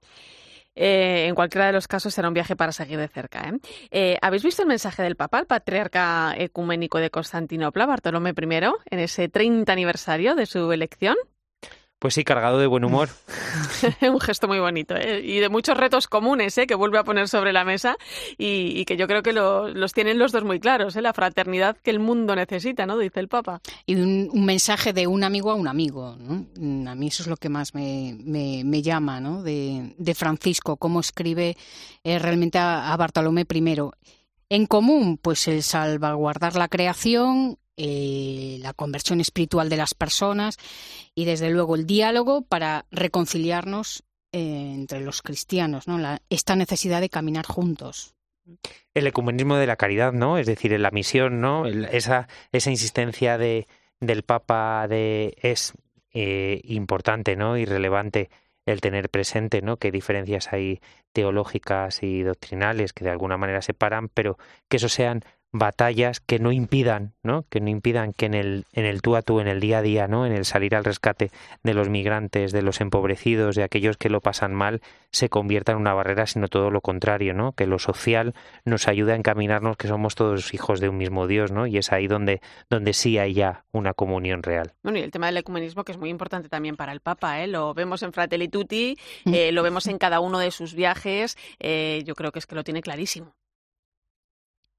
Eh, 0.76 1.28
en 1.28 1.36
cualquiera 1.36 1.68
de 1.68 1.74
los 1.74 1.88
casos 1.88 2.14
será 2.14 2.28
un 2.28 2.34
viaje 2.34 2.56
para 2.56 2.72
seguir 2.72 3.00
de 3.00 3.08
cerca. 3.08 3.50
¿eh? 3.50 3.60
Eh, 3.92 4.18
¿Habéis 4.22 4.44
visto 4.44 4.62
el 4.62 4.68
mensaje 4.68 5.04
del 5.04 5.16
Papa, 5.16 5.40
el 5.40 5.46
patriarca 5.46 6.36
ecuménico 6.38 7.00
de 7.00 7.10
Constantinopla, 7.10 7.86
Bartolomé 7.86 8.32
I, 8.32 8.72
en 8.92 9.00
ese 9.00 9.30
30 9.30 9.72
aniversario 9.72 10.36
de 10.36 10.46
su 10.46 10.72
elección? 10.72 11.16
Pues 12.06 12.14
sí, 12.14 12.24
cargado 12.24 12.60
de 12.60 12.68
buen 12.68 12.86
humor. 12.86 13.10
un 14.04 14.20
gesto 14.20 14.48
muy 14.48 14.60
bonito 14.60 14.96
¿eh? 14.96 15.22
y 15.24 15.40
de 15.40 15.50
muchos 15.50 15.76
retos 15.76 16.06
comunes 16.08 16.56
¿eh? 16.60 16.68
que 16.68 16.76
vuelve 16.76 17.00
a 17.00 17.04
poner 17.04 17.28
sobre 17.28 17.52
la 17.52 17.66
mesa 17.66 17.98
y, 18.38 18.80
y 18.80 18.86
que 18.86 18.96
yo 18.96 19.08
creo 19.08 19.24
que 19.24 19.34
lo, 19.34 19.70
los 19.70 19.92
tienen 19.92 20.20
los 20.20 20.32
dos 20.32 20.44
muy 20.44 20.60
claros, 20.60 20.96
¿eh? 20.96 21.02
la 21.02 21.14
fraternidad 21.14 21.76
que 21.78 21.90
el 21.90 21.98
mundo 21.98 22.36
necesita, 22.36 22.86
¿no? 22.86 23.00
Dice 23.00 23.20
el 23.20 23.28
Papa. 23.28 23.60
Y 23.88 23.96
un, 23.96 24.30
un 24.32 24.46
mensaje 24.46 24.94
de 24.94 25.08
un 25.08 25.24
amigo 25.24 25.50
a 25.50 25.56
un 25.56 25.68
amigo, 25.68 26.16
¿no? 26.20 26.92
A 26.92 26.94
mí 26.94 27.08
eso 27.08 27.24
es 27.24 27.28
lo 27.28 27.38
que 27.38 27.50
más 27.50 27.74
me, 27.74 28.16
me, 28.24 28.62
me 28.64 28.84
llama, 28.84 29.20
¿no? 29.20 29.42
De, 29.42 29.96
de, 29.98 30.14
Francisco, 30.14 30.78
cómo 30.78 31.00
escribe 31.00 31.58
eh, 32.04 32.20
realmente 32.20 32.60
a, 32.60 32.94
a 32.94 32.98
Bartolomé 32.98 33.48
I. 33.52 33.76
En 34.50 34.68
común, 34.68 35.18
pues 35.20 35.48
el 35.48 35.64
salvaguardar 35.64 36.56
la 36.56 36.68
creación, 36.68 37.58
eh, 37.78 38.58
la 38.62 38.74
conversión 38.74 39.20
espiritual 39.20 39.70
de 39.70 39.78
las 39.78 39.94
personas 39.94 40.58
y 41.14 41.26
desde 41.26 41.50
luego 41.50 41.76
el 41.76 41.86
diálogo 41.86 42.42
para 42.42 42.86
reconciliarnos 42.92 44.04
eh, 44.32 44.72
entre 44.74 45.02
los 45.02 45.22
cristianos, 45.22 45.88
¿no? 45.88 46.00
Esta 46.30 46.56
necesidad 46.56 47.02
de 47.02 47.10
caminar 47.10 47.46
juntos. 47.46 48.16
El 48.94 49.08
ecumenismo 49.08 49.56
de 49.58 49.68
la 49.68 49.76
caridad, 49.76 50.14
¿no? 50.14 50.38
Es 50.38 50.46
decir, 50.46 50.74
en 50.74 50.84
la 50.84 50.92
misión, 50.92 51.42
¿no? 51.42 51.66
Esa, 51.66 52.28
esa 52.52 52.70
insistencia 52.70 53.38
de, 53.38 53.68
del 54.00 54.24
Papa 54.24 54.88
de 54.88 55.36
es 55.42 55.74
eh, 56.14 56.62
importante, 56.64 57.36
¿no? 57.36 57.58
Y 57.58 57.66
relevante 57.66 58.30
el 58.66 58.82
tener 58.82 59.10
presente, 59.10 59.62
¿no? 59.62 59.78
Qué 59.78 59.92
diferencias 59.92 60.52
hay 60.54 60.80
teológicas 61.12 62.04
y 62.04 62.24
doctrinales 62.24 62.94
que 62.94 63.04
de 63.04 63.12
alguna 63.12 63.38
manera 63.38 63.62
separan, 63.62 64.10
pero 64.10 64.38
que 64.68 64.78
eso 64.78 64.90
sean 64.90 65.24
batallas 65.58 66.20
que 66.20 66.38
no 66.38 66.52
impidan, 66.52 67.14
¿no? 67.24 67.46
Que 67.50 67.62
no 67.62 67.70
impidan 67.70 68.12
que 68.14 68.26
en 68.26 68.34
el 68.34 68.66
en 68.74 68.86
el 68.86 69.02
tú 69.02 69.16
a 69.16 69.22
tú, 69.22 69.40
en 69.40 69.48
el 69.48 69.60
día 69.60 69.80
a 69.80 69.82
día, 69.82 70.08
¿no? 70.08 70.26
En 70.26 70.34
el 70.34 70.46
salir 70.46 70.76
al 70.76 70.84
rescate 70.84 71.32
de 71.64 71.74
los 71.74 71.90
migrantes, 71.90 72.52
de 72.52 72.62
los 72.62 72.82
empobrecidos, 72.82 73.56
de 73.56 73.64
aquellos 73.64 73.96
que 73.98 74.10
lo 74.10 74.20
pasan 74.20 74.54
mal, 74.54 74.82
se 75.12 75.30
convierta 75.30 75.72
en 75.72 75.78
una 75.78 75.94
barrera, 75.94 76.28
sino 76.28 76.50
todo 76.50 76.72
lo 76.72 76.82
contrario, 76.82 77.34
¿no? 77.34 77.54
Que 77.54 77.68
lo 77.68 77.80
social 77.80 78.34
nos 78.66 78.88
ayuda 78.88 79.14
a 79.14 79.16
encaminarnos 79.16 79.78
que 79.78 79.88
somos 79.88 80.16
todos 80.16 80.54
hijos 80.54 80.82
de 80.82 80.90
un 80.90 80.98
mismo 80.98 81.26
Dios, 81.26 81.52
¿no? 81.52 81.68
Y 81.68 81.78
es 81.78 81.92
ahí 81.94 82.08
donde 82.08 82.42
donde 82.70 82.94
sí 82.94 83.18
hay 83.18 83.34
ya 83.34 83.64
una 83.72 83.94
comunión 83.94 84.44
real. 84.44 84.74
Bueno, 84.84 85.00
y 85.00 85.04
el 85.04 85.12
tema 85.12 85.28
del 85.28 85.38
ecumenismo 85.38 85.86
que 85.86 85.94
es 85.94 85.98
muy 85.98 86.10
importante 86.10 86.50
también 86.50 86.76
para 86.76 86.92
el 86.92 87.00
Papa, 87.00 87.42
¿eh? 87.42 87.48
Lo 87.48 87.74
vemos 87.74 88.04
en 88.04 88.12
Fratelli 88.12 88.50
Tutti, 88.50 88.98
eh, 89.26 89.52
lo 89.54 89.64
vemos 89.64 89.88
en 89.88 89.98
cada 89.98 90.20
uno 90.20 90.40
de 90.40 90.52
sus 90.52 90.74
viajes, 90.74 91.38
eh, 91.60 92.04
yo 92.06 92.14
creo 92.14 92.32
que 92.32 92.40
es 92.40 92.46
que 92.46 92.56
lo 92.56 92.64
tiene 92.64 92.82
clarísimo 92.82 93.34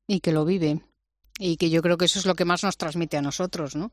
y 0.06 0.20
que 0.20 0.32
lo 0.32 0.44
vive. 0.44 0.80
Y 1.38 1.56
que 1.56 1.68
yo 1.68 1.82
creo 1.82 1.98
que 1.98 2.06
eso 2.06 2.18
es 2.18 2.26
lo 2.26 2.34
que 2.34 2.44
más 2.46 2.64
nos 2.64 2.78
transmite 2.78 3.16
a 3.16 3.22
nosotros, 3.22 3.76
¿no? 3.76 3.92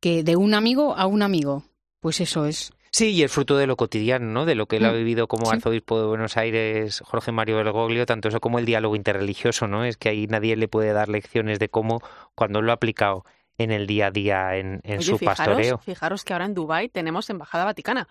Que 0.00 0.22
de 0.22 0.36
un 0.36 0.54
amigo 0.54 0.96
a 0.96 1.06
un 1.06 1.22
amigo, 1.22 1.64
pues 2.00 2.20
eso 2.20 2.46
es. 2.46 2.72
Sí, 2.92 3.10
y 3.10 3.22
el 3.22 3.28
fruto 3.28 3.56
de 3.56 3.66
lo 3.66 3.76
cotidiano, 3.76 4.26
¿no? 4.26 4.44
De 4.44 4.54
lo 4.54 4.66
que 4.66 4.76
él 4.76 4.84
ha 4.84 4.92
vivido 4.92 5.26
como 5.26 5.46
sí. 5.46 5.56
arzobispo 5.56 6.00
de 6.00 6.06
Buenos 6.06 6.36
Aires, 6.36 7.02
Jorge 7.04 7.32
Mario 7.32 7.56
Bergoglio, 7.56 8.06
tanto 8.06 8.28
eso 8.28 8.38
como 8.38 8.60
el 8.60 8.66
diálogo 8.66 8.94
interreligioso, 8.94 9.66
¿no? 9.66 9.84
Es 9.84 9.96
que 9.96 10.10
ahí 10.10 10.28
nadie 10.28 10.54
le 10.54 10.68
puede 10.68 10.92
dar 10.92 11.08
lecciones 11.08 11.58
de 11.58 11.68
cómo, 11.68 12.00
cuando 12.36 12.62
lo 12.62 12.70
ha 12.70 12.74
aplicado 12.76 13.24
en 13.58 13.72
el 13.72 13.88
día 13.88 14.06
a 14.06 14.10
día 14.12 14.56
en, 14.56 14.80
en 14.84 14.98
Oye, 14.98 15.06
su 15.06 15.18
fijaros, 15.18 15.38
pastoreo. 15.38 15.78
fijaros 15.78 16.22
que 16.22 16.32
ahora 16.32 16.44
en 16.44 16.54
Dubái 16.54 16.88
tenemos 16.88 17.28
embajada 17.30 17.64
vaticana. 17.64 18.06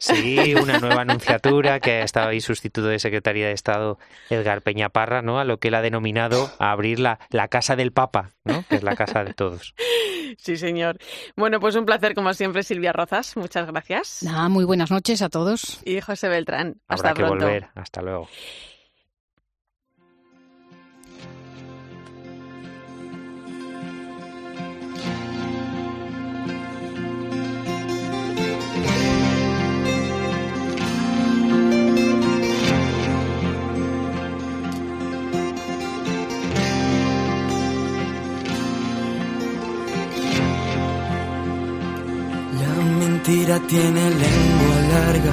Sí, 0.00 0.54
una 0.54 0.78
nueva 0.80 1.02
anunciatura 1.02 1.78
que 1.78 2.00
ha 2.00 2.02
estado 2.02 2.28
ahí 2.28 2.40
sustituto 2.40 2.88
de 2.88 2.98
Secretaría 2.98 3.46
de 3.46 3.52
Estado 3.52 3.98
Edgar 4.30 4.62
Peña 4.62 4.88
Parra, 4.88 5.22
¿no? 5.22 5.38
A 5.38 5.44
lo 5.44 5.58
que 5.58 5.68
él 5.68 5.74
ha 5.74 5.82
denominado 5.82 6.50
a 6.58 6.72
abrir 6.72 6.98
la, 6.98 7.20
la 7.30 7.48
casa 7.48 7.76
del 7.76 7.92
Papa, 7.92 8.30
¿no? 8.44 8.64
Que 8.68 8.76
es 8.76 8.82
la 8.82 8.96
casa 8.96 9.22
de 9.22 9.34
todos. 9.34 9.74
Sí, 10.38 10.56
señor. 10.56 10.96
Bueno, 11.36 11.58
pues 11.58 11.74
un 11.74 11.84
placer 11.84 12.14
como 12.14 12.32
siempre, 12.34 12.62
Silvia 12.62 12.92
Rozas. 12.92 13.36
Muchas 13.36 13.66
gracias. 13.66 14.22
Nada, 14.22 14.48
muy 14.48 14.64
buenas 14.64 14.88
noches 14.92 15.22
a 15.22 15.28
todos. 15.28 15.80
Y 15.84 16.00
José 16.00 16.28
Beltrán. 16.28 16.80
Habrá 16.86 17.10
Hasta 17.10 17.14
que 17.14 17.22
pronto. 17.24 17.44
volver. 17.46 17.68
Hasta 17.74 18.00
luego. 18.00 18.28
Mentira 43.30 43.60
tiene 43.68 44.10
lengua 44.10 44.76
larga, 44.92 45.32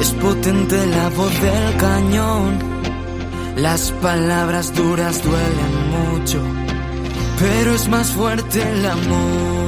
es 0.00 0.10
potente 0.12 0.86
la 0.86 1.08
voz 1.08 1.32
del 1.42 1.76
cañón. 1.76 2.58
Las 3.56 3.90
palabras 3.92 4.72
duras 4.74 5.22
duelen 5.24 5.90
mucho, 5.90 6.40
pero 7.40 7.74
es 7.74 7.88
más 7.88 8.12
fuerte 8.12 8.62
el 8.62 8.86
amor. 8.86 9.61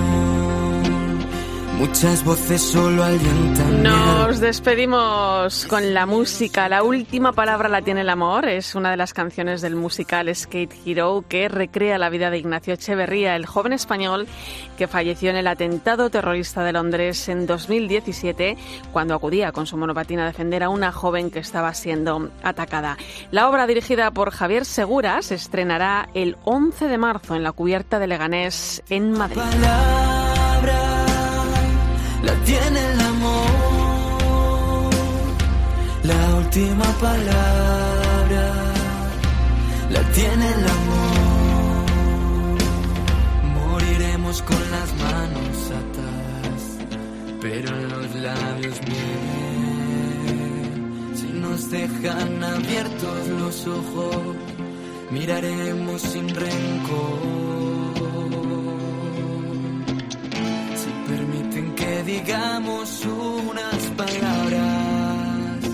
Muchas 1.78 2.24
voces 2.24 2.62
solo 2.62 3.02
alientan. 3.02 3.82
Nos 3.82 4.40
despedimos 4.40 5.66
con 5.66 5.92
la 5.92 6.06
música. 6.06 6.68
La 6.68 6.82
última 6.84 7.32
palabra 7.32 7.68
la 7.68 7.82
tiene 7.82 8.02
el 8.02 8.10
amor. 8.10 8.48
Es 8.48 8.74
una 8.74 8.92
de 8.92 8.96
las 8.96 9.12
canciones 9.12 9.60
del 9.60 9.74
musical 9.74 10.34
Skate 10.34 10.74
Hero 10.86 11.24
que 11.28 11.48
recrea 11.48 11.98
la 11.98 12.10
vida 12.10 12.30
de 12.30 12.38
Ignacio 12.38 12.74
Echeverría, 12.74 13.34
el 13.34 13.44
joven 13.44 13.72
español 13.72 14.28
que 14.78 14.86
falleció 14.86 15.30
en 15.30 15.36
el 15.36 15.48
atentado 15.48 16.10
terrorista 16.10 16.62
de 16.62 16.72
Londres 16.72 17.28
en 17.28 17.46
2017 17.46 18.56
cuando 18.92 19.14
acudía 19.14 19.52
con 19.52 19.66
su 19.66 19.76
monopatina 19.76 20.22
a 20.22 20.28
defender 20.28 20.62
a 20.62 20.68
una 20.68 20.92
joven 20.92 21.30
que 21.30 21.40
estaba 21.40 21.74
siendo 21.74 22.30
atacada. 22.42 22.96
La 23.32 23.48
obra 23.48 23.66
dirigida 23.66 24.10
por 24.12 24.30
Javier 24.30 24.64
Segura 24.64 25.20
se 25.22 25.34
estrenará 25.34 26.08
el 26.14 26.36
11 26.44 26.86
de 26.86 26.98
marzo 26.98 27.34
en 27.34 27.42
la 27.42 27.52
cubierta 27.52 27.98
de 27.98 28.06
Leganés 28.06 28.82
en 28.88 29.12
Madrid. 29.12 29.42
La 32.24 32.34
tiene 32.44 32.80
el 32.92 33.00
amor. 33.00 34.90
La 36.02 36.34
última 36.36 36.84
palabra 37.00 38.46
la 39.90 40.02
tiene 40.12 40.46
el 40.56 40.64
amor. 40.78 41.84
Moriremos 43.58 44.42
con 44.42 44.70
las 44.70 44.88
manos 45.06 45.56
atadas, 45.82 46.62
pero 47.40 47.68
en 47.76 47.88
los 47.88 48.14
labios 48.16 48.80
miel. 48.88 50.24
Si 51.14 51.28
nos 51.44 51.70
dejan 51.70 52.44
abiertos 52.44 53.28
los 53.40 53.66
ojos, 53.66 54.36
miraremos 55.10 56.02
sin 56.02 56.28
rencor. 56.28 57.53
Digamos 62.04 63.04
unas 63.04 63.76
palabras, 63.96 65.64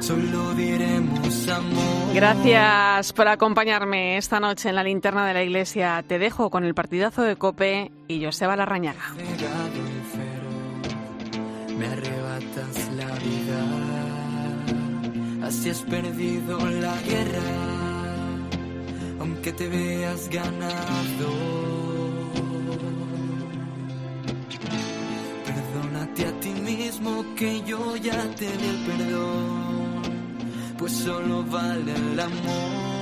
solo 0.00 0.54
diremos 0.54 1.48
amor. 1.48 2.14
Gracias 2.14 3.12
por 3.12 3.28
acompañarme 3.28 4.16
esta 4.18 4.40
noche 4.40 4.68
en 4.68 4.74
la 4.74 4.84
linterna 4.84 5.26
de 5.26 5.34
la 5.34 5.42
iglesia. 5.42 6.04
Te 6.06 6.18
dejo 6.18 6.50
con 6.50 6.64
el 6.64 6.74
partidazo 6.74 7.22
de 7.22 7.36
Cope 7.36 7.90
y 8.08 8.24
Joseba 8.24 8.56
Larrañaga. 8.56 9.14
Me 11.78 11.86
arrebatas 11.86 12.90
la 12.96 13.06
vida. 13.06 13.64
Así 15.46 15.70
has 15.70 15.80
perdido 15.82 16.58
la 16.58 16.94
guerra, 17.02 17.40
aunque 19.20 19.52
te 19.52 19.68
veas 19.68 20.28
ganado. 20.28 21.81
Perdónate 26.14 26.26
a 26.26 26.40
ti 26.40 26.50
mismo 26.50 27.24
que 27.36 27.62
yo 27.62 27.96
ya 27.96 28.22
te 28.36 28.44
di 28.44 28.68
el 28.68 28.84
perdón, 28.84 30.02
pues 30.78 30.92
solo 30.92 31.44
vale 31.44 31.94
el 31.94 32.20
amor. 32.20 33.01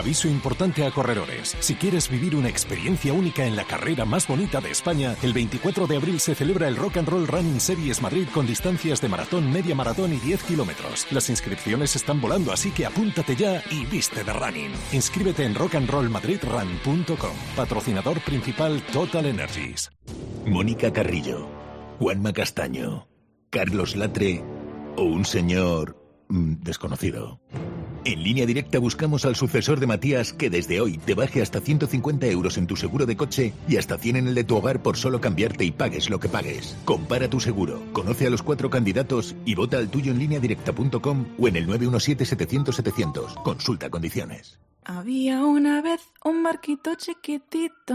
Aviso 0.00 0.28
importante 0.28 0.86
a 0.86 0.90
corredores. 0.90 1.54
Si 1.60 1.74
quieres 1.74 2.08
vivir 2.08 2.34
una 2.34 2.48
experiencia 2.48 3.12
única 3.12 3.44
en 3.44 3.54
la 3.54 3.64
carrera 3.64 4.06
más 4.06 4.26
bonita 4.26 4.62
de 4.62 4.70
España, 4.70 5.14
el 5.22 5.34
24 5.34 5.86
de 5.86 5.96
abril 5.96 6.20
se 6.20 6.34
celebra 6.34 6.68
el 6.68 6.76
Rock 6.76 6.96
and 6.96 7.06
Roll 7.06 7.26
Running 7.26 7.60
Series 7.60 8.00
Madrid 8.00 8.26
con 8.32 8.46
distancias 8.46 9.02
de 9.02 9.10
maratón, 9.10 9.52
media 9.52 9.74
maratón 9.74 10.14
y 10.14 10.16
10 10.16 10.44
kilómetros. 10.44 11.06
Las 11.10 11.28
inscripciones 11.28 11.96
están 11.96 12.18
volando, 12.18 12.50
así 12.50 12.70
que 12.70 12.86
apúntate 12.86 13.36
ya 13.36 13.62
y 13.70 13.84
viste 13.84 14.24
de 14.24 14.32
running. 14.32 14.72
Inscríbete 14.92 15.44
en 15.44 15.54
rockandrollmadridrun.com. 15.54 17.36
Patrocinador 17.54 18.20
principal 18.20 18.80
Total 18.94 19.26
Energies. 19.26 19.90
Mónica 20.46 20.94
Carrillo, 20.94 21.46
Juanma 21.98 22.32
Castaño, 22.32 23.06
Carlos 23.50 23.96
Latre 23.96 24.42
o 24.96 25.02
un 25.02 25.26
señor 25.26 26.02
mm, 26.30 26.62
desconocido. 26.62 27.38
En 28.04 28.22
línea 28.22 28.46
directa 28.46 28.78
buscamos 28.78 29.26
al 29.26 29.36
sucesor 29.36 29.78
de 29.78 29.86
Matías 29.86 30.32
que 30.32 30.48
desde 30.48 30.80
hoy 30.80 30.96
te 30.96 31.14
baje 31.14 31.42
hasta 31.42 31.60
150 31.60 32.26
euros 32.28 32.56
en 32.56 32.66
tu 32.66 32.76
seguro 32.76 33.04
de 33.04 33.16
coche 33.16 33.52
y 33.68 33.76
hasta 33.76 33.98
100 33.98 34.16
en 34.16 34.28
el 34.28 34.34
de 34.34 34.44
tu 34.44 34.56
hogar 34.56 34.82
por 34.82 34.96
solo 34.96 35.20
cambiarte 35.20 35.64
y 35.64 35.70
pagues 35.70 36.08
lo 36.08 36.18
que 36.18 36.28
pagues. 36.28 36.76
Compara 36.86 37.28
tu 37.28 37.40
seguro, 37.40 37.82
conoce 37.92 38.26
a 38.26 38.30
los 38.30 38.42
cuatro 38.42 38.70
candidatos 38.70 39.36
y 39.44 39.54
vota 39.54 39.76
al 39.76 39.90
tuyo 39.90 40.12
en 40.12 40.18
línea 40.18 40.40
directa.com 40.40 41.26
o 41.38 41.48
en 41.48 41.56
el 41.56 41.68
917-700-700. 41.68 43.42
Consulta 43.42 43.90
condiciones. 43.90 44.58
Había 44.84 45.44
una 45.44 45.82
vez 45.82 46.00
un 46.24 46.42
barquito 46.42 46.94
chiquitito. 46.94 47.94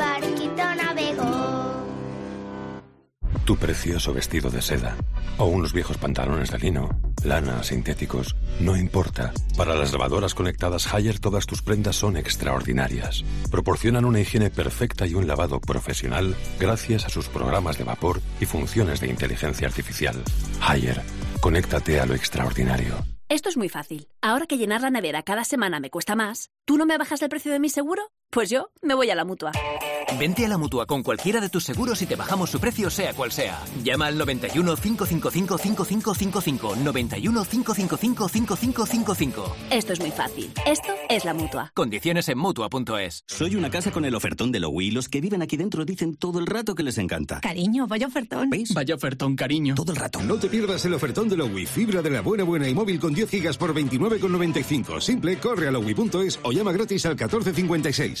tu 3.51 3.57
precioso 3.57 4.13
vestido 4.13 4.49
de 4.49 4.61
seda 4.61 4.95
o 5.37 5.43
unos 5.43 5.73
viejos 5.73 5.97
pantalones 5.97 6.51
de 6.51 6.57
lino, 6.57 7.01
lana, 7.21 7.63
sintéticos, 7.63 8.37
no 8.61 8.77
importa. 8.77 9.33
Para 9.57 9.75
las 9.75 9.91
lavadoras 9.91 10.33
conectadas 10.33 10.93
Haier 10.93 11.19
todas 11.19 11.47
tus 11.47 11.61
prendas 11.61 11.97
son 11.97 12.15
extraordinarias. 12.15 13.25
Proporcionan 13.51 14.05
una 14.05 14.21
higiene 14.21 14.51
perfecta 14.51 15.05
y 15.05 15.15
un 15.15 15.27
lavado 15.27 15.59
profesional 15.59 16.33
gracias 16.61 17.05
a 17.05 17.09
sus 17.09 17.27
programas 17.27 17.77
de 17.77 17.83
vapor 17.83 18.21
y 18.39 18.45
funciones 18.45 19.01
de 19.01 19.09
inteligencia 19.09 19.67
artificial. 19.67 20.23
Haier, 20.61 21.01
conéctate 21.41 21.99
a 21.99 22.05
lo 22.05 22.15
extraordinario. 22.15 23.03
Esto 23.27 23.49
es 23.49 23.57
muy 23.57 23.67
fácil. 23.67 24.07
Ahora 24.21 24.45
que 24.45 24.57
llenar 24.57 24.79
la 24.79 24.91
nevera 24.91 25.23
cada 25.23 25.43
semana 25.43 25.81
me 25.81 25.89
cuesta 25.89 26.15
más, 26.15 26.51
¿tú 26.63 26.77
no 26.77 26.85
me 26.85 26.97
bajas 26.97 27.21
el 27.21 27.27
precio 27.27 27.51
de 27.51 27.59
mi 27.59 27.67
seguro? 27.67 28.01
Pues 28.31 28.49
yo 28.49 28.69
me 28.81 28.93
voy 28.93 29.09
a 29.09 29.15
la 29.15 29.25
mutua. 29.25 29.51
Vente 30.17 30.45
a 30.45 30.49
la 30.49 30.57
mutua 30.57 30.85
con 30.85 31.03
cualquiera 31.03 31.41
de 31.41 31.49
tus 31.49 31.63
seguros 31.63 32.01
y 32.01 32.05
te 32.05 32.15
bajamos 32.15 32.49
su 32.49 32.59
precio, 32.59 32.89
sea 32.89 33.13
cual 33.13 33.31
sea. 33.31 33.61
Llama 33.83 34.07
al 34.07 34.17
91 34.17 34.75
555 34.75 35.57
5555. 35.57 36.75
91 36.77 37.45
555 37.45 38.29
5555. 38.29 39.55
Esto 39.69 39.93
es 39.93 39.99
muy 39.99 40.11
fácil. 40.11 40.51
Esto 40.65 40.93
es 41.09 41.25
la 41.25 41.33
mutua. 41.33 41.71
Condiciones 41.73 42.29
en 42.29 42.37
mutua.es. 42.37 43.23
Soy 43.27 43.55
una 43.55 43.69
casa 43.69 43.91
con 43.91 44.05
el 44.05 44.15
ofertón 44.15 44.51
de 44.51 44.59
Lowy 44.59 44.91
los 44.91 45.09
que 45.09 45.21
viven 45.21 45.41
aquí 45.41 45.57
dentro 45.57 45.83
dicen 45.83 46.15
todo 46.15 46.39
el 46.39 46.45
rato 46.45 46.75
que 46.75 46.83
les 46.83 46.97
encanta. 46.97 47.41
Cariño, 47.41 47.87
vaya 47.87 48.07
ofertón. 48.07 48.49
¿Veis? 48.49 48.73
Vaya 48.73 48.95
ofertón, 48.95 49.35
cariño. 49.35 49.75
Todo 49.75 49.91
el 49.91 49.97
rato. 49.97 50.21
No 50.21 50.37
te 50.37 50.47
pierdas 50.47 50.85
el 50.85 50.93
ofertón 50.93 51.27
de 51.27 51.37
Lowy. 51.37 51.65
Fibra 51.65 52.01
de 52.01 52.09
la 52.09 52.21
buena 52.21 52.43
buena 52.43 52.67
y 52.69 52.73
móvil 52.73 52.99
con 52.99 53.13
10 53.13 53.29
gigas 53.29 53.57
por 53.57 53.73
29,95. 53.73 55.01
Simple, 55.01 55.37
corre 55.37 55.67
a 55.67 55.71
lowy.es 55.71 56.39
o 56.43 56.51
llama 56.51 56.71
gratis 56.71 57.05
al 57.05 57.15
1456. 57.15 58.20